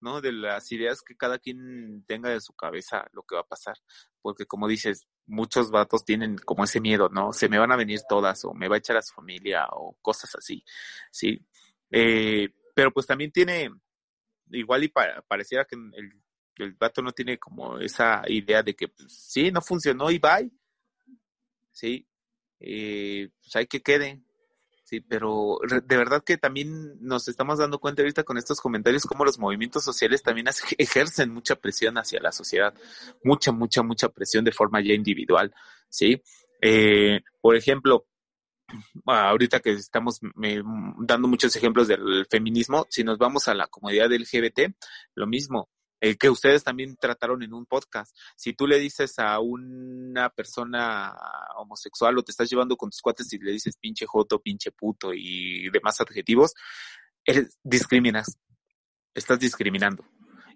¿no? 0.00 0.20
De 0.20 0.32
las 0.32 0.70
ideas 0.70 1.02
que 1.02 1.16
cada 1.16 1.38
quien 1.38 2.04
tenga 2.06 2.30
de 2.30 2.40
su 2.40 2.52
cabeza 2.54 3.06
lo 3.12 3.22
que 3.22 3.34
va 3.34 3.40
a 3.40 3.46
pasar. 3.46 3.76
Porque 4.22 4.46
como 4.46 4.68
dices, 4.68 5.06
muchos 5.26 5.70
vatos 5.70 6.04
tienen 6.04 6.36
como 6.36 6.64
ese 6.64 6.80
miedo, 6.80 7.08
¿no? 7.08 7.32
Se 7.32 7.48
me 7.48 7.58
van 7.58 7.72
a 7.72 7.76
venir 7.76 8.00
todas 8.08 8.44
o 8.44 8.54
me 8.54 8.68
va 8.68 8.76
a 8.76 8.78
echar 8.78 8.96
a 8.96 9.02
su 9.02 9.14
familia 9.14 9.66
o 9.72 9.96
cosas 10.00 10.34
así, 10.36 10.64
¿sí? 11.10 11.44
Eh, 11.90 12.50
pero 12.74 12.92
pues 12.92 13.06
también 13.06 13.32
tiene, 13.32 13.70
igual 14.50 14.84
y 14.84 14.92
pareciera 15.28 15.64
que 15.64 15.76
el, 15.76 16.12
el 16.56 16.72
vato 16.72 17.02
no 17.02 17.12
tiene 17.12 17.38
como 17.38 17.78
esa 17.78 18.22
idea 18.26 18.62
de 18.62 18.74
que 18.74 18.88
pues, 18.88 19.12
sí, 19.12 19.50
no 19.50 19.60
funcionó 19.60 20.10
y 20.10 20.18
bye, 20.18 20.50
sí, 21.72 22.06
eh, 22.60 23.30
pues 23.42 23.56
hay 23.56 23.66
que 23.66 23.82
quede, 23.82 24.22
Sí, 24.84 25.00
pero 25.00 25.58
de 25.66 25.96
verdad 25.96 26.22
que 26.22 26.36
también 26.36 26.98
nos 27.00 27.26
estamos 27.26 27.58
dando 27.58 27.78
cuenta 27.78 28.02
ahorita 28.02 28.22
con 28.22 28.36
estos 28.36 28.60
comentarios 28.60 29.06
cómo 29.06 29.24
los 29.24 29.38
movimientos 29.38 29.82
sociales 29.82 30.22
también 30.22 30.46
ejercen 30.78 31.32
mucha 31.32 31.56
presión 31.56 31.96
hacia 31.96 32.20
la 32.20 32.32
sociedad, 32.32 32.74
mucha, 33.22 33.50
mucha, 33.50 33.82
mucha 33.82 34.10
presión 34.10 34.44
de 34.44 34.52
forma 34.52 34.82
ya 34.82 34.92
individual, 34.92 35.54
¿sí? 35.88 36.22
Eh, 36.60 37.22
por 37.40 37.56
ejemplo, 37.56 38.06
ahorita 39.06 39.60
que 39.60 39.72
estamos 39.72 40.20
dando 40.98 41.28
muchos 41.28 41.54
ejemplos 41.56 41.88
del 41.88 42.26
feminismo, 42.30 42.86
si 42.90 43.04
nos 43.04 43.18
vamos 43.18 43.48
a 43.48 43.54
la 43.54 43.66
comunidad 43.66 44.12
LGBT, 44.12 44.74
lo 45.14 45.26
mismo, 45.26 45.70
que 46.18 46.28
ustedes 46.28 46.62
también 46.62 46.96
trataron 46.96 47.42
en 47.42 47.54
un 47.54 47.64
podcast. 47.64 48.14
Si 48.36 48.52
tú 48.52 48.66
le 48.66 48.78
dices 48.78 49.18
a 49.18 49.40
una 49.40 50.28
persona 50.28 51.14
homosexual 51.56 52.18
o 52.18 52.22
te 52.22 52.30
estás 52.30 52.50
llevando 52.50 52.76
con 52.76 52.90
tus 52.90 53.00
cuates 53.00 53.32
y 53.32 53.38
le 53.38 53.52
dices 53.52 53.76
pinche 53.78 54.04
joto, 54.04 54.38
pinche 54.40 54.70
puto 54.70 55.14
y 55.14 55.70
demás 55.70 56.00
adjetivos, 56.00 56.52
discriminas. 57.62 58.38
Estás 59.14 59.38
discriminando. 59.38 60.04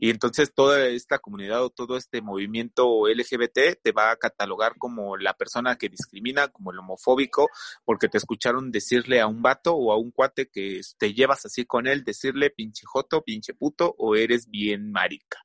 Y 0.01 0.11
entonces 0.11 0.53
toda 0.55 0.86
esta 0.86 1.18
comunidad 1.18 1.64
o 1.64 1.70
todo 1.70 1.96
este 1.96 2.22
movimiento 2.22 3.09
LGBT 3.09 3.82
te 3.82 3.92
va 3.92 4.12
a 4.12 4.16
catalogar 4.16 4.76
como 4.78 5.16
la 5.16 5.34
persona 5.34 5.76
que 5.76 5.88
discrimina, 5.88 6.49
como 6.49 6.70
el 6.70 6.78
homofóbico, 6.78 7.49
porque 7.84 8.09
te 8.09 8.18
escucharon 8.18 8.70
decirle 8.70 9.20
a 9.20 9.26
un 9.26 9.42
vato 9.42 9.74
o 9.74 9.92
a 9.92 9.99
un 9.99 10.12
cuate 10.12 10.49
que 10.49 10.80
te 10.99 11.14
llevas 11.14 11.44
así 11.46 11.64
con 11.64 11.88
él, 11.88 12.05
decirle 12.05 12.51
pinche 12.51 12.86
joto, 12.86 13.22
pinche 13.22 13.55
puto 13.55 13.94
o 13.99 14.14
eres 14.14 14.49
bien 14.49 14.92
marica. 14.92 15.38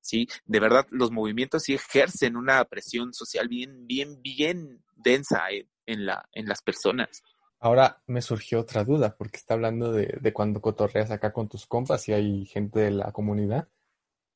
¿Sí? 0.00 0.26
De 0.44 0.60
verdad, 0.60 0.86
los 0.90 1.10
movimientos 1.10 1.64
sí 1.64 1.74
ejercen 1.74 2.36
una 2.36 2.64
presión 2.64 3.12
social 3.12 3.48
bien, 3.48 3.86
bien, 3.86 4.20
bien 4.22 4.82
densa 4.96 5.44
en, 5.86 6.06
la, 6.06 6.28
en 6.32 6.46
las 6.46 6.62
personas. 6.62 7.22
Ahora 7.60 8.02
me 8.06 8.22
surgió 8.22 8.60
otra 8.60 8.84
duda, 8.84 9.16
porque 9.16 9.38
está 9.38 9.54
hablando 9.54 9.92
de, 9.92 10.18
de, 10.20 10.32
cuando 10.32 10.60
cotorreas 10.60 11.10
acá 11.10 11.32
con 11.32 11.48
tus 11.48 11.66
compas 11.66 12.08
y 12.08 12.12
hay 12.12 12.46
gente 12.46 12.80
de 12.80 12.90
la 12.92 13.12
comunidad 13.12 13.68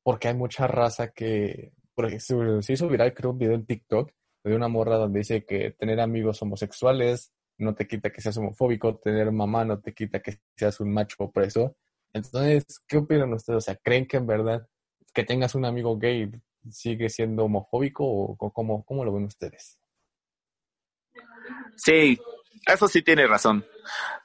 porque 0.03 0.29
hay 0.29 0.35
mucha 0.35 0.67
raza 0.67 1.13
que, 1.13 1.73
por 1.95 2.07
ejemplo, 2.07 2.63
se 2.63 2.73
hizo 2.73 2.89
viral, 2.89 3.15
creo, 3.15 3.31
un 3.31 3.39
video 3.39 3.55
en 3.55 3.67
TikTok 3.67 4.11
de 4.45 4.57
una 4.57 4.69
morra 4.69 4.97
donde 4.97 5.21
dice 5.21 5.45
que 5.45 5.71
tener 5.71 6.01
amigos 6.01 6.43
homosexuales 6.43 7.33
no 7.59 7.75
te 7.75 7.87
quita 7.87 8.11
que 8.11 8.21
seas 8.21 8.37
homofóbico, 8.37 8.97
tener 8.97 9.31
mamá 9.31 9.65
no 9.65 9.81
te 9.81 9.95
quita 9.95 10.21
que 10.21 10.39
seas 10.57 10.81
un 10.81 10.93
macho 10.93 11.17
opreso. 11.21 11.77
Entonces, 12.13 12.65
¿qué 12.87 12.99
opinan 12.99 13.33
ustedes? 13.33 13.59
O 13.59 13.61
sea, 13.61 13.77
¿creen 13.77 14.07
que 14.07 14.17
en 14.17 14.27
verdad 14.27 14.67
que 15.15 15.25
tengas 15.25 15.55
un 15.55 15.65
amigo 15.65 15.97
gay 15.99 16.31
sigue 16.71 17.09
siendo 17.09 17.45
homofóbico 17.45 18.05
o, 18.05 18.37
cómo, 18.53 18.85
cómo 18.85 19.05
lo 19.05 19.13
ven 19.13 19.25
ustedes? 19.25 19.79
Sí, 21.77 22.19
eso 22.67 22.89
sí 22.89 23.03
tiene 23.03 23.27
razón. 23.27 23.65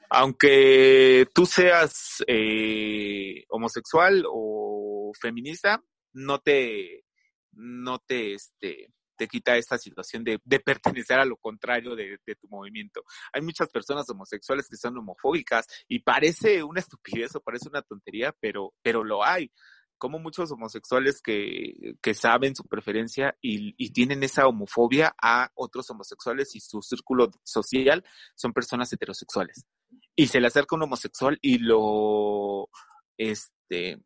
Aunque 0.10 1.28
tú 1.34 1.46
seas 1.46 2.24
eh, 2.28 3.44
homosexual 3.50 4.24
o 4.30 4.77
feminista 5.14 5.84
no 6.14 6.40
te, 6.40 7.06
no 7.52 8.00
te, 8.00 8.34
este, 8.34 8.92
te 9.18 9.28
quita 9.28 9.58
esta 9.58 9.78
situación 9.78 10.24
de, 10.24 10.40
pertenecer 10.60 11.20
a 11.20 11.26
lo 11.26 11.36
contrario 11.38 11.96
de, 11.96 12.20
de, 12.26 12.36
tu 12.36 12.48
movimiento. 12.48 13.04
Hay 13.34 13.42
muchas 13.42 13.70
personas 13.70 14.10
homosexuales 14.10 14.68
que 14.70 14.78
son 14.78 14.98
homofóbicas 14.98 15.66
y 15.88 16.00
parece 16.00 16.64
una 16.64 16.80
estupidez 16.80 17.36
o 17.36 17.42
parece 17.42 17.68
una 17.68 17.82
tontería, 17.82 18.34
pero, 18.40 18.74
pero 18.82 19.04
lo 19.04 19.26
hay. 19.26 19.52
Como 19.98 20.20
muchos 20.20 20.52
homosexuales 20.52 21.22
que, 21.24 21.96
que 22.02 22.14
saben 22.14 22.56
su 22.56 22.64
preferencia 22.66 23.36
y, 23.42 23.74
y, 23.84 23.90
tienen 23.90 24.22
esa 24.22 24.48
homofobia 24.48 25.16
a 25.20 25.50
otros 25.56 25.90
homosexuales 25.90 26.56
y 26.56 26.60
su 26.60 26.84
círculo 26.84 27.32
social 27.44 28.04
son 28.36 28.54
personas 28.54 28.94
heterosexuales. 28.94 29.66
Y 30.16 30.28
se 30.28 30.40
le 30.40 30.48
acerca 30.48 30.76
un 30.76 30.84
homosexual 30.84 31.40
y 31.42 31.58
lo, 31.58 32.70
este, 33.18 33.98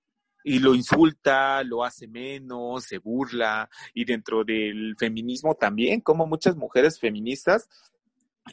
y 0.44 0.60
lo 0.60 0.76
insulta, 0.76 1.64
lo 1.64 1.84
hace 1.84 2.08
menos, 2.08 2.86
se 2.86 2.98
burla, 2.98 3.70
y 3.94 4.06
dentro 4.06 4.44
del 4.44 4.96
feminismo 4.98 5.56
también, 5.56 6.02
como 6.02 6.26
muchas 6.26 6.56
mujeres 6.56 7.00
feministas 7.00 7.70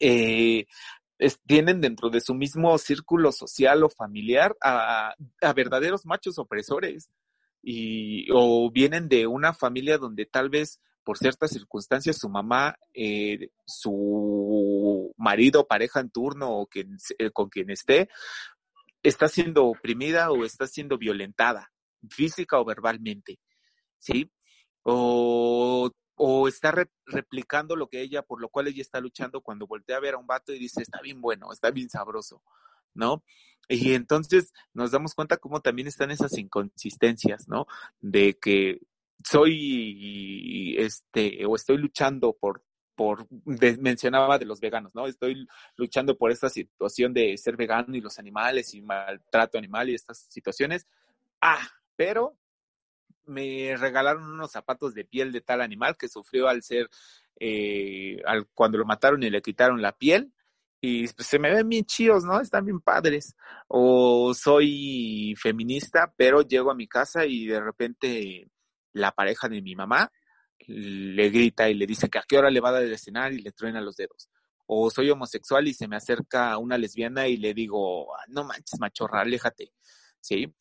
eh, 0.00 0.66
tienen 1.46 1.80
dentro 1.80 2.10
de 2.10 2.20
su 2.20 2.34
mismo 2.34 2.76
círculo 2.78 3.32
social 3.32 3.82
o 3.84 3.88
familiar 3.88 4.56
a, 4.62 5.14
verdaderos 5.54 6.06
machos 6.06 6.38
opresores, 6.38 7.10
y, 7.62 8.28
o 8.32 8.70
vienen 8.70 9.08
de 9.08 9.26
una 9.26 9.52
familia 9.52 9.98
donde 9.98 10.26
tal 10.26 10.48
vez 10.48 10.80
por 11.02 11.16
ciertas 11.16 11.50
circunstancias 11.52 12.18
su 12.18 12.28
mamá, 12.28 12.78
eh, 12.92 13.48
su 13.64 15.10
marido, 15.16 15.66
pareja 15.66 16.00
en 16.00 16.10
turno 16.10 16.50
o 16.50 16.66
quien, 16.66 16.98
eh, 17.18 17.30
con 17.30 17.48
quien 17.48 17.70
esté, 17.70 18.10
está 19.02 19.26
siendo 19.28 19.64
oprimida 19.64 20.30
o 20.30 20.44
está 20.44 20.66
siendo 20.66 20.98
violentada 20.98 21.72
física 22.08 22.58
o 22.58 22.64
verbalmente, 22.64 23.38
¿sí? 23.98 24.30
O, 24.82 25.90
o 26.14 26.48
está 26.48 26.72
replicando 27.06 27.76
lo 27.76 27.88
que 27.88 28.00
ella, 28.00 28.22
por 28.22 28.40
lo 28.40 28.48
cual 28.48 28.68
ella 28.68 28.82
está 28.82 29.00
luchando 29.00 29.40
cuando 29.40 29.66
voltea 29.66 29.96
a 29.96 30.00
ver 30.00 30.14
a 30.14 30.18
un 30.18 30.26
vato 30.26 30.52
y 30.52 30.58
dice, 30.58 30.82
está 30.82 31.00
bien 31.00 31.20
bueno, 31.20 31.52
está 31.52 31.70
bien 31.70 31.88
sabroso, 31.88 32.42
¿no? 32.94 33.22
Y 33.68 33.94
entonces 33.94 34.52
nos 34.72 34.90
damos 34.90 35.14
cuenta 35.14 35.36
cómo 35.36 35.60
también 35.60 35.88
están 35.88 36.10
esas 36.10 36.36
inconsistencias, 36.38 37.48
¿no? 37.48 37.66
De 38.00 38.38
que 38.38 38.80
soy, 39.24 40.76
este, 40.78 41.44
o 41.46 41.54
estoy 41.54 41.76
luchando 41.76 42.32
por, 42.32 42.64
por, 42.94 43.28
mencionaba 43.44 44.38
de 44.38 44.46
los 44.46 44.60
veganos, 44.60 44.94
¿no? 44.94 45.06
Estoy 45.06 45.46
luchando 45.76 46.16
por 46.16 46.30
esta 46.30 46.48
situación 46.48 47.12
de 47.12 47.36
ser 47.36 47.56
vegano 47.56 47.94
y 47.96 48.00
los 48.00 48.18
animales 48.18 48.74
y 48.74 48.82
maltrato 48.82 49.58
animal 49.58 49.90
y 49.90 49.94
estas 49.94 50.26
situaciones. 50.30 50.88
Ah, 51.40 51.68
pero 51.98 52.38
me 53.26 53.76
regalaron 53.76 54.22
unos 54.22 54.52
zapatos 54.52 54.94
de 54.94 55.04
piel 55.04 55.32
de 55.32 55.40
tal 55.40 55.60
animal 55.60 55.96
que 55.98 56.08
sufrió 56.08 56.46
al 56.46 56.62
ser, 56.62 56.88
eh, 57.40 58.22
al, 58.24 58.46
cuando 58.54 58.78
lo 58.78 58.84
mataron 58.84 59.20
y 59.24 59.30
le 59.30 59.42
quitaron 59.42 59.82
la 59.82 59.90
piel. 59.90 60.32
Y 60.80 61.08
pues, 61.08 61.26
se 61.26 61.40
me 61.40 61.52
ven 61.52 61.68
bien 61.68 61.84
chidos, 61.84 62.22
¿no? 62.22 62.40
Están 62.40 62.64
bien 62.64 62.80
padres. 62.80 63.34
O 63.66 64.32
soy 64.32 65.34
feminista, 65.36 66.14
pero 66.16 66.42
llego 66.42 66.70
a 66.70 66.76
mi 66.76 66.86
casa 66.86 67.26
y 67.26 67.46
de 67.46 67.60
repente 67.60 68.48
la 68.92 69.10
pareja 69.10 69.48
de 69.48 69.60
mi 69.60 69.74
mamá 69.74 70.12
le 70.68 71.30
grita 71.30 71.68
y 71.68 71.74
le 71.74 71.86
dice 71.86 72.08
que 72.08 72.18
a 72.18 72.24
qué 72.26 72.38
hora 72.38 72.48
le 72.48 72.60
va 72.60 72.68
a 72.68 72.80
dar 72.80 73.32
y 73.32 73.42
le 73.42 73.50
truena 73.50 73.80
los 73.80 73.96
dedos. 73.96 74.28
O 74.66 74.88
soy 74.88 75.10
homosexual 75.10 75.66
y 75.66 75.74
se 75.74 75.88
me 75.88 75.96
acerca 75.96 76.56
una 76.58 76.78
lesbiana 76.78 77.26
y 77.26 77.38
le 77.38 77.54
digo, 77.54 78.14
ah, 78.14 78.24
no 78.28 78.44
manches, 78.44 78.78
machorra, 78.78 79.22
aléjate. 79.22 79.72
¿Sí? 80.20 80.54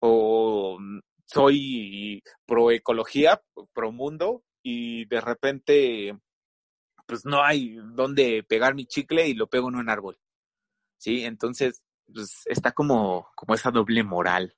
O 0.00 0.78
mm, 0.78 1.00
soy 1.26 2.22
pro 2.46 2.70
ecología, 2.70 3.42
pro 3.72 3.92
mundo 3.92 4.44
y 4.62 5.04
de 5.06 5.20
repente 5.20 6.18
pues 7.06 7.24
no 7.24 7.42
hay 7.42 7.78
dónde 7.94 8.42
pegar 8.42 8.74
mi 8.74 8.86
chicle 8.86 9.28
y 9.28 9.34
lo 9.34 9.48
pego 9.48 9.68
en 9.68 9.76
un 9.76 9.88
árbol. 9.88 10.18
¿Sí? 10.98 11.24
Entonces, 11.24 11.82
pues 12.12 12.42
está 12.46 12.72
como, 12.72 13.28
como 13.34 13.54
esa 13.54 13.70
doble 13.70 14.02
moral, 14.02 14.56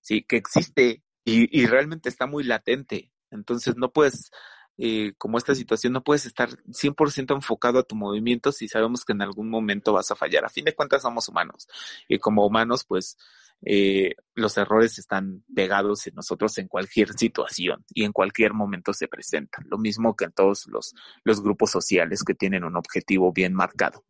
¿sí? 0.00 0.22
Que 0.22 0.36
existe 0.36 1.02
y, 1.24 1.60
y 1.60 1.66
realmente 1.66 2.08
está 2.08 2.26
muy 2.26 2.44
latente. 2.44 3.12
Entonces 3.30 3.76
no 3.76 3.92
puedes, 3.92 4.30
eh, 4.78 5.14
como 5.18 5.38
esta 5.38 5.54
situación, 5.54 5.92
no 5.92 6.02
puedes 6.02 6.26
estar 6.26 6.50
100% 6.50 7.34
enfocado 7.34 7.78
a 7.78 7.82
tu 7.82 7.96
movimiento 7.96 8.52
si 8.52 8.68
sabemos 8.68 9.04
que 9.04 9.12
en 9.12 9.22
algún 9.22 9.48
momento 9.48 9.92
vas 9.92 10.10
a 10.10 10.16
fallar. 10.16 10.44
A 10.44 10.50
fin 10.50 10.64
de 10.64 10.74
cuentas 10.74 11.02
somos 11.02 11.28
humanos 11.28 11.68
y 12.08 12.18
como 12.18 12.46
humanos 12.46 12.84
pues 12.84 13.16
eh, 13.62 14.14
los 14.34 14.56
errores 14.58 14.98
están 14.98 15.44
pegados 15.54 16.06
en 16.06 16.14
nosotros 16.14 16.56
en 16.58 16.68
cualquier 16.68 17.12
situación 17.14 17.84
y 17.88 18.04
en 18.04 18.12
cualquier 18.12 18.52
momento 18.52 18.92
se 18.92 19.08
presentan. 19.08 19.64
Lo 19.68 19.78
mismo 19.78 20.14
que 20.14 20.26
en 20.26 20.32
todos 20.32 20.66
los, 20.68 20.94
los 21.24 21.42
grupos 21.42 21.70
sociales 21.70 22.22
que 22.22 22.34
tienen 22.34 22.64
un 22.64 22.76
objetivo 22.76 23.32
bien 23.32 23.54
marcado. 23.54 24.04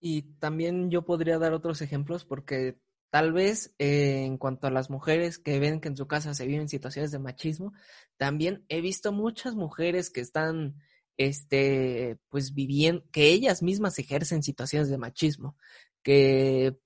Y 0.00 0.22
también 0.38 0.90
yo 0.90 1.06
podría 1.06 1.38
dar 1.38 1.54
otros 1.54 1.80
ejemplos 1.80 2.26
porque 2.26 2.76
tal 3.08 3.32
vez 3.32 3.74
eh, 3.78 4.24
en 4.24 4.36
cuanto 4.36 4.66
a 4.66 4.70
las 4.70 4.90
mujeres 4.90 5.38
que 5.38 5.58
ven 5.58 5.80
que 5.80 5.88
en 5.88 5.96
su 5.96 6.06
casa 6.06 6.34
se 6.34 6.46
viven 6.46 6.68
situaciones 6.68 7.10
de 7.10 7.20
machismo, 7.20 7.72
también 8.18 8.66
he 8.68 8.80
visto 8.82 9.12
muchas 9.12 9.54
mujeres 9.54 10.10
que 10.10 10.20
están 10.20 10.76
este, 11.16 12.18
pues 12.28 12.54
viviendo, 12.54 13.02
que 13.12 13.28
ellas 13.28 13.62
mismas 13.62 13.98
ejercen 13.98 14.42
situaciones 14.42 14.90
de 14.90 14.98
machismo, 14.98 15.56
que 16.04 16.78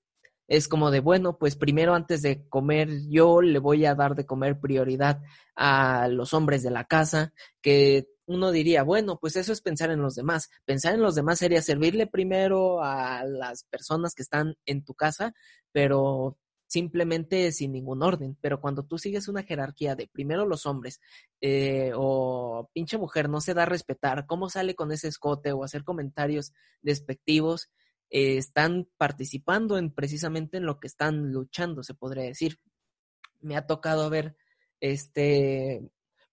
es 0.47 0.67
como 0.67 0.89
de, 0.89 0.99
bueno, 0.99 1.37
pues 1.37 1.55
primero 1.55 1.93
antes 1.93 2.23
de 2.23 2.47
comer 2.49 2.89
yo 3.07 3.41
le 3.41 3.59
voy 3.59 3.85
a 3.85 3.93
dar 3.93 4.15
de 4.15 4.25
comer 4.25 4.59
prioridad 4.59 5.21
a 5.55 6.07
los 6.07 6.33
hombres 6.33 6.63
de 6.63 6.71
la 6.71 6.85
casa, 6.85 7.33
que 7.61 8.07
uno 8.25 8.51
diría, 8.51 8.83
bueno, 8.83 9.19
pues 9.19 9.35
eso 9.35 9.53
es 9.53 9.61
pensar 9.61 9.91
en 9.91 10.01
los 10.01 10.15
demás. 10.15 10.49
Pensar 10.65 10.95
en 10.95 11.01
los 11.01 11.15
demás 11.15 11.39
sería 11.39 11.61
servirle 11.61 12.07
primero 12.07 12.83
a 12.83 13.23
las 13.25 13.63
personas 13.65 14.15
que 14.15 14.23
están 14.23 14.55
en 14.65 14.83
tu 14.83 14.95
casa, 14.95 15.33
pero 15.71 16.37
simplemente 16.67 17.51
sin 17.51 17.71
ningún 17.71 18.03
orden. 18.03 18.37
Pero 18.41 18.61
cuando 18.61 18.83
tú 18.83 18.97
sigues 18.97 19.27
una 19.27 19.43
jerarquía 19.43 19.95
de 19.95 20.07
primero 20.07 20.45
los 20.45 20.65
hombres 20.65 21.01
eh, 21.41 21.91
o 21.95 22.69
pinche 22.73 22.97
mujer 22.97 23.29
no 23.29 23.41
se 23.41 23.53
da 23.55 23.63
a 23.63 23.65
respetar, 23.65 24.25
cómo 24.27 24.49
sale 24.49 24.75
con 24.75 24.91
ese 24.91 25.07
escote 25.07 25.51
o 25.51 25.63
hacer 25.63 25.83
comentarios 25.83 26.53
despectivos, 26.81 27.69
eh, 28.09 28.37
están 28.37 28.87
participando 28.97 29.77
en 29.77 29.91
precisamente 29.91 30.57
en 30.57 30.65
lo 30.65 30.79
que 30.79 30.87
están 30.87 31.31
luchando, 31.31 31.83
se 31.83 31.93
podría 31.93 32.23
decir. 32.23 32.59
Me 33.41 33.55
ha 33.55 33.67
tocado 33.67 34.09
ver 34.09 34.35
este 34.79 35.81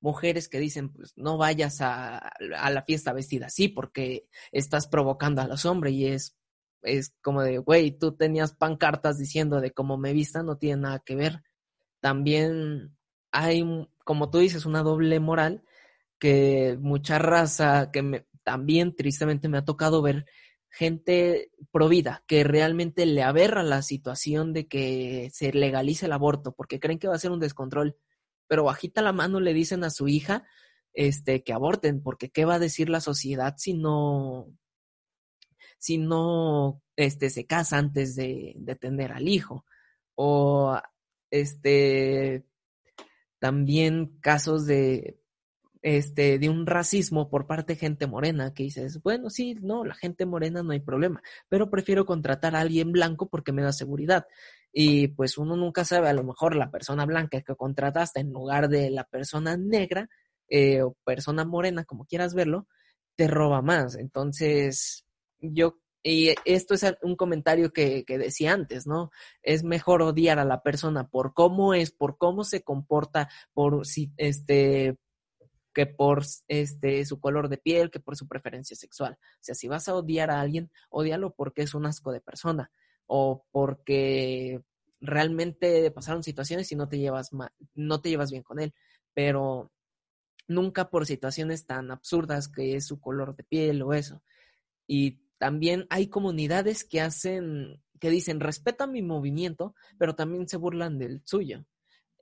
mujeres 0.01 0.49
que 0.49 0.61
dicen, 0.61 0.93
pues 0.93 1.15
no 1.17 1.37
vayas 1.37 1.81
a, 1.81 2.19
a 2.19 2.71
la 2.71 2.83
fiesta 2.83 3.13
vestida 3.13 3.47
así 3.47 3.69
porque 3.69 4.29
estás 4.53 4.87
provocando 4.87 5.43
a 5.43 5.49
los 5.49 5.65
hombres 5.65 5.95
y 5.95 6.07
es 6.07 6.37
es 6.87 7.15
como 7.23 7.43
de, 7.43 7.59
güey, 7.59 7.91
tú 7.91 8.17
tenías 8.17 8.55
pancartas 8.55 9.19
diciendo 9.19 9.61
de 9.61 9.73
cómo 9.73 9.97
me 9.97 10.13
vista, 10.13 10.43
no 10.43 10.57
tiene 10.57 10.83
nada 10.83 11.01
que 11.01 11.17
ver. 11.17 11.43
También 12.01 12.97
hay, 13.33 13.65
como 14.05 14.31
tú 14.31 14.39
dices, 14.39 14.67
una 14.67 14.83
doble 14.83 15.21
moral 15.21 15.65
que 16.19 16.79
mucha 16.81 17.19
raza, 17.19 17.91
que 17.93 18.03
me, 18.03 18.27
también 18.43 18.95
tristemente 18.95 19.49
me 19.49 19.59
ha 19.59 19.65
tocado 19.65 20.03
ver 20.03 20.27
gente 20.77 21.51
provida 21.73 22.23
que 22.27 22.45
realmente 22.45 23.07
le 23.07 23.23
aberra 23.23 23.63
la 23.63 23.81
situación 23.81 24.53
de 24.53 24.69
que 24.69 25.31
se 25.33 25.53
legalice 25.53 26.07
el 26.07 26.13
aborto 26.13 26.53
porque 26.53 26.79
creen 26.81 26.99
que 26.99 27.09
va 27.09 27.15
a 27.15 27.19
ser 27.19 27.31
un 27.31 27.41
descontrol, 27.41 27.97
pero 28.47 28.65
bajita 28.65 29.01
la 29.01 29.13
mano 29.13 29.41
le 29.41 29.55
dicen 29.55 29.85
a 29.85 29.91
su 29.91 30.07
hija 30.07 30.45
este 30.93 31.43
que 31.43 31.53
aborten 31.53 32.03
porque 32.03 32.31
qué 32.31 32.45
va 32.45 32.55
a 32.55 32.59
decir 32.59 32.89
la 32.89 33.01
sociedad 33.01 33.55
si 33.57 33.75
no 33.75 34.49
si 35.79 35.99
no 35.99 36.83
este, 36.97 37.31
se 37.31 37.47
casa 37.47 37.79
antes 37.79 38.17
de, 38.17 38.55
de 38.57 38.75
tener 38.77 39.13
al 39.13 39.29
hijo. 39.29 39.65
O 40.15 40.79
este 41.31 42.45
también 43.39 44.19
casos 44.21 44.67
de 44.67 45.21
este 45.87 46.41
de 46.41 46.49
un 46.49 46.67
racismo 46.67 47.31
por 47.31 47.47
parte 47.47 47.75
de 47.75 47.79
gente 47.79 48.09
morena 48.09 48.53
que 48.53 48.65
dices, 48.65 49.01
bueno, 49.03 49.31
sí, 49.31 49.55
no, 49.63 49.85
la 49.85 49.95
gente 49.95 50.27
morena 50.27 50.65
no 50.65 50.73
hay 50.73 50.81
problema, 50.81 51.23
pero 51.49 51.71
prefiero 51.71 52.05
contratar 52.05 52.57
a 52.57 52.61
alguien 52.61 52.91
blanco 52.91 53.29
porque 53.29 53.53
me 53.53 53.63
da 53.63 53.73
seguridad. 53.73 54.27
Y 54.73 55.09
pues 55.09 55.39
uno 55.39 55.55
nunca 55.55 55.85
sabe, 55.85 56.09
a 56.09 56.13
lo 56.13 56.25
mejor 56.25 56.57
la 56.57 56.73
persona 56.73 57.07
blanca 57.07 57.41
que 57.41 57.55
contrataste 57.55 58.19
en 58.19 58.33
lugar 58.33 58.69
de 58.69 58.91
la 58.91 59.05
persona 59.05 59.57
negra 59.57 60.11
eh, 60.49 60.83
o 60.83 60.97
persona 61.05 61.45
morena, 61.45 61.85
como 61.85 62.05
quieras 62.05 62.35
verlo, 62.35 62.67
te 63.15 63.29
roba 63.29 63.63
más. 63.63 63.95
Entonces, 63.95 65.07
yo, 65.39 65.79
y 66.03 66.35
esto 66.45 66.75
es 66.75 66.85
un 67.03 67.15
comentario 67.15 67.73
que, 67.73 68.05
que, 68.05 68.19
decía 68.19 68.53
antes, 68.55 68.89
¿no? 68.89 69.13
Es 69.41 69.63
mejor 69.63 70.03
odiar 70.03 70.41
a 70.41 70.45
la 70.45 70.63
persona 70.65 71.09
por 71.09 71.33
cómo 71.33 71.75
es, 71.75 71.93
por 71.93 72.19
cómo 72.19 72.43
se 72.43 72.63
comporta, 72.63 73.29
por 73.55 73.87
si, 73.87 74.11
este, 74.17 74.97
que 75.77 75.85
por 75.85 76.25
este 76.49 77.05
su 77.05 77.21
color 77.21 77.51
de 77.51 77.59
piel, 77.59 77.91
que 77.91 78.01
por 78.01 78.17
su 78.17 78.27
preferencia 78.27 78.75
sexual. 78.75 79.19
O 79.21 79.39
sea, 79.43 79.55
si 79.55 79.69
vas 79.69 79.87
a 79.89 79.95
odiar 79.95 80.31
a 80.31 80.41
alguien, 80.41 80.71
odialo 80.89 81.35
porque 81.35 81.61
es 81.61 81.75
un 81.75 81.85
asco 81.85 82.13
de 82.13 82.23
persona 82.23 82.71
o 83.05 83.45
porque 83.51 84.63
realmente 85.03 85.91
pasaron 85.91 86.23
situaciones 86.23 86.73
y 86.73 86.77
no 86.77 86.89
te 86.89 86.99
llevas 86.99 87.29
no 87.75 88.01
te 88.01 88.09
llevas 88.09 88.31
bien 88.31 88.43
con 88.43 88.59
él, 88.59 88.73
pero 89.13 89.71
nunca 90.49 90.89
por 90.89 91.05
situaciones 91.05 91.67
tan 91.67 91.91
absurdas 91.91 92.49
que 92.49 92.77
es 92.77 92.87
su 92.87 92.99
color 92.99 93.37
de 93.37 93.45
piel 93.45 93.83
o 93.83 93.93
eso. 93.93 94.23
Y 94.87 95.27
también 95.37 95.87
hay 95.91 96.07
comunidades 96.09 96.85
que 96.85 97.03
hacen, 97.03 97.83
que 98.01 98.09
dicen, 98.09 98.41
respeta 98.41 98.87
mi 98.87 99.03
movimiento, 99.03 99.75
pero 99.99 100.15
también 100.15 100.49
se 100.49 100.57
burlan 100.57 100.97
del 100.97 101.21
suyo. 101.27 101.67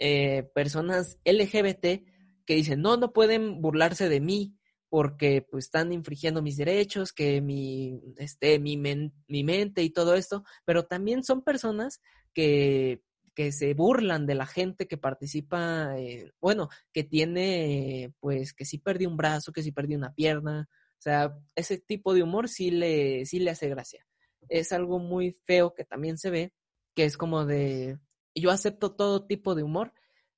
Eh, 0.00 0.50
personas 0.57 1.18
LGBT 1.24 2.02
que 2.47 2.55
dicen, 2.55 2.80
no, 2.80 2.97
no 2.97 3.12
pueden 3.12 3.61
burlarse 3.61 4.09
de 4.09 4.20
mí 4.20 4.57
porque 4.88 5.45
pues 5.51 5.64
están 5.64 5.92
infringiendo 5.92 6.40
mis 6.40 6.57
derechos, 6.57 7.12
que 7.12 7.40
mi, 7.40 8.01
este, 8.16 8.59
mi, 8.61 8.76
mi 8.76 9.42
mente 9.45 9.82
y 9.82 9.90
todo 9.90 10.14
esto, 10.14 10.45
pero 10.64 10.84
también 10.84 11.24
son 11.24 11.42
personas 11.42 12.01
que, 12.32 13.03
que 13.34 13.51
se 13.53 13.74
burlan 13.74 14.26
de 14.26 14.36
la 14.36 14.47
gente 14.47 14.86
que 14.86 14.97
participa, 14.97 15.99
eh, 15.99 16.32
bueno, 16.40 16.68
que 16.92 17.03
tiene, 17.03 18.14
pues, 18.20 18.53
que 18.53 18.64
sí 18.64 18.78
perdió 18.78 19.09
un 19.09 19.16
brazo, 19.16 19.53
que 19.53 19.62
sí 19.62 19.72
perdió 19.72 19.99
una 19.99 20.14
pierna, 20.14 20.68
o 20.70 21.03
sea, 21.05 21.36
ese 21.55 21.78
tipo 21.78 22.14
de 22.14 22.22
humor 22.22 22.49
sí 22.49 22.70
le, 22.70 23.26
sí 23.26 23.38
le 23.38 23.51
hace 23.51 23.68
gracia. 23.68 24.07
Es 24.49 24.72
algo 24.72 24.99
muy 24.99 25.36
feo 25.45 25.74
que 25.74 25.84
también 25.84 26.16
se 26.18 26.30
ve, 26.30 26.53
que 26.95 27.05
es 27.05 27.16
como 27.16 27.45
de, 27.45 27.99
yo 28.34 28.51
acepto 28.51 28.95
todo 28.95 29.26
tipo 29.26 29.55
de 29.55 29.64
humor, 29.64 29.92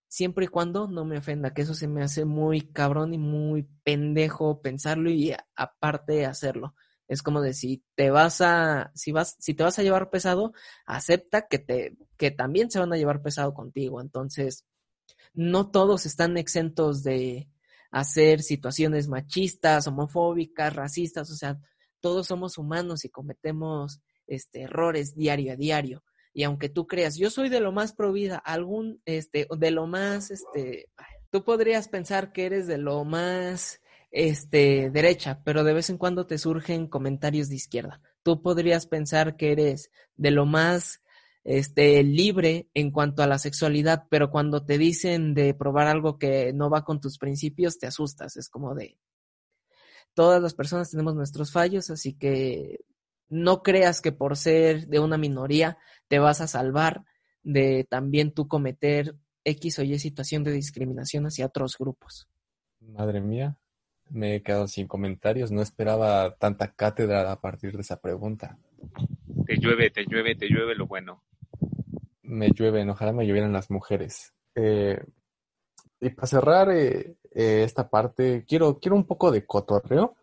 siempre 0.09 0.47
y 0.47 0.49
cuando 0.49 0.89
no 0.89 1.05
me 1.05 1.19
ofenda, 1.19 1.53
que 1.55 1.63
eso 1.63 1.75
se 1.75 1.89
me 1.89 2.03
hace 2.03 2.25
muy 2.25 2.73
cabrón 2.73 3.15
y 3.15 3.19
muy 3.19 3.69
pendejo 3.85 4.61
pensarlo 4.63 5.11
y 5.11 5.35
aparte 5.55 6.27
hacerlo. 6.27 6.75
Es 7.09 7.23
como 7.23 7.41
de 7.41 7.55
si 7.55 7.85
te 7.95 8.11
vas 8.11 8.41
a, 8.41 8.91
si 8.95 9.13
vas, 9.13 9.37
si 9.39 9.55
te 9.55 9.63
vas 9.63 9.79
a 9.79 9.83
llevar 9.83 10.11
pesado, 10.11 10.53
acepta 10.87 11.47
que 11.47 11.59
te, 11.59 11.97
que 12.17 12.31
también 12.31 12.71
se 12.71 12.81
van 12.81 12.93
a 12.93 12.97
llevar 12.97 13.23
pesado 13.23 13.55
contigo. 13.55 14.01
Entonces, 14.01 14.65
no 15.35 15.71
todos 15.71 16.07
están 16.07 16.37
exentos 16.37 17.03
de, 17.03 17.49
hacer 17.97 18.43
situaciones 18.43 19.09
machistas, 19.09 19.87
homofóbicas, 19.87 20.75
racistas, 20.75 21.31
o 21.31 21.35
sea, 21.35 21.59
todos 22.01 22.27
somos 22.27 22.59
humanos 22.59 23.05
y 23.05 23.09
cometemos 23.09 24.01
este, 24.27 24.63
errores 24.63 25.15
diario 25.15 25.53
a 25.53 25.57
diario. 25.57 26.05
Y 26.37 26.43
aunque 26.43 26.69
tú 26.69 26.87
creas, 26.87 27.17
yo 27.17 27.31
soy 27.31 27.49
de 27.49 27.61
lo 27.61 27.73
más 27.73 27.95
provida, 27.95 28.37
algún, 28.37 29.01
este, 29.07 29.49
de 29.57 29.71
lo 29.71 29.87
más, 29.87 30.31
este, 30.31 30.91
tú 31.31 31.45
podrías 31.45 31.89
pensar 31.89 32.31
que 32.31 32.45
eres 32.45 32.67
de 32.67 32.77
lo 32.77 33.07
más, 33.07 33.81
este, 34.11 34.91
derecha, 34.91 35.41
pero 35.45 35.65
de 35.65 35.73
vez 35.73 35.89
en 35.89 35.97
cuando 35.97 36.27
te 36.27 36.37
surgen 36.37 36.89
comentarios 36.89 37.49
de 37.49 37.55
izquierda. 37.55 38.03
Tú 38.23 38.43
podrías 38.43 38.87
pensar 38.87 39.39
que 39.39 39.51
eres 39.51 39.91
de 40.17 40.31
lo 40.31 40.45
más 40.45 41.01
este, 41.43 42.03
libre 42.03 42.69
en 42.75 42.91
cuanto 42.91 43.23
a 43.23 43.27
la 43.27 43.39
sexualidad, 43.39 44.05
pero 44.11 44.31
cuando 44.31 44.63
te 44.63 44.77
dicen 44.77 45.33
de 45.33 45.55
probar 45.55 45.87
algo 45.87 46.19
que 46.19 46.53
no 46.53 46.69
va 46.69 46.85
con 46.85 47.01
tus 47.01 47.17
principios, 47.17 47.79
te 47.79 47.87
asustas. 47.87 48.37
Es 48.37 48.51
como 48.51 48.75
de, 48.75 48.99
todas 50.13 50.43
las 50.43 50.53
personas 50.53 50.91
tenemos 50.91 51.15
nuestros 51.15 51.51
fallos, 51.51 51.89
así 51.89 52.13
que 52.13 52.85
no 53.29 53.63
creas 53.63 54.01
que 54.01 54.13
por 54.13 54.37
ser 54.37 54.87
de 54.89 54.99
una 54.99 55.19
minoría 55.19 55.79
te 56.09 56.19
vas 56.19 56.41
a 56.41 56.47
salvar 56.47 57.05
de 57.43 57.87
también 57.89 58.33
tú 58.33 58.49
cometer 58.49 59.15
X 59.45 59.79
o 59.79 59.83
Y 59.83 59.99
situación 59.99 60.43
de 60.45 60.53
discriminación 60.53 61.27
hacia 61.27 61.47
otros 61.47 61.77
grupos. 61.79 62.29
Madre 62.81 63.21
mía, 63.21 63.57
me 64.11 64.37
he 64.37 64.43
quedado 64.43 64.69
sin 64.69 64.87
comentarios, 64.87 65.51
no 65.51 65.63
esperaba 65.63 66.37
tanta 66.37 66.73
cátedra 66.73 67.31
a 67.31 67.41
partir 67.41 67.73
de 67.73 67.83
esa 67.83 68.01
pregunta. 68.01 68.59
Te 69.47 69.57
llueve, 69.57 69.91
te 69.91 70.05
llueve, 70.05 70.35
te 70.35 70.49
llueve 70.49 70.75
lo 70.75 70.87
bueno 70.87 71.23
me 72.27 72.51
llueven, 72.51 72.91
ojalá 72.91 73.13
me 73.13 73.27
llovieran 73.27 73.53
las 73.53 73.71
mujeres. 73.71 74.35
Eh, 74.55 75.03
y 76.01 76.11
para 76.11 76.27
cerrar 76.27 76.71
eh, 76.71 77.17
eh, 77.33 77.63
esta 77.65 77.89
parte, 77.89 78.45
quiero, 78.47 78.79
quiero 78.79 78.97
un 78.97 79.07
poco 79.07 79.31
de 79.31 79.47
cotorreo, 79.47 80.17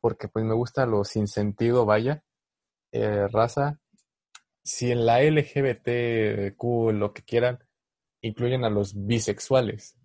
porque 0.00 0.28
pues 0.28 0.44
me 0.44 0.54
gusta 0.54 0.86
lo 0.86 1.04
sin 1.04 1.26
sentido, 1.26 1.84
vaya, 1.84 2.22
raza. 2.92 3.80
Si 4.62 4.90
en 4.90 5.06
la 5.06 5.22
LGBTQ, 5.22 6.62
lo 6.92 7.12
que 7.12 7.22
quieran, 7.22 7.58
incluyen 8.20 8.64
a 8.64 8.70
los 8.70 8.94
bisexuales, 9.06 9.96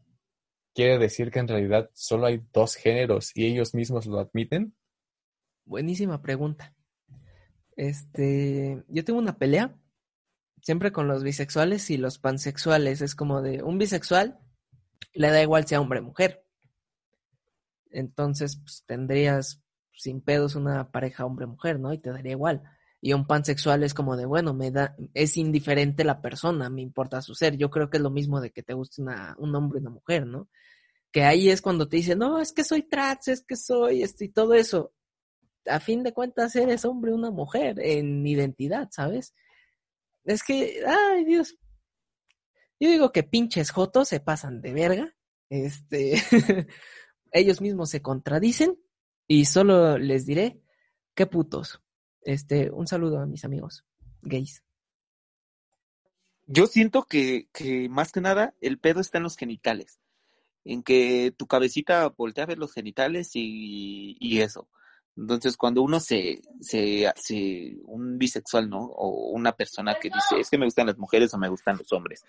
¿quiere 0.73 0.97
decir 0.97 1.32
que 1.32 1.39
en 1.39 1.47
realidad 1.47 1.89
solo 1.93 2.27
hay 2.27 2.41
dos 2.53 2.75
géneros 2.75 3.32
y 3.36 3.45
ellos 3.45 3.73
mismos 3.73 4.05
lo 4.05 4.19
admiten? 4.19 4.75
Buenísima 5.65 6.21
pregunta. 6.21 6.75
Este, 7.75 8.84
yo 8.88 9.03
tengo 9.03 9.19
una 9.19 9.38
pelea 9.38 9.75
siempre 10.61 10.91
con 10.91 11.07
los 11.07 11.23
bisexuales 11.23 11.89
y 11.89 11.97
los 11.97 12.19
pansexuales. 12.19 13.01
Es 13.01 13.15
como 13.15 13.41
de 13.41 13.63
un 13.63 13.77
bisexual 13.77 14.39
le 15.13 15.29
da 15.29 15.41
igual 15.41 15.67
sea 15.67 15.82
hombre 15.82 15.99
o 15.99 16.03
mujer. 16.03 16.45
Entonces, 17.91 18.57
pues, 18.57 18.84
tendrías 18.86 19.61
sin 19.95 20.21
pedos 20.21 20.55
una 20.55 20.91
pareja 20.91 21.25
hombre-mujer, 21.25 21.79
¿no? 21.79 21.93
Y 21.93 21.97
te 21.97 22.11
daría 22.11 22.31
igual. 22.31 22.63
Y 23.01 23.13
un 23.13 23.25
pansexual 23.25 23.83
es 23.83 23.93
como 23.93 24.15
de, 24.15 24.25
bueno, 24.25 24.53
me 24.53 24.69
da, 24.69 24.95
es 25.13 25.35
indiferente 25.35 26.03
la 26.03 26.21
persona, 26.21 26.69
me 26.69 26.81
importa 26.81 27.21
su 27.21 27.33
ser. 27.33 27.57
Yo 27.57 27.71
creo 27.71 27.89
que 27.89 27.97
es 27.97 28.03
lo 28.03 28.11
mismo 28.11 28.39
de 28.41 28.51
que 28.51 28.61
te 28.61 28.73
guste 28.73 29.01
una, 29.01 29.35
un 29.39 29.55
hombre 29.55 29.79
y 29.79 29.81
una 29.81 29.89
mujer, 29.89 30.27
¿no? 30.27 30.49
Que 31.11 31.23
ahí 31.23 31.49
es 31.49 31.61
cuando 31.61 31.89
te 31.89 31.97
dicen, 31.97 32.19
no, 32.19 32.39
es 32.39 32.53
que 32.53 32.63
soy 32.63 32.83
trans, 32.83 33.27
es 33.27 33.43
que 33.43 33.55
soy 33.55 34.03
esto 34.03 34.23
y 34.23 34.29
todo 34.29 34.53
eso. 34.53 34.93
A 35.65 35.79
fin 35.79 36.03
de 36.03 36.13
cuentas, 36.13 36.55
eres 36.55 36.85
hombre 36.85 37.11
o 37.11 37.15
una 37.15 37.31
mujer 37.31 37.79
en 37.79 38.25
identidad, 38.25 38.89
¿sabes? 38.91 39.33
Es 40.23 40.43
que, 40.43 40.83
ay 40.85 41.25
Dios. 41.25 41.55
Yo 42.79 42.89
digo 42.89 43.11
que 43.11 43.23
pinches 43.23 43.71
jotos 43.71 44.09
se 44.09 44.19
pasan 44.19 44.61
de 44.61 44.73
verga. 44.73 45.15
Este, 45.49 46.21
ellos 47.31 47.61
mismos 47.61 47.89
se 47.89 48.01
contradicen 48.01 48.77
y 49.34 49.45
solo 49.45 49.97
les 49.97 50.25
diré, 50.25 50.59
qué 51.15 51.25
putos. 51.25 51.82
Este, 52.21 52.69
un 52.69 52.86
saludo 52.86 53.17
a 53.17 53.25
mis 53.25 53.45
amigos 53.45 53.86
gays. 54.21 54.61
yo 56.47 56.67
siento 56.67 57.03
que, 57.03 57.47
que 57.53 57.88
más 57.88 58.11
que 58.11 58.19
nada 58.19 58.53
el 58.59 58.77
pedo 58.77 58.99
está 58.99 59.19
en 59.19 59.23
los 59.23 59.38
genitales, 59.38 60.01
en 60.65 60.84
que 60.84 61.34
tu 61.36 61.47
cabecita 61.47 62.09
voltea 62.09 62.43
a 62.43 62.47
ver 62.47 62.57
los 62.57 62.73
genitales 62.73 63.32
y, 63.34 64.17
y 64.19 64.41
eso. 64.41 64.67
Entonces, 65.18 65.57
cuando 65.57 65.82
uno 65.82 65.99
se, 65.99 66.41
se 66.62 67.05
hace 67.05 67.76
un 67.84 68.18
bisexual, 68.18 68.70
¿no? 68.70 68.80
O 68.80 69.32
una 69.32 69.51
persona 69.51 69.95
que 69.99 70.09
dice, 70.09 70.39
es 70.39 70.49
que 70.49 70.57
me 70.57 70.66
gustan 70.66 70.88
las 70.88 70.97
mujeres 70.97 71.34
o 71.34 71.38
me 71.38 71.49
gustan 71.49 71.78
los 71.78 71.91
hombres, 71.91 72.24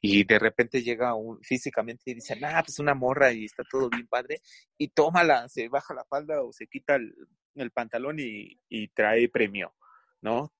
y 0.00 0.24
de 0.24 0.38
repente 0.38 0.82
llega 0.82 1.14
un, 1.14 1.40
físicamente 1.42 2.10
y 2.10 2.14
dice, 2.14 2.38
ah, 2.44 2.62
pues 2.64 2.78
una 2.78 2.94
morra 2.94 3.32
y 3.32 3.46
está 3.46 3.62
todo 3.70 3.88
bien 3.88 4.06
padre, 4.06 4.42
y 4.76 4.88
tómala, 4.88 5.48
se 5.48 5.68
baja 5.68 5.94
la 5.94 6.04
falda 6.04 6.42
o 6.42 6.52
se 6.52 6.66
quita 6.66 6.96
el, 6.96 7.14
el 7.54 7.70
pantalón 7.70 8.18
y, 8.18 8.58
y 8.68 8.88
trae 8.88 9.28
premio, 9.28 9.74
¿no? 10.20 10.52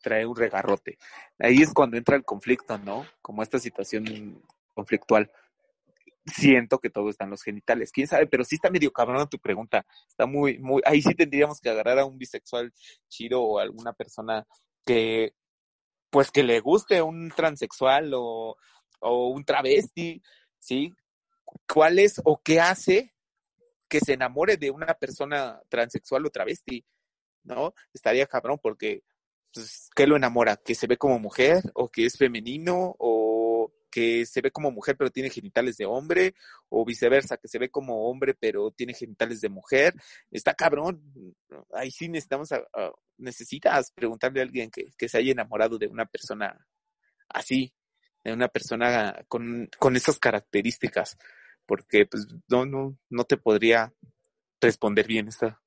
Trae 0.00 0.24
un 0.26 0.36
regarrote. 0.36 0.98
Ahí 1.38 1.62
es 1.62 1.72
cuando 1.74 1.96
entra 1.96 2.16
el 2.16 2.24
conflicto, 2.24 2.78
¿no? 2.78 3.04
Como 3.20 3.42
esta 3.42 3.58
situación 3.58 4.42
conflictual 4.74 5.30
siento 6.26 6.78
que 6.78 6.90
todo 6.90 7.08
está 7.08 7.24
en 7.24 7.30
los 7.30 7.42
genitales. 7.42 7.92
Quién 7.92 8.06
sabe, 8.06 8.26
pero 8.26 8.44
sí 8.44 8.56
está 8.56 8.70
medio 8.70 8.92
cabrón 8.92 9.28
tu 9.28 9.38
pregunta. 9.38 9.86
Está 10.08 10.26
muy, 10.26 10.58
muy. 10.58 10.82
Ahí 10.84 11.00
sí 11.02 11.14
tendríamos 11.14 11.60
que 11.60 11.70
agarrar 11.70 11.98
a 11.98 12.04
un 12.04 12.18
bisexual 12.18 12.72
chido 13.08 13.42
o 13.42 13.58
alguna 13.58 13.92
persona 13.92 14.46
que, 14.84 15.34
pues, 16.10 16.30
que 16.30 16.42
le 16.42 16.60
guste 16.60 17.00
un 17.02 17.30
transexual 17.30 18.12
o, 18.14 18.56
o 19.00 19.28
un 19.28 19.44
travesti, 19.44 20.22
¿sí? 20.58 20.92
¿Cuál 21.72 21.98
es 21.98 22.20
o 22.24 22.40
qué 22.42 22.60
hace 22.60 23.14
que 23.88 24.00
se 24.00 24.14
enamore 24.14 24.56
de 24.56 24.70
una 24.70 24.94
persona 24.94 25.60
transexual 25.68 26.26
o 26.26 26.30
travesti? 26.30 26.84
¿No? 27.44 27.72
Estaría 27.94 28.26
cabrón 28.26 28.58
porque, 28.60 29.04
pues, 29.54 29.88
¿qué 29.94 30.06
lo 30.06 30.16
enamora? 30.16 30.56
¿Que 30.56 30.74
se 30.74 30.88
ve 30.88 30.96
como 30.96 31.20
mujer 31.20 31.62
o 31.74 31.88
que 31.88 32.06
es 32.06 32.18
femenino 32.18 32.96
o 32.98 33.35
que 33.96 34.26
se 34.26 34.42
ve 34.42 34.50
como 34.50 34.70
mujer 34.70 34.94
pero 34.98 35.10
tiene 35.10 35.30
genitales 35.30 35.78
de 35.78 35.86
hombre, 35.86 36.34
o 36.68 36.84
viceversa, 36.84 37.38
que 37.38 37.48
se 37.48 37.58
ve 37.58 37.70
como 37.70 38.10
hombre 38.10 38.34
pero 38.38 38.70
tiene 38.70 38.92
genitales 38.92 39.40
de 39.40 39.48
mujer. 39.48 39.94
Está 40.30 40.52
cabrón. 40.52 41.00
Ahí 41.72 41.90
sí 41.90 42.06
necesitamos, 42.06 42.50
necesitas 43.16 43.92
preguntarle 43.92 44.40
a 44.40 44.42
alguien 44.42 44.70
que, 44.70 44.90
que, 44.98 45.08
se 45.08 45.16
haya 45.16 45.32
enamorado 45.32 45.78
de 45.78 45.86
una 45.86 46.04
persona 46.04 46.68
así, 47.30 47.72
de 48.22 48.34
una 48.34 48.48
persona 48.48 49.24
con, 49.28 49.70
con 49.78 49.96
esas 49.96 50.18
características, 50.18 51.16
porque 51.64 52.04
pues 52.04 52.26
no, 52.48 52.66
no, 52.66 52.98
no 53.08 53.24
te 53.24 53.38
podría 53.38 53.94
responder 54.60 55.06
bien 55.06 55.28
esta, 55.28 55.62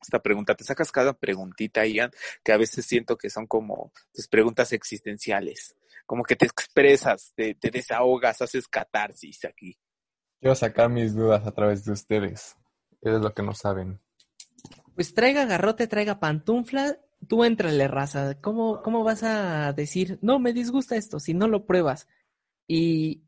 esta 0.00 0.20
pregunta. 0.20 0.54
Te 0.54 0.64
sacas 0.64 0.90
cada 0.92 1.12
preguntita, 1.12 1.86
Ian, 1.86 2.10
que 2.42 2.52
a 2.52 2.56
veces 2.56 2.86
siento 2.86 3.16
que 3.16 3.30
son 3.30 3.46
como 3.46 3.92
tus 4.12 4.28
preguntas 4.28 4.72
existenciales 4.72 5.76
como 6.10 6.24
que 6.24 6.34
te 6.34 6.44
expresas, 6.44 7.32
te, 7.36 7.54
te 7.54 7.70
desahogas, 7.70 8.42
haces 8.42 8.66
catarsis 8.66 9.44
aquí. 9.44 9.78
Quiero 10.40 10.56
sacar 10.56 10.90
mis 10.90 11.14
dudas 11.14 11.46
a 11.46 11.52
través 11.52 11.84
de 11.84 11.92
ustedes. 11.92 12.56
Es 13.00 13.20
lo 13.20 13.32
que 13.32 13.44
no 13.44 13.54
saben. 13.54 14.00
Pues 14.96 15.14
traiga 15.14 15.44
garrote, 15.44 15.86
traiga 15.86 16.18
pantufla, 16.18 16.98
tú 17.28 17.44
entrale, 17.44 17.86
raza. 17.86 18.40
¿Cómo, 18.40 18.82
¿Cómo 18.82 19.04
vas 19.04 19.22
a 19.22 19.72
decir, 19.72 20.18
no, 20.20 20.40
me 20.40 20.52
disgusta 20.52 20.96
esto, 20.96 21.20
si 21.20 21.32
no 21.32 21.46
lo 21.46 21.64
pruebas? 21.64 22.08
Y 22.66 23.22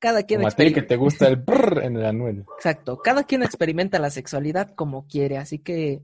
cada 0.00 0.24
quien... 0.24 0.40
Como 0.40 0.48
a 0.48 0.50
ti 0.50 0.72
que 0.72 0.82
te 0.82 0.96
gusta 0.96 1.28
el 1.28 1.36
brrr 1.36 1.84
en 1.84 1.98
el 1.98 2.04
anuel. 2.04 2.46
Exacto, 2.56 2.98
cada 2.98 3.22
quien 3.22 3.44
experimenta 3.44 4.00
la 4.00 4.10
sexualidad 4.10 4.74
como 4.74 5.06
quiere, 5.06 5.38
así 5.38 5.60
que 5.60 6.02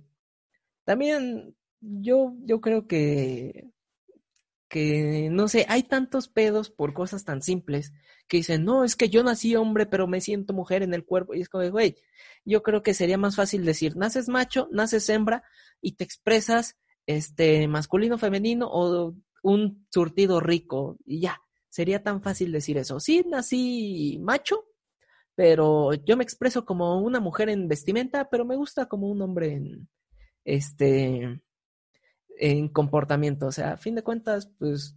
también 0.91 1.55
yo, 1.81 2.35
yo 2.43 2.61
creo 2.61 2.89
que 2.89 3.71
que, 4.69 5.29
no 5.31 5.47
sé, 5.47 5.67
hay 5.69 5.85
tantos 5.85 6.27
pedos 6.27 6.69
por 6.69 6.95
cosas 6.95 7.25
tan 7.25 7.43
simples 7.43 7.93
que 8.27 8.39
dicen, 8.39 8.65
no, 8.65 8.83
es 8.83 8.97
que 8.97 9.09
yo 9.09 9.23
nací 9.23 9.55
hombre, 9.55 9.87
pero 9.87 10.09
me 10.09 10.21
siento 10.21 10.53
mujer 10.53 10.83
en 10.83 10.93
el 10.93 11.05
cuerpo. 11.05 11.37
Y 11.37 11.43
es 11.43 11.49
como, 11.49 11.69
güey, 11.71 11.95
yo 12.45 12.65
creo 12.65 12.83
que 12.83 12.93
sería 12.93 13.19
más 13.19 13.37
fácil 13.37 13.65
decir, 13.65 13.97
naces 13.97 14.29
macho, 14.29 14.69
naces 14.73 15.09
hembra 15.09 15.45
y 15.81 15.93
te 15.93 16.03
expresas 16.03 16.77
este 17.07 17.69
masculino, 17.69 18.19
femenino 18.19 18.69
o 18.69 19.15
un 19.45 19.87
surtido 19.91 20.41
rico 20.41 20.99
y 21.07 21.21
ya. 21.21 21.41
Sería 21.69 22.03
tan 22.03 22.21
fácil 22.21 22.51
decir 22.51 22.79
eso. 22.79 22.99
Sí, 22.99 23.25
nací 23.29 24.19
macho, 24.21 24.65
pero 25.37 25.95
yo 25.95 26.17
me 26.17 26.25
expreso 26.25 26.65
como 26.65 27.01
una 27.01 27.21
mujer 27.21 27.49
en 27.49 27.69
vestimenta, 27.69 28.29
pero 28.29 28.45
me 28.45 28.57
gusta 28.57 28.87
como 28.87 29.09
un 29.09 29.23
hombre 29.23 29.53
en 29.53 29.89
este 30.45 31.41
en 32.41 32.69
comportamiento. 32.69 33.47
O 33.47 33.53
sea, 33.53 33.73
a 33.73 33.77
fin 33.77 33.95
de 33.95 34.03
cuentas, 34.03 34.51
pues, 34.59 34.97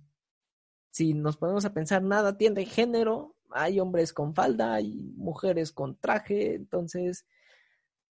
si 0.92 1.14
nos 1.14 1.38
ponemos 1.38 1.66
a 1.66 1.74
pensar, 1.74 2.02
nada 2.02 2.38
tiene 2.38 2.66
género, 2.66 3.36
hay 3.52 3.80
hombres 3.80 4.14
con 4.14 4.34
falda, 4.34 4.76
hay 4.76 4.96
mujeres 5.16 5.72
con 5.72 5.98
traje, 5.98 6.56
entonces, 6.56 7.26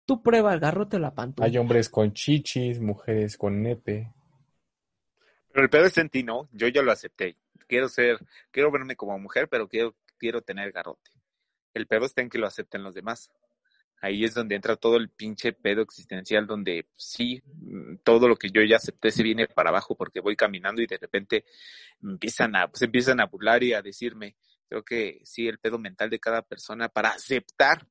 tú 0.05 0.23
prueba 0.23 0.53
el 0.53 0.61
garrote 0.61 0.97
o 0.97 1.01
la 1.01 1.15
pantalla. 1.15 1.47
Hay 1.47 1.57
hombres 1.59 1.89
con 1.89 2.13
chichis, 2.13 2.81
mujeres 2.81 3.37
con 3.37 3.63
nepe. 3.63 4.13
Pero 5.53 5.65
el 5.65 5.71
pedo 5.71 5.87
es 5.87 5.99
en 5.99 6.11
ti, 6.11 6.23
¿no? 6.23 6.49
Yo 6.53 6.69
ya 6.69 6.83
lo 6.83 6.93
acepté. 6.93 7.37
Quiero 7.67 7.89
ser, 7.89 8.19
quiero 8.51 8.71
verme 8.71 8.97
como 8.97 9.19
mujer, 9.19 9.49
pero 9.49 9.69
quiero, 9.69 9.95
quiero 10.19 10.43
tener 10.43 10.73
garrote. 10.73 11.11
El 11.73 11.87
pedo 11.87 12.07
está 12.07 12.23
en 12.23 12.29
que 12.29 12.39
lo 12.39 12.47
acepten 12.47 12.83
los 12.83 12.95
demás 12.95 13.31
ahí 14.05 14.25
es 14.25 14.35
donde 14.35 14.55
entra 14.55 14.77
todo 14.77 14.97
el 14.97 15.09
pinche 15.09 15.53
pedo 15.55 15.81
existencial, 15.83 16.47
donde 16.47 16.87
sí, 16.95 17.43
mm, 17.47 17.97
todo 18.05 18.29
lo 18.29 18.37
que 18.37 18.51
yo 18.51 18.63
ya 18.63 18.77
acepté 18.77 19.11
se 19.11 19.23
viene 19.23 19.49
para 19.49 19.71
abajo 19.71 19.97
porque 19.97 20.21
voy 20.21 20.37
caminando 20.37 20.83
y 20.83 20.87
de 20.87 20.99
repente 20.99 21.45
empiezan 22.03 22.55
a, 22.55 22.69
pues 22.69 22.83
empiezan 22.83 23.21
a 23.21 23.27
burlar 23.27 23.63
y 23.63 23.73
a 23.73 23.81
decirme, 23.81 24.37
creo 24.69 24.85
que 24.85 25.21
sí, 25.25 25.49
el 25.49 25.59
pedo 25.59 25.79
mental 25.79 26.11
de 26.11 26.21
cada 26.21 26.43
persona 26.43 26.89
para 26.89 27.11
aceptar 27.11 27.87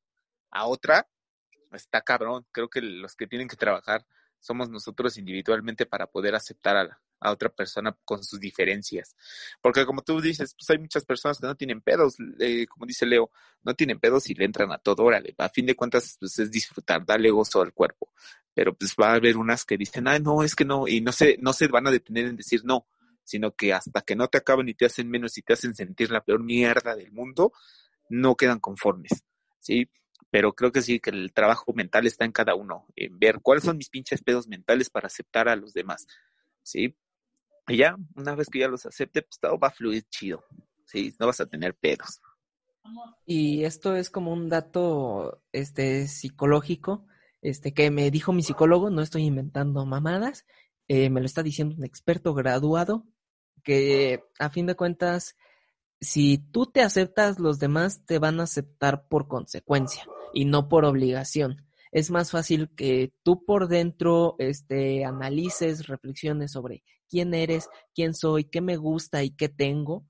a 0.51 0.68
otra 0.68 1.07
está 1.72 2.01
cabrón. 2.01 2.45
Creo 2.51 2.70
que 2.70 2.82
los 2.82 3.16
que 3.16 3.26
tienen 3.28 3.47
que 3.47 3.55
trabajar 3.55 4.05
somos 4.39 4.70
nosotros 4.70 5.18
individualmente 5.18 5.88
para 5.88 6.07
poder 6.07 6.36
aceptar 6.36 6.78
a, 6.78 7.01
a, 7.24 7.32
otra 7.32 7.50
persona 7.50 7.96
con 8.06 8.24
sus 8.24 8.40
diferencias. 8.40 9.16
Porque 9.62 9.86
como 9.86 10.02
tú 10.02 10.22
dices, 10.22 10.56
pues 10.56 10.70
hay 10.70 10.80
muchas 10.80 11.06
personas 11.06 11.40
que 11.40 11.48
no 11.48 11.56
tienen 11.56 11.82
pedos, 11.82 12.18
eh, 12.40 12.66
como 12.68 12.86
dice 12.86 13.06
Leo, 13.06 13.32
no 13.64 13.74
tienen 13.74 14.00
pedos 14.00 14.30
y 14.30 14.34
le 14.34 14.46
entran 14.46 14.72
a 14.72 14.78
todo, 14.78 15.04
órale, 15.04 15.34
a 15.38 15.50
fin 15.50 15.66
de 15.66 15.76
cuentas 15.76 16.18
pues 16.20 16.38
es 16.40 16.52
disfrutar, 16.52 17.06
darle 17.06 17.30
gozo 17.30 17.62
al 17.62 17.74
cuerpo. 17.74 18.12
Pero 18.54 18.74
pues 18.76 18.96
va 19.00 19.12
a 19.12 19.16
haber 19.16 19.38
unas 19.38 19.66
que 19.66 19.78
dicen, 19.78 20.08
ay, 20.08 20.20
no, 20.20 20.44
es 20.44 20.56
que 20.56 20.66
no, 20.66 20.88
y 20.88 21.02
no 21.02 21.12
se, 21.12 21.38
no 21.40 21.54
se 21.54 21.68
van 21.68 21.88
a 21.88 21.92
detener 21.92 22.26
en 22.26 22.36
decir 22.36 22.62
no, 22.64 22.88
sino 23.24 23.56
que 23.56 23.74
hasta 23.74 24.02
que 24.02 24.16
no 24.16 24.28
te 24.28 24.38
acaban 24.38 24.70
y 24.70 24.74
te 24.74 24.86
hacen 24.86 25.10
menos 25.10 25.38
y 25.38 25.42
te 25.42 25.54
hacen 25.54 25.74
sentir 25.76 26.12
la 26.12 26.24
peor 26.24 26.44
mierda 26.44 26.96
del 26.96 27.12
mundo, 27.12 27.54
no 28.10 28.36
quedan 28.36 28.60
conformes, 28.60 29.24
¿sí? 29.60 29.90
pero 30.34 30.54
creo 30.54 30.72
que 30.72 30.82
sí, 30.82 31.00
que 31.00 31.12
el 31.12 31.32
trabajo 31.32 31.74
mental 31.74 32.08
está 32.08 32.26
en 32.26 32.32
cada 32.32 32.56
uno, 32.56 32.88
en 32.96 33.20
ver 33.20 33.40
cuáles 33.44 33.66
son 33.66 33.78
mis 33.78 33.90
pinches 33.90 34.24
pedos 34.24 34.48
mentales 34.48 34.90
para 34.90 35.06
aceptar 35.06 35.48
a 35.48 35.56
los 35.56 35.74
demás, 35.74 36.08
¿sí? 36.64 36.98
Y 37.68 37.78
ya, 37.78 37.95
una 38.16 38.36
vez 38.36 38.49
que 38.49 38.59
ya 38.59 38.68
los 38.68 38.86
acepte, 38.86 39.22
pues 39.22 39.39
todo 39.39 39.57
va 39.57 39.70
a 39.70 39.72
fluir 39.72 40.03
chido, 40.09 40.43
¿sí? 40.86 41.16
No 41.20 41.28
vas 41.28 41.39
a 41.39 41.45
tener 41.45 41.76
pedos. 41.76 42.22
Y 43.26 43.64
esto 43.64 43.95
es 43.95 44.09
como 44.09 44.34
un 44.34 44.49
dato 44.49 45.41
este, 45.51 46.07
psicológico, 46.07 47.05
este, 47.41 47.74
que 47.74 47.91
me 47.91 48.11
dijo 48.11 48.34
mi 48.34 48.43
psicólogo, 48.43 48.89
no 48.89 49.01
estoy 49.01 49.24
inventando 49.24 49.86
mamadas, 49.86 50.45
eh, 50.88 51.09
me 51.09 51.22
lo 51.22 51.26
está 51.26 51.43
diciendo 51.43 51.76
un 51.78 51.86
experto 51.86 52.34
graduado, 52.34 53.05
que 53.64 54.24
a 54.39 54.49
fin 54.49 54.66
de 54.66 54.76
cuentas, 54.76 55.38
si 56.01 56.38
tú 56.38 56.66
te 56.66 56.82
aceptas, 56.82 57.39
los 57.39 57.59
demás 57.59 58.05
te 58.05 58.20
van 58.20 58.41
a 58.41 58.43
aceptar 58.43 59.07
por 59.07 59.30
consecuencia 59.30 60.05
y 60.34 60.43
no 60.43 60.68
por 60.68 60.84
obligación. 60.84 61.66
Es 61.91 62.11
más 62.11 62.32
fácil 62.32 62.70
que 62.76 63.14
tú 63.24 63.45
por 63.45 63.70
dentro 63.70 64.36
este, 64.39 65.05
analices, 65.05 65.88
reflexiones 65.88 66.51
sobre 66.51 66.84
quién 67.10 67.34
eres, 67.34 67.70
quién 67.93 68.14
soy, 68.14 68.45
qué 68.45 68.62
me 68.62 68.78
gusta 68.78 69.24
y 69.24 69.32
qué 69.32 69.49
tengo, 69.49 70.06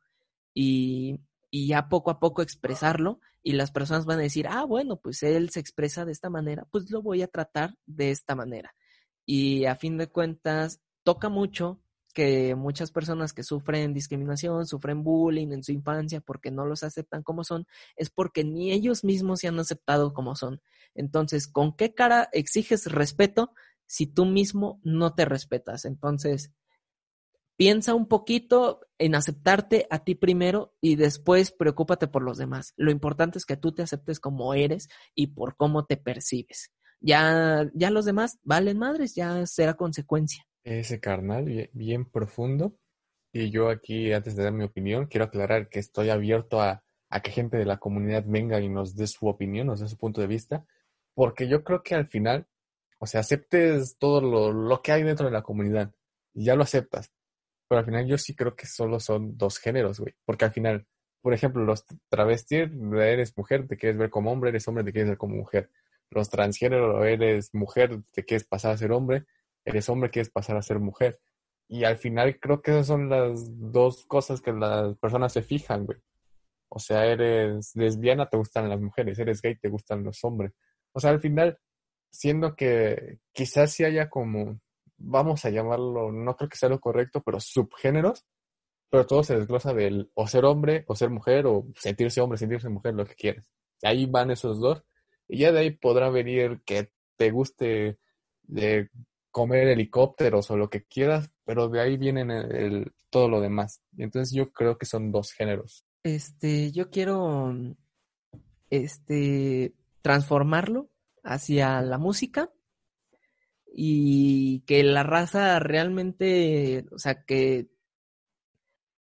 y, 0.53 1.19
y 1.49 1.67
ya 1.67 1.89
poco 1.89 2.11
a 2.11 2.19
poco 2.19 2.41
expresarlo, 2.41 3.19
y 3.41 3.53
las 3.53 3.71
personas 3.71 4.05
van 4.05 4.19
a 4.19 4.23
decir, 4.23 4.47
ah, 4.49 4.63
bueno, 4.63 4.97
pues 4.97 5.21
él 5.23 5.49
se 5.49 5.59
expresa 5.59 6.05
de 6.05 6.13
esta 6.13 6.29
manera, 6.29 6.65
pues 6.71 6.89
lo 6.91 7.01
voy 7.01 7.21
a 7.21 7.27
tratar 7.27 7.75
de 7.85 8.11
esta 8.11 8.35
manera. 8.35 8.73
Y 9.25 9.65
a 9.65 9.75
fin 9.75 9.97
de 9.97 10.07
cuentas, 10.07 10.81
toca 11.03 11.29
mucho 11.29 11.81
que 12.13 12.55
muchas 12.55 12.91
personas 12.91 13.33
que 13.33 13.43
sufren 13.43 13.93
discriminación, 13.93 14.65
sufren 14.67 15.03
bullying 15.03 15.51
en 15.51 15.63
su 15.63 15.71
infancia 15.71 16.21
porque 16.21 16.51
no 16.51 16.65
los 16.65 16.83
aceptan 16.83 17.23
como 17.23 17.43
son, 17.43 17.65
es 17.95 18.09
porque 18.09 18.43
ni 18.43 18.71
ellos 18.71 19.03
mismos 19.03 19.39
se 19.39 19.47
han 19.47 19.59
aceptado 19.59 20.13
como 20.13 20.35
son. 20.35 20.61
Entonces, 20.93 21.47
¿con 21.47 21.75
qué 21.75 21.93
cara 21.93 22.29
exiges 22.31 22.85
respeto 22.91 23.51
si 23.87 24.05
tú 24.05 24.25
mismo 24.25 24.79
no 24.83 25.15
te 25.15 25.25
respetas? 25.25 25.85
Entonces, 25.85 26.51
piensa 27.55 27.93
un 27.93 28.07
poquito 28.07 28.81
en 28.97 29.15
aceptarte 29.15 29.87
a 29.89 30.03
ti 30.03 30.15
primero 30.15 30.73
y 30.81 30.95
después 30.95 31.51
preocúpate 31.51 32.07
por 32.07 32.23
los 32.23 32.37
demás. 32.37 32.73
Lo 32.77 32.91
importante 32.91 33.37
es 33.37 33.45
que 33.45 33.57
tú 33.57 33.73
te 33.73 33.83
aceptes 33.83 34.19
como 34.19 34.53
eres 34.53 34.89
y 35.15 35.27
por 35.27 35.55
cómo 35.55 35.85
te 35.85 35.97
percibes. 35.97 36.71
Ya, 36.99 37.69
ya 37.73 37.91
los 37.91 38.05
demás 38.05 38.39
valen 38.43 38.79
madres, 38.79 39.13
ya 39.15 39.45
será 39.45 39.73
consecuencia 39.73 40.45
ese 40.63 40.99
carnal 40.99 41.69
bien 41.73 42.05
profundo. 42.05 42.77
Y 43.31 43.49
yo 43.49 43.69
aquí, 43.69 44.13
antes 44.13 44.35
de 44.35 44.43
dar 44.43 44.53
mi 44.53 44.63
opinión, 44.63 45.07
quiero 45.07 45.25
aclarar 45.25 45.69
que 45.69 45.79
estoy 45.79 46.09
abierto 46.09 46.61
a, 46.61 46.83
a 47.09 47.21
que 47.21 47.31
gente 47.31 47.57
de 47.57 47.65
la 47.65 47.77
comunidad 47.77 48.23
venga 48.27 48.59
y 48.59 48.69
nos 48.69 48.95
dé 48.95 49.07
su 49.07 49.27
opinión, 49.27 49.67
nos 49.67 49.79
dé 49.79 49.87
su 49.87 49.97
punto 49.97 50.21
de 50.21 50.27
vista, 50.27 50.65
porque 51.15 51.47
yo 51.47 51.63
creo 51.63 51.81
que 51.83 51.95
al 51.95 52.07
final, 52.07 52.47
o 52.99 53.07
sea, 53.07 53.21
aceptes 53.21 53.97
todo 53.97 54.21
lo, 54.21 54.51
lo 54.51 54.81
que 54.81 54.91
hay 54.91 55.03
dentro 55.03 55.25
de 55.25 55.31
la 55.31 55.41
comunidad 55.41 55.91
y 56.33 56.45
ya 56.45 56.55
lo 56.55 56.63
aceptas. 56.63 57.11
Pero 57.67 57.79
al 57.79 57.85
final 57.85 58.07
yo 58.07 58.17
sí 58.17 58.35
creo 58.35 58.55
que 58.55 58.67
solo 58.67 58.99
son 58.99 59.37
dos 59.37 59.57
géneros, 59.59 59.99
güey. 59.99 60.13
Porque 60.25 60.45
al 60.45 60.51
final, 60.51 60.85
por 61.21 61.33
ejemplo, 61.33 61.63
los 61.63 61.85
travestis, 62.09 62.69
eres 62.95 63.37
mujer, 63.37 63.67
te 63.67 63.77
quieres 63.77 63.97
ver 63.97 64.09
como 64.09 64.31
hombre, 64.31 64.49
eres 64.49 64.67
hombre, 64.67 64.83
te 64.83 64.91
quieres 64.91 65.09
ver 65.09 65.17
como 65.17 65.35
mujer. 65.35 65.69
Los 66.09 66.29
transgénero, 66.29 67.03
eres 67.05 67.53
mujer, 67.53 68.01
te 68.11 68.23
quieres 68.23 68.45
pasar 68.45 68.71
a 68.73 68.77
ser 68.77 68.91
hombre, 68.91 69.25
eres 69.65 69.89
hombre, 69.89 70.09
quieres 70.09 70.29
pasar 70.29 70.57
a 70.57 70.61
ser 70.61 70.79
mujer. 70.79 71.19
Y 71.67 71.85
al 71.85 71.97
final 71.97 72.39
creo 72.39 72.61
que 72.61 72.71
esas 72.71 72.87
son 72.87 73.09
las 73.09 73.49
dos 73.71 74.05
cosas 74.05 74.41
que 74.41 74.51
las 74.53 74.97
personas 74.97 75.33
se 75.33 75.41
fijan, 75.41 75.85
güey. 75.85 75.97
O 76.69 76.79
sea, 76.79 77.05
eres 77.05 77.75
lesbiana, 77.75 78.27
te 78.29 78.37
gustan 78.37 78.69
las 78.69 78.81
mujeres, 78.81 79.17
eres 79.19 79.41
gay, 79.41 79.55
te 79.55 79.69
gustan 79.69 80.03
los 80.03 80.23
hombres. 80.23 80.53
O 80.91 80.99
sea, 80.99 81.11
al 81.11 81.19
final, 81.19 81.57
siendo 82.11 82.55
que 82.55 83.19
quizás 83.31 83.73
sí 83.73 83.83
haya 83.83 84.09
como, 84.09 84.59
vamos 84.97 85.45
a 85.45 85.49
llamarlo, 85.49 86.11
no 86.11 86.35
creo 86.35 86.49
que 86.49 86.57
sea 86.57 86.69
lo 86.69 86.79
correcto, 86.79 87.21
pero 87.23 87.39
subgéneros, 87.39 88.25
pero 88.89 89.05
todo 89.05 89.23
se 89.23 89.35
desglosa 89.35 89.73
del 89.73 90.11
o 90.13 90.27
ser 90.27 90.45
hombre, 90.45 90.85
o 90.87 90.95
ser 90.95 91.09
mujer, 91.09 91.45
o 91.47 91.65
sentirse 91.75 92.21
hombre, 92.21 92.37
sentirse 92.37 92.69
mujer, 92.69 92.93
lo 92.93 93.05
que 93.05 93.15
quieras. 93.15 93.51
Ahí 93.81 94.05
van 94.05 94.31
esos 94.31 94.59
dos. 94.59 94.83
Y 95.27 95.39
ya 95.39 95.51
de 95.51 95.59
ahí 95.59 95.71
podrá 95.71 96.09
venir 96.09 96.61
que 96.65 96.91
te 97.17 97.31
guste 97.31 97.97
de 98.43 98.89
comer 99.31 99.67
helicópteros 99.69 100.51
o 100.51 100.57
lo 100.57 100.69
que 100.69 100.83
quieras, 100.83 101.31
pero 101.43 101.69
de 101.69 101.81
ahí 101.81 101.97
viene 101.97 102.21
el, 102.21 102.93
todo 103.09 103.29
lo 103.29 103.41
demás. 103.41 103.81
Entonces 103.97 104.33
yo 104.33 104.51
creo 104.51 104.77
que 104.77 104.85
son 104.85 105.11
dos 105.11 105.31
géneros. 105.31 105.85
Este, 106.03 106.71
yo 106.71 106.89
quiero 106.89 107.55
este 108.69 109.73
transformarlo 110.01 110.89
hacia 111.23 111.81
la 111.81 111.97
música 111.97 112.51
y 113.75 114.61
que 114.61 114.83
la 114.83 115.03
raza 115.03 115.59
realmente, 115.59 116.85
o 116.91 116.99
sea, 116.99 117.23
que 117.23 117.69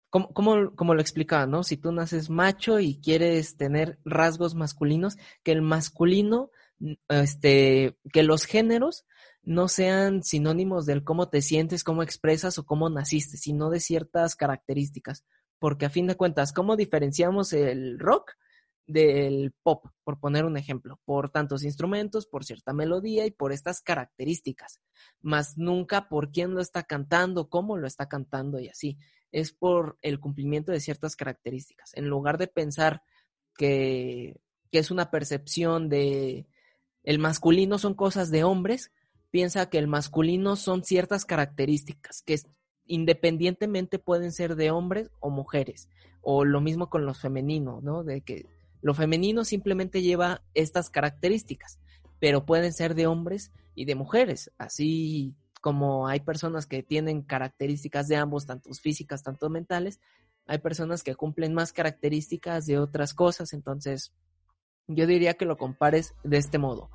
como, 0.08 0.94
lo 0.94 1.00
explicaba, 1.00 1.46
¿no? 1.46 1.64
Si 1.64 1.76
tú 1.76 1.90
naces 1.90 2.30
macho 2.30 2.78
y 2.78 3.00
quieres 3.00 3.56
tener 3.56 3.98
rasgos 4.04 4.54
masculinos, 4.54 5.16
que 5.42 5.50
el 5.50 5.60
masculino, 5.60 6.50
este, 7.08 7.98
que 8.12 8.22
los 8.22 8.44
géneros 8.44 9.04
no 9.42 9.66
sean 9.66 10.22
sinónimos 10.22 10.86
del 10.86 11.02
cómo 11.02 11.28
te 11.28 11.42
sientes, 11.42 11.82
cómo 11.82 12.04
expresas 12.04 12.58
o 12.58 12.64
cómo 12.64 12.88
naciste, 12.90 13.36
sino 13.36 13.70
de 13.70 13.80
ciertas 13.80 14.36
características. 14.36 15.24
Porque 15.58 15.86
a 15.86 15.90
fin 15.90 16.06
de 16.06 16.16
cuentas, 16.16 16.52
¿cómo 16.52 16.76
diferenciamos 16.76 17.52
el 17.52 17.98
rock 17.98 18.32
del 18.86 19.52
pop, 19.62 19.86
por 20.02 20.18
poner 20.18 20.44
un 20.44 20.56
ejemplo? 20.56 21.00
Por 21.04 21.30
tantos 21.30 21.64
instrumentos, 21.64 22.26
por 22.26 22.44
cierta 22.44 22.72
melodía 22.72 23.26
y 23.26 23.30
por 23.30 23.52
estas 23.52 23.80
características. 23.80 24.80
Más 25.20 25.56
nunca 25.56 26.08
por 26.08 26.30
quién 26.30 26.54
lo 26.54 26.60
está 26.60 26.82
cantando, 26.82 27.48
cómo 27.48 27.76
lo 27.76 27.86
está 27.86 28.08
cantando 28.08 28.60
y 28.60 28.68
así 28.68 28.98
es 29.32 29.52
por 29.52 29.98
el 30.00 30.20
cumplimiento 30.20 30.70
de 30.70 30.80
ciertas 30.80 31.16
características. 31.16 31.90
En 31.94 32.06
lugar 32.06 32.38
de 32.38 32.46
pensar 32.46 33.02
que, 33.56 34.40
que 34.70 34.78
es 34.78 34.92
una 34.92 35.10
percepción 35.10 35.88
de 35.88 36.46
el 37.02 37.18
masculino 37.18 37.78
son 37.78 37.94
cosas 37.94 38.30
de 38.30 38.44
hombres, 38.44 38.92
piensa 39.30 39.68
que 39.68 39.78
el 39.78 39.88
masculino 39.88 40.54
son 40.56 40.84
ciertas 40.84 41.24
características 41.24 42.22
que 42.22 42.40
independientemente 42.86 43.98
pueden 43.98 44.30
ser 44.30 44.54
de 44.56 44.70
hombres 44.70 45.10
o 45.20 45.30
mujeres. 45.30 45.88
O 46.20 46.44
lo 46.44 46.60
mismo 46.60 46.88
con 46.88 47.04
los 47.04 47.20
femeninos, 47.20 47.82
¿no? 47.82 48.04
De 48.04 48.22
que 48.22 48.46
lo 48.84 48.92
femenino 48.92 49.46
simplemente 49.46 50.02
lleva 50.02 50.42
estas 50.52 50.90
características, 50.90 51.78
pero 52.20 52.44
pueden 52.44 52.70
ser 52.74 52.94
de 52.94 53.06
hombres 53.06 53.50
y 53.74 53.86
de 53.86 53.94
mujeres. 53.94 54.52
Así 54.58 55.34
como 55.62 56.06
hay 56.06 56.20
personas 56.20 56.66
que 56.66 56.82
tienen 56.82 57.22
características 57.22 58.08
de 58.08 58.16
ambos, 58.16 58.44
tanto 58.44 58.70
físicas, 58.74 59.22
tanto 59.22 59.48
mentales, 59.48 60.00
hay 60.46 60.58
personas 60.58 61.02
que 61.02 61.14
cumplen 61.14 61.54
más 61.54 61.72
características 61.72 62.66
de 62.66 62.78
otras 62.78 63.14
cosas, 63.14 63.54
entonces 63.54 64.12
yo 64.86 65.06
diría 65.06 65.32
que 65.32 65.46
lo 65.46 65.56
compares 65.56 66.12
de 66.22 66.36
este 66.36 66.58
modo. 66.58 66.90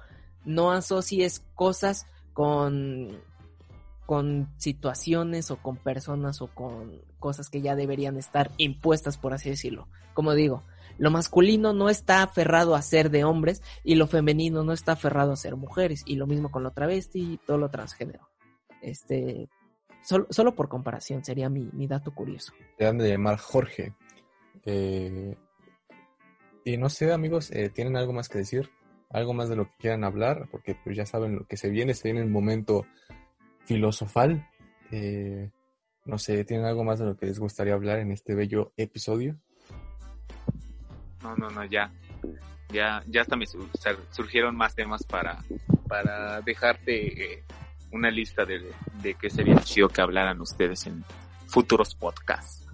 No 0.46 0.72
asocies 0.72 1.44
cosas 1.56 2.06
con, 2.34 3.20
con 4.06 4.54
situaciones 4.58 5.50
o 5.50 5.58
con 5.58 5.78
personas 5.78 6.44
o 6.44 6.54
con 6.54 7.02
cosas 7.18 7.50
que 7.50 7.62
ya 7.62 7.76
deberían 7.76 8.16
estar 8.16 8.52
impuestas, 8.58 9.18
por 9.18 9.34
así 9.34 9.50
decirlo. 9.50 9.88
Como 10.14 10.36
digo, 10.36 10.64
lo 11.00 11.12
masculino 11.12 11.74
no 11.74 11.90
está 11.90 12.24
aferrado 12.24 12.76
a 12.76 12.82
ser 12.82 13.10
de 13.10 13.24
hombres 13.24 13.64
y 13.84 13.96
lo 13.96 14.06
femenino 14.06 14.64
no 14.64 14.74
está 14.74 14.92
aferrado 14.92 15.32
a 15.32 15.38
ser 15.38 15.56
mujeres. 15.56 16.04
Y 16.06 16.16
lo 16.16 16.28
mismo 16.28 16.52
con 16.52 16.62
lo 16.62 16.72
travesti 16.72 17.34
y 17.34 17.38
todo 17.38 17.58
lo 17.58 17.70
transgénero. 17.70 18.30
Este, 18.82 19.50
solo, 20.04 20.28
solo 20.30 20.56
por 20.56 20.68
comparación 20.68 21.24
sería 21.24 21.50
mi, 21.50 21.70
mi 21.72 21.88
dato 21.88 22.14
curioso. 22.14 22.54
Te 22.78 22.86
han 22.86 22.98
de 22.98 23.10
llamar 23.10 23.38
Jorge. 23.38 23.96
Eh, 24.66 25.36
y 26.66 26.78
no 26.78 26.90
sé, 26.90 27.14
amigos, 27.14 27.50
eh, 27.52 27.70
¿tienen 27.70 27.96
algo 27.96 28.12
más 28.12 28.28
que 28.28 28.40
decir? 28.40 28.70
¿Algo 29.10 29.34
más 29.34 29.50
de 29.50 29.56
lo 29.56 29.66
que 29.66 29.78
quieran 29.80 30.04
hablar? 30.04 30.50
Porque 30.52 30.76
pues 30.84 30.98
ya 30.98 31.06
saben 31.06 31.36
lo 31.38 31.46
que 31.48 31.56
se 31.56 31.70
viene, 31.70 31.94
se 31.94 32.10
viene 32.10 32.22
el 32.22 32.30
momento 32.30 32.86
filosofal. 33.66 34.48
Eh, 34.92 35.50
no 36.06 36.18
sé, 36.18 36.44
¿tienen 36.44 36.66
algo 36.66 36.84
más 36.84 37.00
de 37.00 37.06
lo 37.06 37.16
que 37.16 37.26
les 37.26 37.40
gustaría 37.40 37.74
hablar 37.74 38.00
en 38.00 38.12
este 38.12 38.36
bello 38.36 38.74
episodio? 38.76 39.40
No, 41.22 41.36
no, 41.36 41.50
no, 41.50 41.66
ya. 41.66 41.92
Ya, 42.72 43.04
ya 43.08 43.22
hasta 43.22 43.36
me 43.36 43.46
surgieron 44.12 44.56
más 44.56 44.76
temas 44.76 45.04
para, 45.04 45.44
para 45.88 46.42
dejarte 46.42 47.34
eh, 47.34 47.44
una 47.92 48.12
lista 48.12 48.46
de, 48.46 48.72
de 49.02 49.16
qué 49.16 49.30
sería 49.30 49.58
chido 49.58 49.90
que 49.90 50.02
hablaran 50.02 50.40
ustedes 50.40 50.86
en 50.86 51.04
futuros 51.48 51.96
podcasts. 51.96 52.68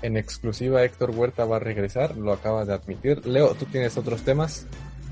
En 0.00 0.16
exclusiva, 0.16 0.82
Héctor 0.82 1.10
Huerta 1.10 1.44
va 1.44 1.56
a 1.56 1.60
regresar, 1.60 2.16
lo 2.16 2.32
acaba 2.32 2.64
de 2.64 2.74
admitir. 2.74 3.24
Leo, 3.24 3.54
¿tú 3.54 3.66
tienes 3.66 3.96
otros 3.96 4.22
temas? 4.22 4.66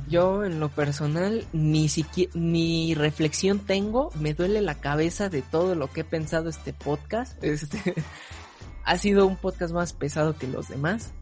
Yo, 0.09 0.45
en 0.45 0.59
lo 0.59 0.68
personal, 0.68 1.47
ni 1.53 1.89
siquiera, 1.89 2.33
ni 2.35 2.95
reflexión 2.97 3.61
tengo. 3.61 4.11
Me 4.18 4.35
duele 4.35 4.61
la 4.61 4.74
cabeza 4.74 5.28
de 5.28 5.43
todo 5.43 5.76
lo 5.76 5.89
que 5.89 6.01
he 6.01 6.05
pensado 6.05 6.49
este 6.49 6.72
podcast. 6.72 7.43
Este, 7.45 7.95
ha 8.85 8.99
sido 8.99 9.26
un 9.26 9.37
podcast 9.37 9.72
más 9.72 9.93
pesado 9.93 10.37
que 10.37 10.49
los 10.49 10.68
demás 10.68 11.12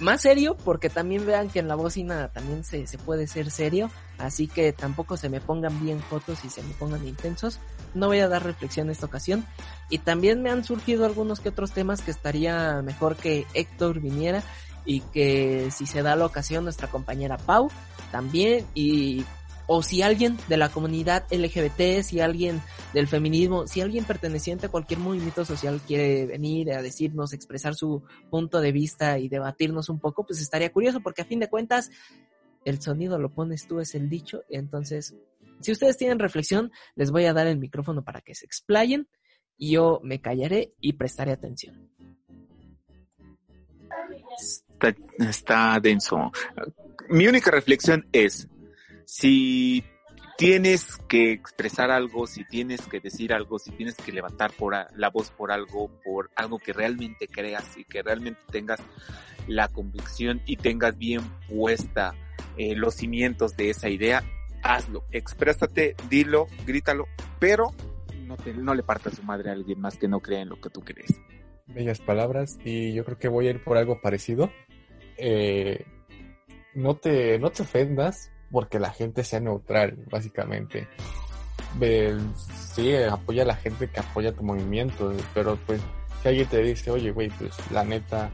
más 0.00 0.22
serio, 0.22 0.56
porque 0.64 0.90
también 0.90 1.26
vean 1.26 1.48
que 1.48 1.58
en 1.58 1.68
la 1.68 1.74
bocina 1.74 2.28
también 2.28 2.64
se, 2.64 2.86
se 2.86 2.98
puede 2.98 3.26
ser 3.26 3.50
serio, 3.50 3.90
así 4.18 4.46
que 4.46 4.72
tampoco 4.72 5.16
se 5.16 5.28
me 5.28 5.40
pongan 5.40 5.82
bien 5.82 6.00
fotos 6.00 6.44
y 6.44 6.50
se 6.50 6.62
me 6.62 6.72
pongan 6.74 7.06
intensos. 7.06 7.58
No 7.94 8.06
voy 8.06 8.20
a 8.20 8.28
dar 8.28 8.44
reflexión 8.44 8.86
en 8.86 8.92
esta 8.92 9.06
ocasión. 9.06 9.44
Y 9.90 9.98
también 9.98 10.42
me 10.42 10.50
han 10.50 10.64
surgido 10.64 11.04
algunos 11.04 11.40
que 11.40 11.48
otros 11.48 11.72
temas 11.72 12.00
que 12.02 12.10
estaría 12.10 12.82
mejor 12.82 13.16
que 13.16 13.46
Héctor 13.54 14.00
viniera 14.00 14.42
y 14.84 15.00
que 15.00 15.70
si 15.70 15.86
se 15.86 16.02
da 16.02 16.16
la 16.16 16.26
ocasión 16.26 16.64
nuestra 16.64 16.88
compañera 16.88 17.36
Pau 17.36 17.70
también 18.10 18.66
y 18.74 19.24
o 19.70 19.82
si 19.82 20.00
alguien 20.00 20.36
de 20.48 20.56
la 20.56 20.70
comunidad 20.70 21.26
LGBT, 21.30 22.02
si 22.02 22.20
alguien 22.20 22.62
del 22.94 23.06
feminismo, 23.06 23.66
si 23.66 23.82
alguien 23.82 24.04
perteneciente 24.04 24.66
a 24.66 24.70
cualquier 24.70 24.98
movimiento 24.98 25.44
social 25.44 25.80
quiere 25.86 26.24
venir 26.26 26.72
a 26.72 26.80
decirnos, 26.80 27.34
expresar 27.34 27.74
su 27.74 28.02
punto 28.30 28.60
de 28.60 28.72
vista 28.72 29.18
y 29.18 29.28
debatirnos 29.28 29.90
un 29.90 30.00
poco, 30.00 30.24
pues 30.24 30.40
estaría 30.40 30.72
curioso 30.72 31.00
porque 31.00 31.20
a 31.20 31.26
fin 31.26 31.38
de 31.38 31.50
cuentas 31.50 31.90
el 32.64 32.80
sonido 32.80 33.18
lo 33.18 33.28
pones 33.28 33.68
tú, 33.68 33.78
es 33.78 33.94
el 33.94 34.08
dicho, 34.08 34.42
entonces 34.48 35.14
si 35.60 35.70
ustedes 35.70 35.98
tienen 35.98 36.18
reflexión, 36.18 36.72
les 36.94 37.10
voy 37.10 37.26
a 37.26 37.34
dar 37.34 37.46
el 37.46 37.58
micrófono 37.58 38.02
para 38.02 38.22
que 38.22 38.34
se 38.34 38.46
explayen 38.46 39.06
y 39.58 39.72
yo 39.72 40.00
me 40.02 40.20
callaré 40.22 40.72
y 40.80 40.94
prestaré 40.94 41.32
atención. 41.32 41.90
Está, 44.38 44.94
está 45.18 45.78
denso. 45.80 46.32
Mi 47.10 47.26
única 47.26 47.50
reflexión 47.50 48.06
es, 48.12 48.48
si 49.08 49.84
tienes 50.36 50.98
que 51.08 51.32
expresar 51.32 51.90
algo, 51.90 52.26
si 52.26 52.44
tienes 52.44 52.86
que 52.86 53.00
decir 53.00 53.32
algo, 53.32 53.58
si 53.58 53.70
tienes 53.70 53.94
que 53.94 54.12
levantar 54.12 54.52
por 54.52 54.74
la 54.94 55.08
voz 55.08 55.30
por 55.30 55.50
algo, 55.50 55.88
por 56.04 56.30
algo 56.36 56.58
que 56.58 56.74
realmente 56.74 57.26
creas 57.26 57.78
y 57.78 57.84
que 57.84 58.02
realmente 58.02 58.38
tengas 58.52 58.80
la 59.46 59.68
convicción 59.68 60.42
y 60.44 60.56
tengas 60.56 60.98
bien 60.98 61.22
puesta 61.48 62.14
eh, 62.58 62.76
los 62.76 62.96
cimientos 62.96 63.56
de 63.56 63.70
esa 63.70 63.88
idea, 63.88 64.22
hazlo, 64.62 65.06
exprésate, 65.10 65.96
dilo, 66.10 66.46
grítalo, 66.66 67.06
pero 67.38 67.70
no, 68.26 68.36
te, 68.36 68.52
no 68.52 68.74
le 68.74 68.82
partas 68.82 69.14
su 69.14 69.22
madre 69.22 69.48
a 69.48 69.54
alguien 69.54 69.80
más 69.80 69.96
que 69.96 70.06
no 70.06 70.20
crea 70.20 70.42
en 70.42 70.50
lo 70.50 70.60
que 70.60 70.68
tú 70.68 70.82
crees. 70.82 71.18
Bellas 71.66 72.00
palabras 72.00 72.58
y 72.62 72.92
yo 72.92 73.06
creo 73.06 73.18
que 73.18 73.28
voy 73.28 73.46
a 73.46 73.50
ir 73.52 73.64
por 73.64 73.78
algo 73.78 74.02
parecido. 74.02 74.52
Eh, 75.16 75.86
no 76.74 76.96
te, 76.96 77.38
no 77.38 77.50
te 77.50 77.62
ofendas 77.62 78.30
porque 78.50 78.78
la 78.78 78.90
gente 78.90 79.24
sea 79.24 79.40
neutral, 79.40 79.98
básicamente. 80.10 80.88
eh, 81.80 82.18
sí, 82.74 82.94
apoya 82.94 83.42
a 83.42 83.46
la 83.46 83.56
gente 83.56 83.88
que 83.88 84.00
apoya 84.00 84.32
tu 84.32 84.42
movimiento, 84.42 85.12
pero 85.34 85.58
pues 85.66 85.80
si 86.22 86.28
alguien 86.28 86.48
te 86.48 86.62
dice, 86.62 86.90
oye, 86.90 87.10
güey, 87.10 87.28
pues 87.30 87.54
la 87.70 87.84
neta, 87.84 88.30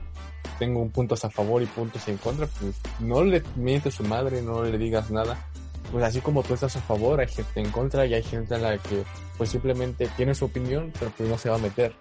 tengo 0.58 0.80
un 0.80 0.90
puntos 0.90 1.24
a 1.24 1.30
favor 1.30 1.62
y 1.62 1.66
puntos 1.66 2.06
en 2.08 2.16
contra, 2.18 2.46
pues 2.46 2.80
no 3.00 3.24
le 3.24 3.42
mientes 3.56 3.94
a 3.94 3.96
su 3.96 4.04
madre, 4.04 4.42
no 4.42 4.62
le 4.62 4.78
digas 4.78 5.10
nada. 5.10 5.36
Pues 5.92 6.04
así 6.04 6.20
como 6.20 6.42
tú 6.42 6.54
estás 6.54 6.76
a 6.76 6.80
favor, 6.80 7.20
hay 7.20 7.28
gente 7.28 7.60
en 7.60 7.70
contra 7.70 8.06
y 8.06 8.14
hay 8.14 8.22
gente 8.22 8.54
a 8.54 8.58
la 8.58 8.78
que 8.78 9.04
pues 9.36 9.50
simplemente 9.50 10.08
tiene 10.16 10.34
su 10.34 10.46
opinión, 10.46 10.92
pero 10.98 11.12
pues 11.16 11.28
no 11.28 11.36
se 11.36 11.50
va 11.50 11.56
a 11.56 11.58
meter. 11.58 11.94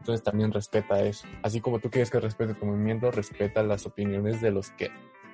Entonces 0.00 0.22
también 0.22 0.52
respeta 0.52 1.00
eso. 1.00 1.26
Así 1.42 1.60
como 1.60 1.78
tú 1.78 1.90
quieres 1.90 2.10
que 2.10 2.20
respete 2.20 2.54
tu 2.54 2.66
movimiento, 2.66 3.10
respeta 3.10 3.62
las 3.62 3.86
opiniones 3.86 4.40
de 4.40 4.50
los 4.50 4.70
que 4.72 4.90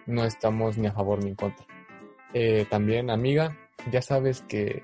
no 0.07 0.25
estamos 0.25 0.79
ni 0.79 0.87
a 0.87 0.93
favor 0.93 1.23
ni 1.23 1.31
en 1.31 1.37
contra. 1.37 1.67
Eh, 2.35 2.67
también, 2.71 3.11
amiga, 3.11 3.57
ya 3.91 4.03
sabes 4.03 4.43
que 4.43 4.83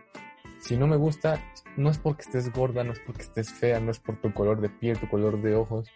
si 0.60 0.76
no 0.76 0.86
me 0.86 0.96
gusta, 0.96 1.42
no 1.76 1.90
es 1.90 1.98
porque 1.98 2.22
estés 2.22 2.50
gorda, 2.52 2.84
no 2.84 2.92
es 2.92 3.00
porque 3.00 3.22
estés 3.22 3.52
fea, 3.52 3.80
no 3.80 3.90
es 3.90 3.98
por 3.98 4.20
tu 4.20 4.32
color 4.32 4.60
de 4.60 4.70
piel, 4.70 4.98
tu 4.98 5.08
color 5.08 5.40
de 5.42 5.54
ojos, 5.54 5.88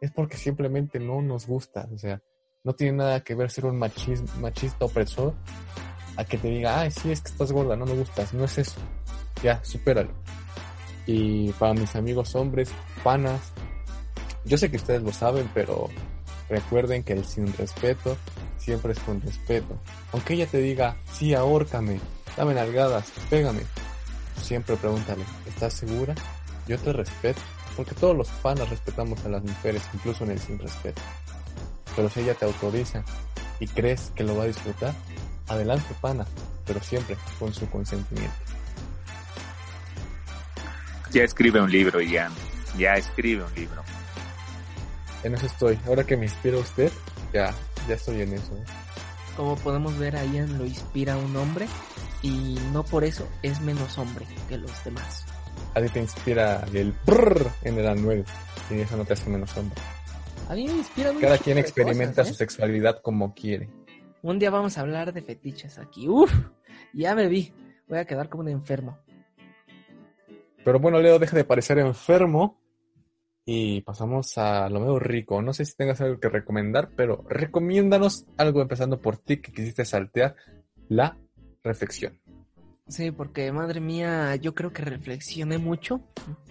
es 0.00 0.10
porque 0.10 0.36
simplemente 0.36 0.98
no 0.98 1.22
nos 1.22 1.46
gusta. 1.46 1.88
O 1.92 1.98
sea, 1.98 2.20
no 2.64 2.74
tiene 2.74 2.98
nada 2.98 3.20
que 3.20 3.34
ver 3.34 3.50
ser 3.50 3.66
un 3.66 3.78
machista 3.78 4.84
opresor 4.84 5.34
a 6.16 6.24
que 6.24 6.38
te 6.38 6.48
diga, 6.48 6.80
ay, 6.80 6.90
sí, 6.90 7.12
es 7.12 7.20
que 7.20 7.30
estás 7.30 7.52
gorda, 7.52 7.76
no 7.76 7.86
me 7.86 7.94
gustas. 7.94 8.34
No 8.34 8.44
es 8.44 8.58
eso. 8.58 8.80
Ya, 9.42 9.62
supéralo. 9.62 10.10
Y 11.06 11.52
para 11.52 11.74
mis 11.74 11.94
amigos 11.94 12.34
hombres, 12.34 12.72
panas, 13.04 13.52
yo 14.44 14.58
sé 14.58 14.70
que 14.70 14.76
ustedes 14.76 15.02
lo 15.02 15.12
saben, 15.12 15.48
pero 15.54 15.88
recuerden 16.48 17.04
que 17.04 17.12
el 17.12 17.24
sin 17.24 17.52
respeto 17.56 18.16
siempre 18.66 18.92
es 18.92 18.98
con 18.98 19.20
respeto. 19.20 19.78
Aunque 20.12 20.34
ella 20.34 20.48
te 20.48 20.58
diga, 20.58 20.96
sí, 21.12 21.34
ahórcame, 21.34 22.00
dame 22.36 22.52
nalgadas, 22.52 23.12
pégame, 23.30 23.62
siempre 24.42 24.76
pregúntale, 24.76 25.22
¿estás 25.46 25.72
segura? 25.72 26.16
Yo 26.66 26.76
te 26.76 26.92
respeto, 26.92 27.40
porque 27.76 27.94
todos 27.94 28.16
los 28.16 28.28
panas 28.42 28.68
respetamos 28.68 29.24
a 29.24 29.28
las 29.28 29.44
mujeres, 29.44 29.82
incluso 29.94 30.24
en 30.24 30.32
el 30.32 30.40
sin 30.40 30.58
respeto. 30.58 31.00
Pero 31.94 32.10
si 32.10 32.20
ella 32.20 32.34
te 32.34 32.44
autoriza 32.44 33.04
y 33.60 33.68
crees 33.68 34.10
que 34.16 34.24
lo 34.24 34.36
va 34.36 34.42
a 34.42 34.48
disfrutar, 34.48 34.92
adelante 35.46 35.94
pana, 36.00 36.26
pero 36.66 36.82
siempre 36.82 37.16
con 37.38 37.54
su 37.54 37.70
consentimiento. 37.70 38.34
Ya 41.12 41.22
escribe 41.22 41.60
un 41.60 41.70
libro, 41.70 42.00
Ian. 42.00 42.32
Ya 42.76 42.94
escribe 42.94 43.44
un 43.44 43.54
libro. 43.54 43.84
En 45.22 45.34
eso 45.34 45.46
estoy. 45.46 45.78
Ahora 45.86 46.02
que 46.02 46.16
me 46.16 46.24
inspira 46.24 46.58
usted, 46.58 46.90
ya, 47.32 47.54
ya 47.88 47.94
estoy 47.94 48.22
en 48.22 48.32
eso. 48.34 48.56
¿eh? 48.56 48.64
Como 49.36 49.56
podemos 49.56 49.98
ver, 49.98 50.16
a 50.16 50.24
Ian 50.24 50.58
lo 50.58 50.64
inspira 50.64 51.16
un 51.16 51.36
hombre 51.36 51.66
y 52.22 52.58
no 52.72 52.82
por 52.84 53.04
eso 53.04 53.28
es 53.42 53.60
menos 53.60 53.98
hombre 53.98 54.26
que 54.48 54.58
los 54.58 54.84
demás. 54.84 55.26
A 55.74 55.80
ti 55.80 55.88
te 55.88 56.00
inspira 56.00 56.64
el 56.72 56.94
brrr 57.04 57.50
en 57.62 57.78
el 57.78 57.86
anuel 57.86 58.24
y 58.70 58.80
eso 58.80 58.96
no 58.96 59.04
te 59.04 59.12
hace 59.12 59.28
menos 59.28 59.56
hombre. 59.56 59.80
A 60.48 60.54
mí 60.54 60.66
me 60.66 60.74
inspira 60.74 61.12
Cada 61.20 61.38
quien 61.38 61.58
experimenta 61.58 62.24
su 62.24 62.32
¿eh? 62.32 62.36
sexualidad 62.36 63.00
como 63.02 63.34
quiere. 63.34 63.68
Un 64.22 64.38
día 64.38 64.50
vamos 64.50 64.78
a 64.78 64.80
hablar 64.80 65.12
de 65.12 65.22
fetiches 65.22 65.78
aquí. 65.78 66.08
Uf, 66.08 66.32
ya 66.92 67.14
me 67.14 67.28
vi. 67.28 67.52
Voy 67.88 67.98
a 67.98 68.04
quedar 68.04 68.28
como 68.28 68.42
un 68.42 68.48
enfermo. 68.48 68.98
Pero 70.64 70.80
bueno, 70.80 71.00
Leo, 71.00 71.18
deja 71.18 71.36
de 71.36 71.44
parecer 71.44 71.78
enfermo. 71.78 72.58
Y 73.48 73.80
pasamos 73.82 74.36
a 74.38 74.68
lo 74.68 74.80
menos 74.80 75.00
rico. 75.00 75.40
No 75.40 75.54
sé 75.54 75.64
si 75.64 75.76
tengas 75.76 76.00
algo 76.00 76.18
que 76.18 76.28
recomendar, 76.28 76.90
pero 76.96 77.24
recomiéndanos 77.28 78.26
algo 78.36 78.60
empezando 78.60 79.00
por 79.00 79.18
ti 79.18 79.38
que 79.38 79.52
quisiste 79.52 79.84
saltear 79.84 80.34
la 80.88 81.16
reflexión. 81.62 82.20
Sí, 82.88 83.10
porque 83.10 83.50
madre 83.50 83.80
mía, 83.80 84.36
yo 84.36 84.54
creo 84.54 84.72
que 84.72 84.82
reflexioné 84.82 85.58
mucho. 85.58 86.00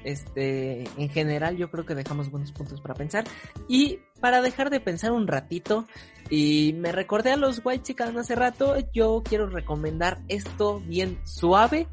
Este, 0.03 0.83
en 0.97 1.09
general, 1.09 1.55
yo 1.55 1.71
creo 1.71 1.85
que 1.85 1.95
dejamos 1.95 2.29
buenos 2.29 2.51
puntos 2.51 2.81
para 2.81 2.93
pensar. 2.93 3.23
Y 3.69 3.99
para 4.19 4.41
dejar 4.41 4.69
de 4.69 4.81
pensar 4.81 5.13
un 5.13 5.27
ratito, 5.27 5.85
y 6.29 6.75
me 6.77 6.91
recordé 6.91 7.31
a 7.31 7.37
los 7.37 7.61
White 7.63 7.83
Chicken 7.83 8.17
hace 8.17 8.35
rato, 8.35 8.75
yo 8.91 9.21
quiero 9.23 9.47
recomendar 9.47 10.19
esto 10.27 10.81
bien 10.81 11.19
suave 11.23 11.87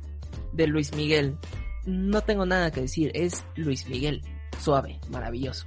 de 0.53 0.67
Luis 0.67 0.95
Miguel. 0.97 1.39
No 1.87 2.23
tengo 2.23 2.45
nada 2.45 2.73
que 2.73 2.83
decir, 2.83 3.13
es 3.15 3.45
Luis 3.55 3.89
Miguel. 3.89 4.23
Suave, 4.63 5.01
maravilloso. 5.11 5.67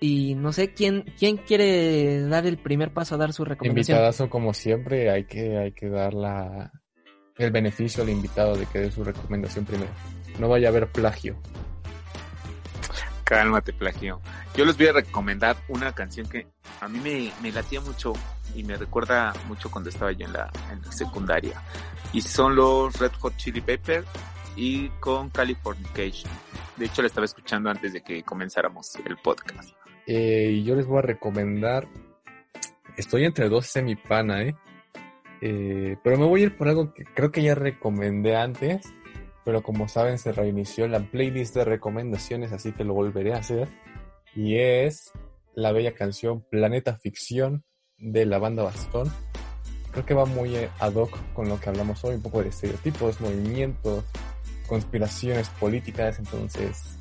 Y 0.00 0.34
no 0.34 0.50
sé 0.54 0.72
quién 0.72 1.04
quién 1.18 1.36
quiere 1.36 2.22
dar 2.22 2.46
el 2.46 2.56
primer 2.56 2.92
paso 2.94 3.16
a 3.16 3.18
dar 3.18 3.34
su 3.34 3.44
recomendación. 3.44 3.96
Invitadazo 3.96 4.30
como 4.30 4.54
siempre, 4.54 5.10
hay 5.10 5.24
que 5.24 5.58
hay 5.58 5.72
que 5.72 5.90
dar 5.90 6.14
la, 6.14 6.72
el 7.36 7.50
beneficio 7.50 8.02
al 8.02 8.08
invitado 8.08 8.56
de 8.56 8.64
que 8.64 8.78
dé 8.78 8.90
su 8.90 9.04
recomendación 9.04 9.66
primero. 9.66 9.90
No 10.38 10.48
vaya 10.48 10.68
a 10.68 10.70
haber 10.70 10.88
plagio. 10.88 11.36
Cálmate, 13.34 13.72
plagio. 13.72 14.20
Yo 14.54 14.64
les 14.64 14.76
voy 14.76 14.86
a 14.86 14.92
recomendar 14.92 15.56
una 15.66 15.92
canción 15.92 16.28
que 16.28 16.46
a 16.80 16.86
mí 16.86 17.00
me, 17.00 17.32
me 17.42 17.50
latía 17.50 17.80
mucho 17.80 18.12
y 18.54 18.62
me 18.62 18.76
recuerda 18.76 19.32
mucho 19.48 19.72
cuando 19.72 19.90
estaba 19.90 20.12
yo 20.12 20.24
en 20.24 20.32
la, 20.32 20.52
en 20.70 20.80
la 20.80 20.92
secundaria. 20.92 21.60
Y 22.12 22.20
son 22.20 22.54
los 22.54 22.96
Red 22.96 23.10
Hot 23.18 23.36
Chili 23.36 23.60
Peppers 23.60 24.06
y 24.54 24.88
con 25.00 25.30
Californication. 25.30 26.30
De 26.76 26.84
hecho, 26.84 27.02
la 27.02 27.08
estaba 27.08 27.24
escuchando 27.24 27.70
antes 27.70 27.92
de 27.92 28.02
que 28.02 28.22
comenzáramos 28.22 28.94
el 29.04 29.16
podcast. 29.16 29.74
Eh, 30.06 30.62
yo 30.64 30.76
les 30.76 30.86
voy 30.86 30.98
a 30.98 31.02
recomendar. 31.02 31.88
Estoy 32.96 33.24
entre 33.24 33.48
dos 33.48 33.66
semipana, 33.66 34.42
¿eh? 34.42 34.54
¿eh? 35.40 35.96
Pero 36.04 36.18
me 36.18 36.26
voy 36.26 36.42
a 36.42 36.44
ir 36.44 36.56
por 36.56 36.68
algo 36.68 36.94
que 36.94 37.02
creo 37.02 37.32
que 37.32 37.42
ya 37.42 37.56
recomendé 37.56 38.36
antes. 38.36 38.94
Pero 39.44 39.62
como 39.62 39.88
saben, 39.88 40.18
se 40.18 40.32
reinició 40.32 40.88
la 40.88 41.00
playlist 41.00 41.54
de 41.54 41.64
recomendaciones, 41.64 42.52
así 42.52 42.72
que 42.72 42.84
lo 42.84 42.94
volveré 42.94 43.34
a 43.34 43.38
hacer. 43.38 43.68
Y 44.34 44.56
es 44.56 45.12
la 45.54 45.72
bella 45.72 45.94
canción 45.94 46.44
Planeta 46.50 46.96
Ficción 46.96 47.64
de 47.98 48.26
la 48.26 48.38
banda 48.38 48.62
Bastón. 48.62 49.12
Creo 49.92 50.06
que 50.06 50.14
va 50.14 50.24
muy 50.24 50.56
eh, 50.56 50.70
ad 50.80 50.94
hoc 50.94 51.16
con 51.34 51.48
lo 51.48 51.60
que 51.60 51.68
hablamos 51.68 52.02
hoy, 52.04 52.16
un 52.16 52.22
poco 52.22 52.42
de 52.42 52.48
estereotipos, 52.48 53.20
movimientos, 53.20 54.04
conspiraciones 54.66 55.48
políticas. 55.50 56.18
Entonces, 56.18 56.98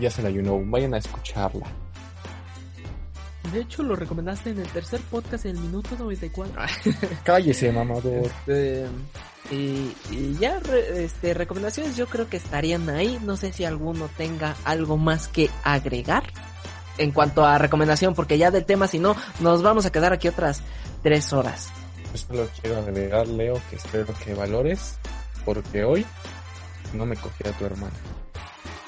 ya 0.00 0.10
se 0.10 0.22
la 0.22 0.30
you 0.30 0.42
know, 0.42 0.62
vayan 0.66 0.94
a 0.94 0.98
escucharla. 0.98 1.66
De 3.52 3.60
hecho, 3.60 3.82
lo 3.82 3.94
recomendaste 3.94 4.50
en 4.50 4.58
el 4.58 4.68
tercer 4.68 5.00
podcast 5.02 5.44
en 5.44 5.56
el 5.56 5.62
minuto 5.62 5.96
94. 5.96 6.54
Cállese, 7.24 7.70
mamador. 7.72 8.26
Este, 8.26 8.86
y, 9.50 9.94
ya, 10.38 10.60
este, 10.94 11.34
recomendaciones 11.34 11.96
yo 11.96 12.06
creo 12.06 12.28
que 12.28 12.36
estarían 12.36 12.88
ahí. 12.88 13.18
No 13.22 13.36
sé 13.36 13.52
si 13.52 13.64
alguno 13.64 14.08
tenga 14.16 14.56
algo 14.64 14.96
más 14.96 15.28
que 15.28 15.50
agregar 15.62 16.24
en 16.98 17.10
cuanto 17.10 17.44
a 17.44 17.58
recomendación, 17.58 18.14
porque 18.14 18.38
ya 18.38 18.50
del 18.50 18.64
tema, 18.64 18.86
si 18.86 18.98
no, 18.98 19.16
nos 19.40 19.62
vamos 19.62 19.84
a 19.86 19.92
quedar 19.92 20.12
aquí 20.12 20.28
otras 20.28 20.62
tres 21.02 21.32
horas. 21.32 21.70
Yo 22.12 22.18
solo 22.18 22.48
quiero 22.60 22.78
agregar, 22.78 23.26
Leo, 23.26 23.60
que 23.68 23.76
espero 23.76 24.06
que 24.24 24.34
valores, 24.34 24.96
porque 25.44 25.84
hoy 25.84 26.06
no 26.92 27.04
me 27.04 27.16
cogí 27.16 27.46
a 27.48 27.52
tu 27.52 27.64
hermano. 27.64 27.94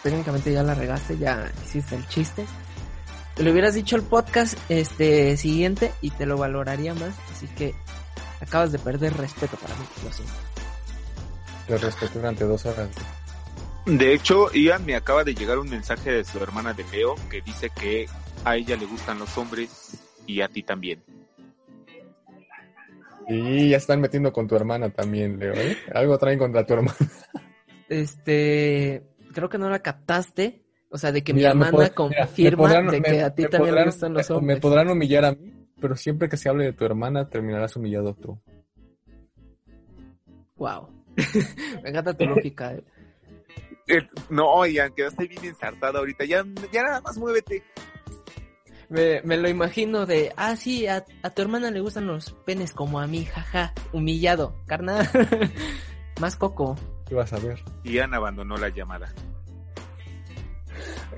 Técnicamente 0.03 0.53
ya 0.53 0.63
la 0.63 0.75
regaste, 0.75 1.19
ya 1.19 1.51
hiciste 1.65 1.97
el 1.97 2.07
chiste 2.09 2.47
le 3.39 3.53
hubieras 3.53 3.75
dicho 3.75 3.97
el 3.97 4.03
podcast 4.03 4.59
este 4.69 5.37
siguiente 5.37 5.93
y 6.01 6.11
te 6.11 6.27
lo 6.27 6.39
valoraría 6.39 6.95
más. 6.95 7.15
Así 7.33 7.47
que 7.49 7.75
acabas 8.41 8.73
de 8.73 8.79
perder 8.79 9.15
respeto 9.17 9.57
para 9.57 9.75
mí, 9.77 9.85
lo 10.05 10.13
siento. 10.13 10.35
Lo 11.69 11.79
respeto 11.79 12.19
durante 12.19 12.45
dos 12.45 12.65
horas. 12.67 12.91
De 13.87 14.13
hecho, 14.13 14.53
Ian 14.53 14.85
me 14.85 14.97
acaba 14.97 15.23
de 15.23 15.35
llegar 15.35 15.59
un 15.59 15.71
mensaje 15.71 16.11
de 16.11 16.25
su 16.25 16.39
hermana 16.39 16.73
de 16.75 16.85
Leo 16.93 17.15
que 17.31 17.41
dice 17.41 17.71
que 17.71 18.07
a 18.45 18.57
ella 18.57 18.77
le 18.77 18.87
gustan 18.87 19.19
los 19.19 19.37
hombres 19.39 19.97
y 20.27 20.41
a 20.41 20.49
ti 20.49 20.63
también. 20.63 21.03
Y 23.29 23.71
ya 23.71 23.77
están 23.77 24.01
metiendo 24.01 24.33
con 24.33 24.47
tu 24.47 24.55
hermana 24.57 24.91
también, 24.91 25.39
Leo. 25.39 25.55
¿eh? 25.55 25.77
Algo 25.95 26.19
traen 26.19 26.39
contra 26.39 26.65
tu 26.65 26.75
hermana. 26.75 26.97
Este, 27.89 29.05
creo 29.33 29.49
que 29.49 29.59
no 29.59 29.71
la 29.71 29.81
captaste, 29.81 30.65
o 30.91 30.99
sea, 30.99 31.13
de 31.13 31.23
que 31.23 31.33
mi 31.33 31.45
hermana 31.45 31.91
confirma 31.91 32.83
de 32.83 33.01
que 33.01 33.23
a 33.23 33.35
ti 33.35 33.45
también 33.47 33.77
le 33.77 33.85
gustan 33.85 34.15
los 34.15 34.29
hombres. 34.31 34.57
Me 34.57 34.61
podrán 34.61 34.91
humillar 34.91 35.25
a 35.25 35.33
mí, 35.33 35.53
pero 35.81 35.95
siempre 35.95 36.29
que 36.29 36.37
se 36.37 36.49
hable 36.49 36.65
de 36.65 36.73
tu 36.73 36.85
hermana 36.85 37.29
terminarás 37.29 37.77
humillado 37.77 38.15
tú. 38.15 38.41
Wow. 40.57 40.96
me 41.83 41.91
encanta 41.91 42.15
tu 42.15 42.25
lógica. 42.25 42.73
Eh. 42.73 42.85
Eh, 43.89 44.09
no, 44.31 44.67
Ian, 44.67 44.93
quedaste 44.93 45.27
bien 45.27 45.45
ensartada 45.45 45.99
ahorita. 45.99 46.25
Ya, 46.25 46.45
ya 46.73 46.83
nada 46.83 47.01
más 47.01 47.17
muévete. 47.17 47.63
Me, 48.89 49.21
me, 49.23 49.37
lo 49.37 49.49
imagino 49.49 50.07
de, 50.07 50.33
ah, 50.37 50.55
sí, 50.55 50.87
a, 50.87 51.05
a, 51.23 51.31
tu 51.31 51.43
hermana 51.43 51.71
le 51.73 51.81
gustan 51.81 52.07
los 52.07 52.31
penes 52.45 52.73
como 52.73 53.01
a 53.01 53.07
mí, 53.09 53.25
jaja, 53.25 53.73
humillado, 53.93 54.55
carnal. 54.67 55.09
Más 56.21 56.37
coco. 56.37 56.77
¿Qué 57.09 57.15
vas 57.15 57.33
a 57.33 57.39
ver? 57.39 57.63
Ian 57.85 58.15
abandonó 58.15 58.57
la 58.57 58.69
llamada. 58.69 59.13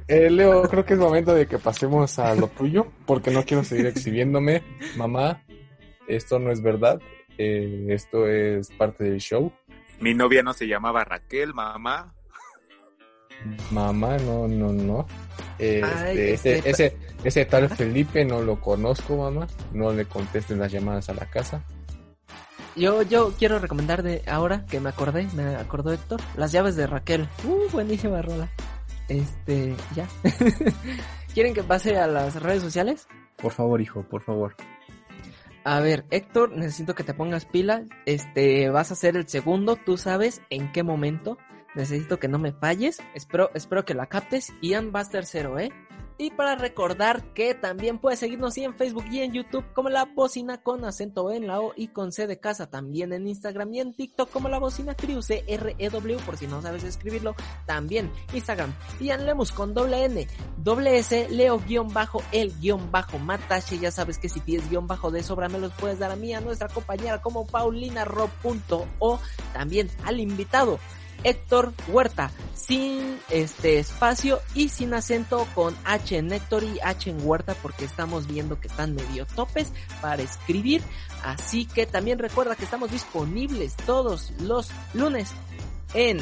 Eh, 0.07 0.31
Leo, 0.31 0.63
creo 0.63 0.85
que 0.85 0.95
es 0.95 0.99
momento 0.99 1.35
de 1.35 1.47
que 1.47 1.59
pasemos 1.59 2.19
a 2.19 2.35
lo 2.35 2.49
tuyo, 2.49 2.87
porque 3.07 3.31
no 3.31 3.45
quiero 3.45 3.63
seguir 3.63 3.87
exhibiéndome. 3.87 4.63
Mamá, 4.97 5.45
esto 6.07 6.39
no 6.39 6.51
es 6.51 6.63
verdad, 6.63 7.01
eh, 7.37 7.87
esto 7.91 8.27
es 8.27 8.71
parte 8.71 9.05
del 9.05 9.19
show. 9.21 9.53
Mi 10.01 10.15
novia 10.15 10.43
no 10.43 10.53
se 10.53 10.67
llamaba 10.67 11.05
Raquel, 11.05 11.55
mamá. 11.55 12.15
Mamá, 13.71 14.17
no, 14.19 14.49
no, 14.49 14.73
no. 14.73 15.07
Este, 15.59 15.85
Ay, 15.85 16.19
ese, 16.33 16.59
este- 16.59 16.71
ese, 16.71 16.97
ese 17.25 17.45
tal 17.45 17.69
Felipe 17.69 18.25
no 18.25 18.43
lo 18.43 18.61
conozco, 18.61 19.17
mamá. 19.17 19.47
No 19.73 19.93
le 19.93 20.05
contesten 20.05 20.59
las 20.59 20.73
llamadas 20.73 21.09
a 21.09 21.15
la 21.15 21.27
casa. 21.27 21.65
Yo, 22.77 23.03
yo 23.03 23.33
quiero 23.37 23.59
recomendar 23.59 24.03
de 24.05 24.23
ahora 24.29 24.65
que 24.67 24.79
me 24.79 24.91
acordé, 24.91 25.27
me 25.35 25.57
acordó 25.57 25.93
Héctor, 25.93 26.21
las 26.37 26.53
llaves 26.53 26.77
de 26.77 26.87
Raquel. 26.87 27.29
Uh, 27.45 27.69
buenísima 27.73 28.23
rola. 28.23 28.49
Este, 29.09 29.75
ya. 29.97 30.07
¿Quieren 31.35 31.55
que 31.55 31.65
pase 31.65 31.97
a 31.99 32.07
las 32.07 32.41
redes 32.41 32.63
sociales? 32.63 33.09
Por 33.37 33.53
favor, 33.53 33.81
hijo, 33.81 34.03
por 34.05 34.23
favor. 34.23 34.55
A 35.69 35.81
ver, 35.81 36.07
Héctor, 36.11 36.57
necesito 36.57 36.95
que 36.95 37.05
te 37.05 37.13
pongas 37.13 37.45
pila. 37.45 37.85
Este, 38.07 38.71
vas 38.71 38.91
a 38.91 38.95
ser 38.95 39.19
el 39.19 39.29
segundo, 39.29 39.77
tú 39.77 39.99
sabes 39.99 40.41
en 40.49 40.73
qué 40.73 40.83
momento. 40.83 41.37
Necesito 41.75 42.19
que 42.19 42.27
no 42.27 42.39
me 42.39 42.53
falles. 42.53 43.03
Espero, 43.15 43.51
espero 43.53 43.85
que 43.85 43.93
la 43.93 44.07
captes. 44.07 44.55
Ian 44.63 44.93
vas 44.93 45.11
tercero, 45.11 45.59
¿eh? 45.59 45.71
Y 46.21 46.33
para 46.33 46.57
recordar 46.57 47.33
que 47.33 47.55
también 47.55 47.99
puedes 47.99 48.19
seguirnos 48.19 48.59
y 48.59 48.65
en 48.65 48.75
Facebook 48.75 49.05
y 49.09 49.21
en 49.21 49.33
YouTube 49.33 49.65
como 49.73 49.89
La 49.89 50.05
Bocina 50.05 50.61
con 50.61 50.85
acento 50.85 51.31
en 51.31 51.47
la 51.47 51.61
O 51.61 51.73
y 51.77 51.89
con 51.89 52.11
C 52.11 52.27
de 52.27 52.41
casa. 52.41 52.69
También 52.69 53.13
en 53.13 53.29
Instagram 53.29 53.73
y 53.73 53.81
en 53.81 53.95
TikTok 53.95 54.29
como 54.29 54.49
La 54.49 54.59
Bocina 54.59 54.97
Crew, 54.97 55.23
C-R-E-W 55.23 56.17
por 56.27 56.37
si 56.37 56.49
no 56.49 56.61
sabes 56.61 56.83
escribirlo. 56.83 57.37
También 57.67 58.11
Instagram. 58.33 58.75
Ian 58.99 59.27
Lemus 59.27 59.53
con 59.53 59.75
doble 59.75 60.05
N, 60.07 60.27
doble 60.57 60.99
S, 60.99 61.29
Leo 61.31 61.61
guion 61.61 61.93
bajo, 61.95 62.21
el 62.33 62.53
guion 62.59 62.91
bajo, 62.91 63.21
Matache. 63.21 63.79
Ya 63.79 63.93
sabes 63.93 64.19
que 64.19 64.29
si 64.29 64.41
tienes 64.41 64.69
guion 64.69 64.89
bajo 64.89 65.13
de 65.13 65.23
sobra 65.23 65.49
me 65.49 65.61
los 65.61 65.73
puedes 65.75 66.01
dar 66.01 66.11
a 66.11 66.17
mí, 66.17 66.35
a 66.35 66.41
nuestra 66.41 66.67
compañera 66.69 67.23
como 67.23 67.47
Paulina 67.47 68.05
Ro. 68.05 68.29
punto 68.43 68.89
O. 68.99 69.21
También 69.53 69.89
al 70.05 70.19
invitado. 70.19 70.81
Héctor 71.25 71.73
Huerta, 71.89 72.31
sin 72.55 73.19
este 73.31 73.79
espacio 73.79 74.41
y 74.55 74.69
sin 74.69 74.95
acento 74.95 75.47
con 75.55 75.77
H 75.85 76.17
en 76.17 76.33
Héctor 76.33 76.65
y 76.65 76.79
H 76.83 77.11
en 77.11 77.27
Huerta 77.27 77.55
porque 77.63 77.85
estamos 77.85 78.27
viendo 78.27 78.61
que 78.61 78.69
están 78.69 78.95
medio 78.95 79.27
topes 79.27 79.73
para 80.01 80.23
escribir. 80.23 80.83
Así 81.23 81.67
que 81.67 81.87
también 81.87 82.19
recuerda 82.19 82.57
que 82.57 82.65
estamos 82.65 82.91
disponibles 82.91 83.77
todos 83.77 84.33
los 84.41 84.71
lunes 84.95 85.31
en 85.95 86.19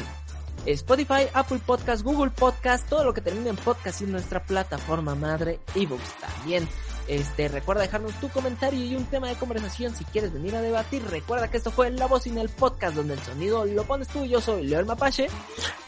Spotify, 0.65 1.27
Apple 1.33 1.59
Podcast, 1.65 2.03
Google 2.03 2.31
Podcast, 2.31 2.87
todo 2.89 3.05
lo 3.05 3.13
que 3.13 3.21
termine 3.21 3.49
en 3.49 3.55
podcast 3.55 4.01
y 4.01 4.05
nuestra 4.05 4.43
plataforma 4.43 5.15
madre 5.15 5.59
ebooks 5.75 6.13
también. 6.19 6.67
Este, 7.07 7.47
recuerda 7.47 7.83
dejarnos 7.83 8.13
tu 8.19 8.27
comentario 8.29 8.83
y 8.83 8.95
un 8.95 9.05
tema 9.05 9.29
de 9.29 9.35
conversación 9.35 9.95
si 9.95 10.03
quieres 10.05 10.33
venir 10.33 10.55
a 10.55 10.61
debatir. 10.61 11.03
Recuerda 11.03 11.49
que 11.49 11.57
esto 11.57 11.71
fue 11.71 11.89
La 11.91 12.05
Voz 12.05 12.27
en 12.27 12.37
el 12.37 12.49
Podcast 12.49 12.95
donde 12.95 13.13
el 13.13 13.19
sonido 13.21 13.65
lo 13.65 13.83
pones 13.85 14.09
tú. 14.09 14.25
Yo 14.25 14.41
soy 14.41 14.67
Leo 14.67 14.81
el 14.81 14.85
Mapache. 14.85 15.27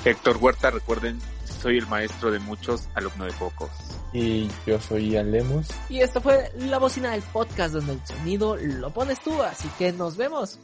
Héctor 0.05 0.37
Huerta, 0.37 0.71
recuerden, 0.71 1.19
soy 1.43 1.77
el 1.77 1.87
maestro 1.87 2.31
de 2.31 2.39
muchos, 2.39 2.87
alumno 2.95 3.25
de 3.25 3.33
pocos. 3.33 3.69
Y 4.13 4.49
yo 4.65 4.79
soy 4.79 5.11
Ian 5.11 5.31
Lemus. 5.31 5.67
Y 5.89 5.99
esto 5.99 6.21
fue 6.21 6.51
La 6.57 6.79
Bocina 6.79 7.11
del 7.11 7.21
Podcast 7.21 7.73
donde 7.73 7.93
el 7.93 8.05
sonido 8.05 8.55
lo 8.55 8.89
pones 8.91 9.21
tú. 9.21 9.41
Así 9.43 9.67
que 9.77 9.91
nos 9.91 10.15
vemos. 10.15 10.57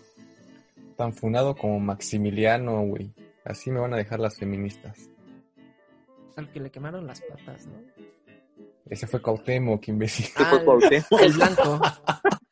Tan 0.96 1.14
funado 1.14 1.56
como 1.56 1.80
Maximiliano, 1.82 2.82
güey. 2.86 3.12
Así 3.44 3.72
me 3.72 3.82
van 3.82 3.94
a 3.94 3.98
dejar 3.98 4.20
las 4.20 4.38
feministas. 4.38 5.10
Al 6.38 6.50
que 6.52 6.60
le 6.62 6.72
quemaron 6.72 7.06
las 7.06 7.22
patas, 7.22 7.68
¿no? 7.68 8.15
Ese 8.90 9.08
fue 9.08 9.22
Cautemo, 9.22 9.80
que 9.80 9.92
imbécil. 9.92 10.28
Ah, 10.36 10.46
fue 10.50 10.64
Cuauhtémoc. 10.64 11.22
el 11.22 11.34
blanco. 11.34 11.82